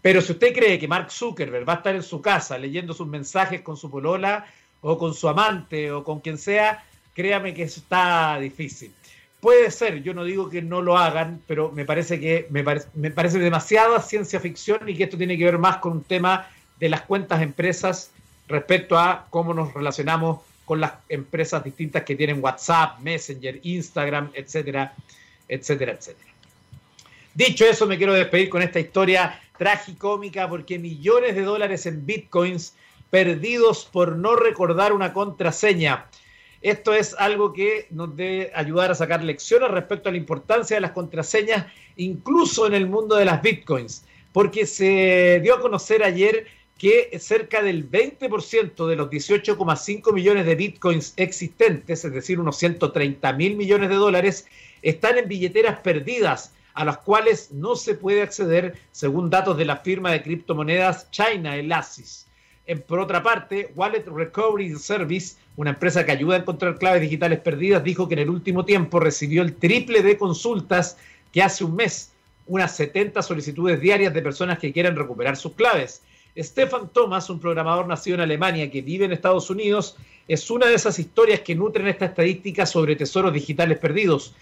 Pero 0.01 0.22
si 0.22 0.32
usted 0.32 0.53
cree 0.53 0.80
que 0.80 0.88
Mark 0.88 1.11
Zuckerberg 1.11 1.68
va 1.68 1.74
a 1.74 1.76
estar 1.78 1.95
en 1.95 2.03
su 2.03 2.22
casa 2.22 2.57
leyendo 2.57 2.93
sus 2.93 3.07
mensajes 3.07 3.61
con 3.61 3.76
su 3.76 3.91
polola 3.91 4.45
o 4.82 4.97
con 4.97 5.13
su 5.13 5.28
amante 5.28 5.91
o 5.91 6.03
con 6.03 6.20
quien 6.22 6.38
sea, 6.38 6.84
créame 7.13 7.53
que 7.53 7.63
eso 7.63 7.82
está 7.82 8.39
difícil. 8.39 8.93
Puede 9.39 9.69
ser, 9.69 10.01
yo 10.01 10.13
no 10.13 10.23
digo 10.23 10.49
que 10.49 10.61
no 10.61 10.81
lo 10.81 10.97
hagan, 10.97 11.41
pero 11.45 11.71
me 11.71 11.85
parece 11.85 12.19
que 12.19 12.47
me, 12.49 12.63
me 12.95 13.11
parece 13.11 13.38
demasiada 13.38 14.01
ciencia 14.01 14.39
ficción 14.39 14.89
y 14.89 14.95
que 14.95 15.03
esto 15.03 15.17
tiene 15.17 15.38
que 15.38 15.45
ver 15.45 15.59
más 15.59 15.77
con 15.77 15.93
un 15.93 16.03
tema 16.03 16.49
de 16.79 16.89
las 16.89 17.01
cuentas 17.01 17.41
empresas 17.41 18.11
respecto 18.47 18.97
a 18.97 19.27
cómo 19.29 19.53
nos 19.53 19.73
relacionamos 19.73 20.39
con 20.65 20.81
las 20.81 20.93
empresas 21.07 21.63
distintas 21.63 22.03
que 22.03 22.15
tienen 22.15 22.43
WhatsApp, 22.43 22.99
Messenger, 22.99 23.59
Instagram, 23.63 24.31
etcétera, 24.33 24.93
etcétera, 25.47 25.93
etcétera. 25.93 26.31
Dicho 27.33 27.65
eso, 27.65 27.85
me 27.85 27.97
quiero 27.97 28.13
despedir 28.13 28.49
con 28.49 28.61
esta 28.61 28.79
historia 28.79 29.39
tragicómica 29.57 30.49
porque 30.49 30.79
millones 30.79 31.35
de 31.35 31.43
dólares 31.43 31.85
en 31.85 32.05
bitcoins 32.05 32.73
perdidos 33.09 33.88
por 33.91 34.15
no 34.15 34.35
recordar 34.35 34.91
una 34.91 35.13
contraseña. 35.13 36.05
Esto 36.62 36.93
es 36.93 37.16
algo 37.18 37.53
que 37.53 37.88
nos 37.91 38.16
debe 38.16 38.51
ayudar 38.55 38.91
a 38.91 38.95
sacar 38.95 39.24
lecciones 39.24 39.70
respecto 39.70 40.10
a 40.10 40.12
la 40.12 40.18
importancia 40.18 40.76
de 40.76 40.82
las 40.82 40.91
contraseñas, 40.91 41.68
incluso 41.95 42.68
en 42.68 42.74
el 42.74 42.88
mundo 42.88 43.16
de 43.16 43.26
las 43.26 43.41
bitcoins, 43.41 44.05
porque 44.34 44.66
se 44.66 45.39
dio 45.43 45.55
a 45.55 45.62
conocer 45.62 46.03
ayer 46.03 46.47
que 46.78 47.18
cerca 47.20 47.62
del 47.64 47.89
20% 47.89 48.88
de 48.88 48.95
los 48.95 49.10
18,5 49.10 50.14
millones 50.14 50.45
de 50.45 50.55
bitcoins 50.55 51.14
existentes, 51.18 52.05
es 52.05 52.12
decir, 52.12 52.39
unos 52.39 52.58
130 52.58 53.34
mil 53.34 53.55
millones 53.55 53.89
de 53.89 53.95
dólares, 53.95 54.47
están 54.82 55.18
en 55.18 55.28
billeteras 55.28 55.80
perdidas 55.80 56.53
a 56.76 56.86
las 56.86 56.99
cuales 56.99 57.51
no 57.51 57.76
se 57.76 57.95
puede 57.95 58.22
acceder 58.22 58.76
según 58.91 59.32
datos 59.32 59.58
de 59.58 59.66
la 59.66 59.78
firma 59.78 60.12
de 60.12 60.22
criptomonedas 60.22 61.10
China 61.10 61.55
Elasis. 61.55 62.26
Por 62.76 62.99
otra 62.99 63.24
parte, 63.24 63.72
Wallet 63.76 64.05
Recovery 64.07 64.76
Service, 64.76 65.38
una 65.55 65.70
empresa 65.70 66.05
que 66.05 66.11
ayuda 66.11 66.36
a 66.36 66.39
encontrar 66.39 66.78
claves 66.78 67.01
digitales 67.01 67.39
perdidas, 67.39 67.84
dijo 67.84 68.07
que 68.07 68.15
en 68.15 68.22
el 68.22 68.30
último 68.30 68.65
tiempo 68.65 68.99
recibió 68.99 69.41
el 69.41 69.55
triple 69.55 70.01
de 70.01 70.18
consultas 70.18 70.97
que 71.32 71.41
hace 71.41 71.63
un 71.63 71.76
mes, 71.76 72.11
unas 72.45 72.76
70 72.76 73.22
solicitudes 73.22 73.80
diarias 73.80 74.13
de 74.13 74.22
personas 74.22 74.59
que 74.59 74.74
quieren 74.74 74.95
recuperar 74.97 75.38
sus 75.38 75.53
claves. 75.53 76.01
Stefan 76.38 76.89
Thomas, 76.89 77.30
un 77.30 77.39
programador 77.39 77.88
nacido 77.88 78.15
en 78.15 78.22
Alemania 78.22 78.70
que 78.70 78.82
vive 78.82 79.05
en 79.05 79.13
Estados 79.13 79.49
Unidos, 79.49 79.95
es 80.28 80.51
una 80.51 80.68
de 80.68 80.76
esas 80.76 80.99
historias 80.99 81.39
que 81.39 81.55
nutren 81.55 81.88
esta 81.88 82.05
estadística 82.05 82.65
sobre 82.65 82.97
tesoros 82.97 83.34
digitales 83.34 83.78
perdidos, 83.80 84.36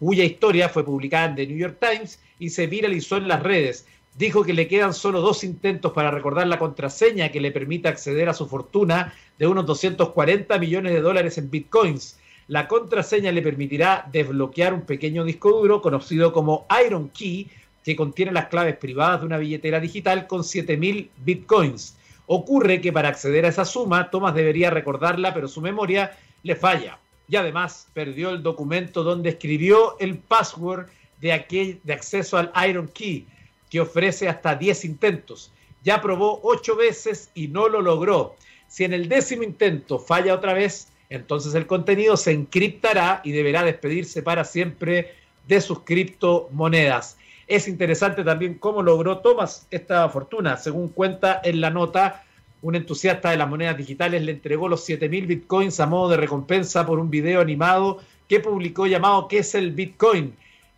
cuya 0.00 0.24
historia 0.24 0.68
fue 0.68 0.84
publicada 0.84 1.26
en 1.26 1.36
The 1.36 1.46
New 1.46 1.56
York 1.56 1.78
Times 1.80 2.20
y 2.38 2.50
se 2.50 2.66
viralizó 2.66 3.16
en 3.16 3.28
las 3.28 3.42
redes. 3.42 3.86
Dijo 4.18 4.42
que 4.42 4.52
le 4.52 4.66
quedan 4.66 4.94
solo 4.94 5.20
dos 5.20 5.44
intentos 5.44 5.92
para 5.92 6.10
recordar 6.10 6.48
la 6.48 6.58
contraseña 6.58 7.28
que 7.28 7.40
le 7.40 7.52
permita 7.52 7.88
acceder 7.88 8.28
a 8.28 8.34
su 8.34 8.48
fortuna 8.48 9.14
de 9.38 9.46
unos 9.46 9.64
240 9.64 10.58
millones 10.58 10.92
de 10.92 11.00
dólares 11.00 11.38
en 11.38 11.48
bitcoins. 11.48 12.18
La 12.48 12.66
contraseña 12.66 13.30
le 13.30 13.42
permitirá 13.42 14.08
desbloquear 14.10 14.74
un 14.74 14.80
pequeño 14.80 15.22
disco 15.22 15.52
duro 15.52 15.80
conocido 15.80 16.32
como 16.32 16.66
Iron 16.84 17.10
Key, 17.10 17.48
que 17.84 17.94
contiene 17.94 18.32
las 18.32 18.48
claves 18.48 18.76
privadas 18.76 19.20
de 19.20 19.26
una 19.26 19.38
billetera 19.38 19.78
digital 19.78 20.26
con 20.26 20.40
7.000 20.40 21.10
bitcoins. 21.18 21.96
Ocurre 22.26 22.80
que 22.80 22.92
para 22.92 23.10
acceder 23.10 23.44
a 23.44 23.50
esa 23.50 23.64
suma, 23.64 24.10
Thomas 24.10 24.34
debería 24.34 24.70
recordarla, 24.70 25.32
pero 25.32 25.46
su 25.46 25.60
memoria 25.60 26.18
le 26.42 26.56
falla. 26.56 26.98
Y 27.28 27.36
además 27.36 27.86
perdió 27.94 28.30
el 28.30 28.42
documento 28.42 29.04
donde 29.04 29.28
escribió 29.28 29.96
el 30.00 30.18
password 30.18 30.86
de, 31.20 31.78
de 31.84 31.92
acceso 31.92 32.36
al 32.36 32.50
Iron 32.68 32.88
Key, 32.88 33.24
que 33.70 33.80
ofrece 33.80 34.28
hasta 34.28 34.54
10 34.54 34.84
intentos. 34.84 35.52
Ya 35.84 36.00
probó 36.00 36.40
8 36.42 36.76
veces 36.76 37.30
y 37.34 37.48
no 37.48 37.68
lo 37.68 37.80
logró. 37.80 38.36
Si 38.66 38.84
en 38.84 38.92
el 38.92 39.08
décimo 39.08 39.42
intento 39.42 39.98
falla 39.98 40.34
otra 40.34 40.52
vez, 40.52 40.88
entonces 41.10 41.54
el 41.54 41.66
contenido 41.66 42.16
se 42.16 42.32
encriptará 42.32 43.20
y 43.24 43.32
deberá 43.32 43.62
despedirse 43.62 44.22
para 44.22 44.44
siempre 44.44 45.14
de 45.46 45.60
sus 45.60 45.80
criptomonedas. 45.80 47.16
Es 47.46 47.66
interesante 47.66 48.24
también 48.24 48.54
cómo 48.54 48.82
logró 48.82 49.18
Thomas 49.18 49.66
esta 49.70 50.08
fortuna. 50.10 50.58
Según 50.58 50.88
cuenta 50.88 51.40
en 51.42 51.62
la 51.62 51.70
nota, 51.70 52.24
un 52.60 52.74
entusiasta 52.74 53.30
de 53.30 53.38
las 53.38 53.48
monedas 53.48 53.78
digitales 53.78 54.22
le 54.22 54.32
entregó 54.32 54.68
los 54.68 54.86
7.000 54.86 55.26
bitcoins 55.26 55.80
a 55.80 55.86
modo 55.86 56.10
de 56.10 56.18
recompensa 56.18 56.84
por 56.84 56.98
un 56.98 57.08
video 57.08 57.40
animado 57.40 58.00
que 58.28 58.40
publicó 58.40 58.86
llamado 58.86 59.28
¿Qué 59.28 59.38
es 59.38 59.54
el 59.54 59.72
Bitcoin? 59.72 60.34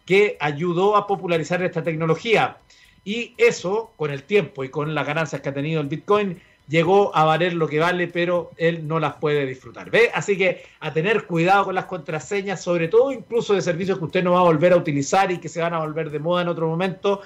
que 0.07 0.36
ayudó 0.41 0.97
a 0.97 1.07
popularizar 1.07 1.62
esta 1.62 1.82
tecnología. 1.82 2.57
Y 3.05 3.34
eso, 3.38 3.92
con 3.96 4.11
el 4.11 4.22
tiempo 4.24 4.64
y 4.64 4.68
con 4.68 4.94
las 4.94 5.07
ganancias 5.07 5.40
que 5.40 5.48
ha 5.48 5.55
tenido 5.55 5.80
el 5.80 5.88
Bitcoin, 5.88 6.40
llegó 6.68 7.14
a 7.16 7.24
valer 7.24 7.55
lo 7.55 7.68
que 7.68 7.80
vale, 7.80 8.07
pero 8.07 8.53
él 8.57 8.86
no 8.86 9.01
las 9.01 9.14
puede 9.14 9.44
disfrutar. 9.44 9.90
¿Ve? 9.90 10.11
Así 10.14 10.38
que 10.38 10.62
a 10.78 10.92
tener 10.92 11.26
cuidado 11.26 11.64
con 11.64 11.74
las 11.74 11.86
contraseñas, 11.86 12.62
sobre 12.62 12.88
todo 12.88 13.11
incluso 13.11 13.55
de 13.55 13.61
servicios 13.61 13.98
que 13.98 14.05
usted 14.05 14.22
no 14.22 14.32
va 14.32 14.40
a 14.40 14.44
volver 14.44 14.72
a 14.72 14.76
utilizar 14.76 15.32
y 15.32 15.38
que 15.38 15.48
se 15.48 15.61
van 15.61 15.74
a 15.74 15.80
volver 15.80 16.11
de 16.11 16.20
moda 16.20 16.42
en 16.42 16.48
otro 16.48 16.68
momento, 16.68 17.22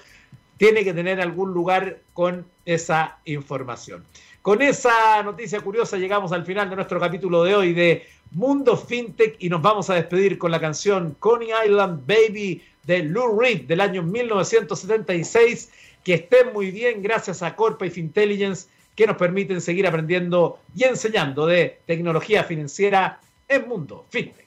tiene 0.57 0.83
que 0.83 0.95
tener 0.95 1.21
algún 1.21 1.53
lugar 1.53 1.99
con 2.15 2.47
esa 2.65 3.19
información. 3.27 4.05
Con 4.41 4.63
esa 4.63 5.23
noticia 5.23 5.61
curiosa 5.61 5.97
llegamos 5.97 6.33
al 6.33 6.45
final 6.45 6.71
de 6.71 6.77
nuestro 6.77 7.01
capítulo 7.01 7.45
de 7.45 7.55
hoy 7.55 7.73
de 7.73 8.07
Mundo 8.33 8.77
FinTech 8.77 9.37
y 9.39 9.49
nos 9.49 9.63
vamos 9.63 9.91
a 9.91 9.95
despedir 9.95 10.39
con 10.39 10.51
la 10.51 10.61
canción 10.61 11.17
Coney 11.19 11.49
Island 11.67 12.07
Baby 12.07 12.63
de 12.87 13.03
Lou 13.03 13.39
Reed 13.39 13.63
del 13.63 13.81
año 13.81 14.03
1976. 14.03 15.71
Que 16.05 16.15
estén 16.15 16.53
muy 16.53 16.71
bien, 16.71 17.03
gracias 17.03 17.43
a 17.43 17.57
Corpa 17.57 17.87
y 17.87 17.91
Fintelligence 17.91 18.69
que 18.95 19.07
nos 19.07 19.17
permiten 19.17 19.61
seguir 19.61 19.87
aprendiendo 19.87 20.59
y 20.75 20.85
enseñando 20.85 21.47
de 21.47 21.81
tecnología 21.87 22.45
financiera 22.45 23.21
en 23.49 23.69
Mundo 23.69 24.07
FinTech. 24.11 24.44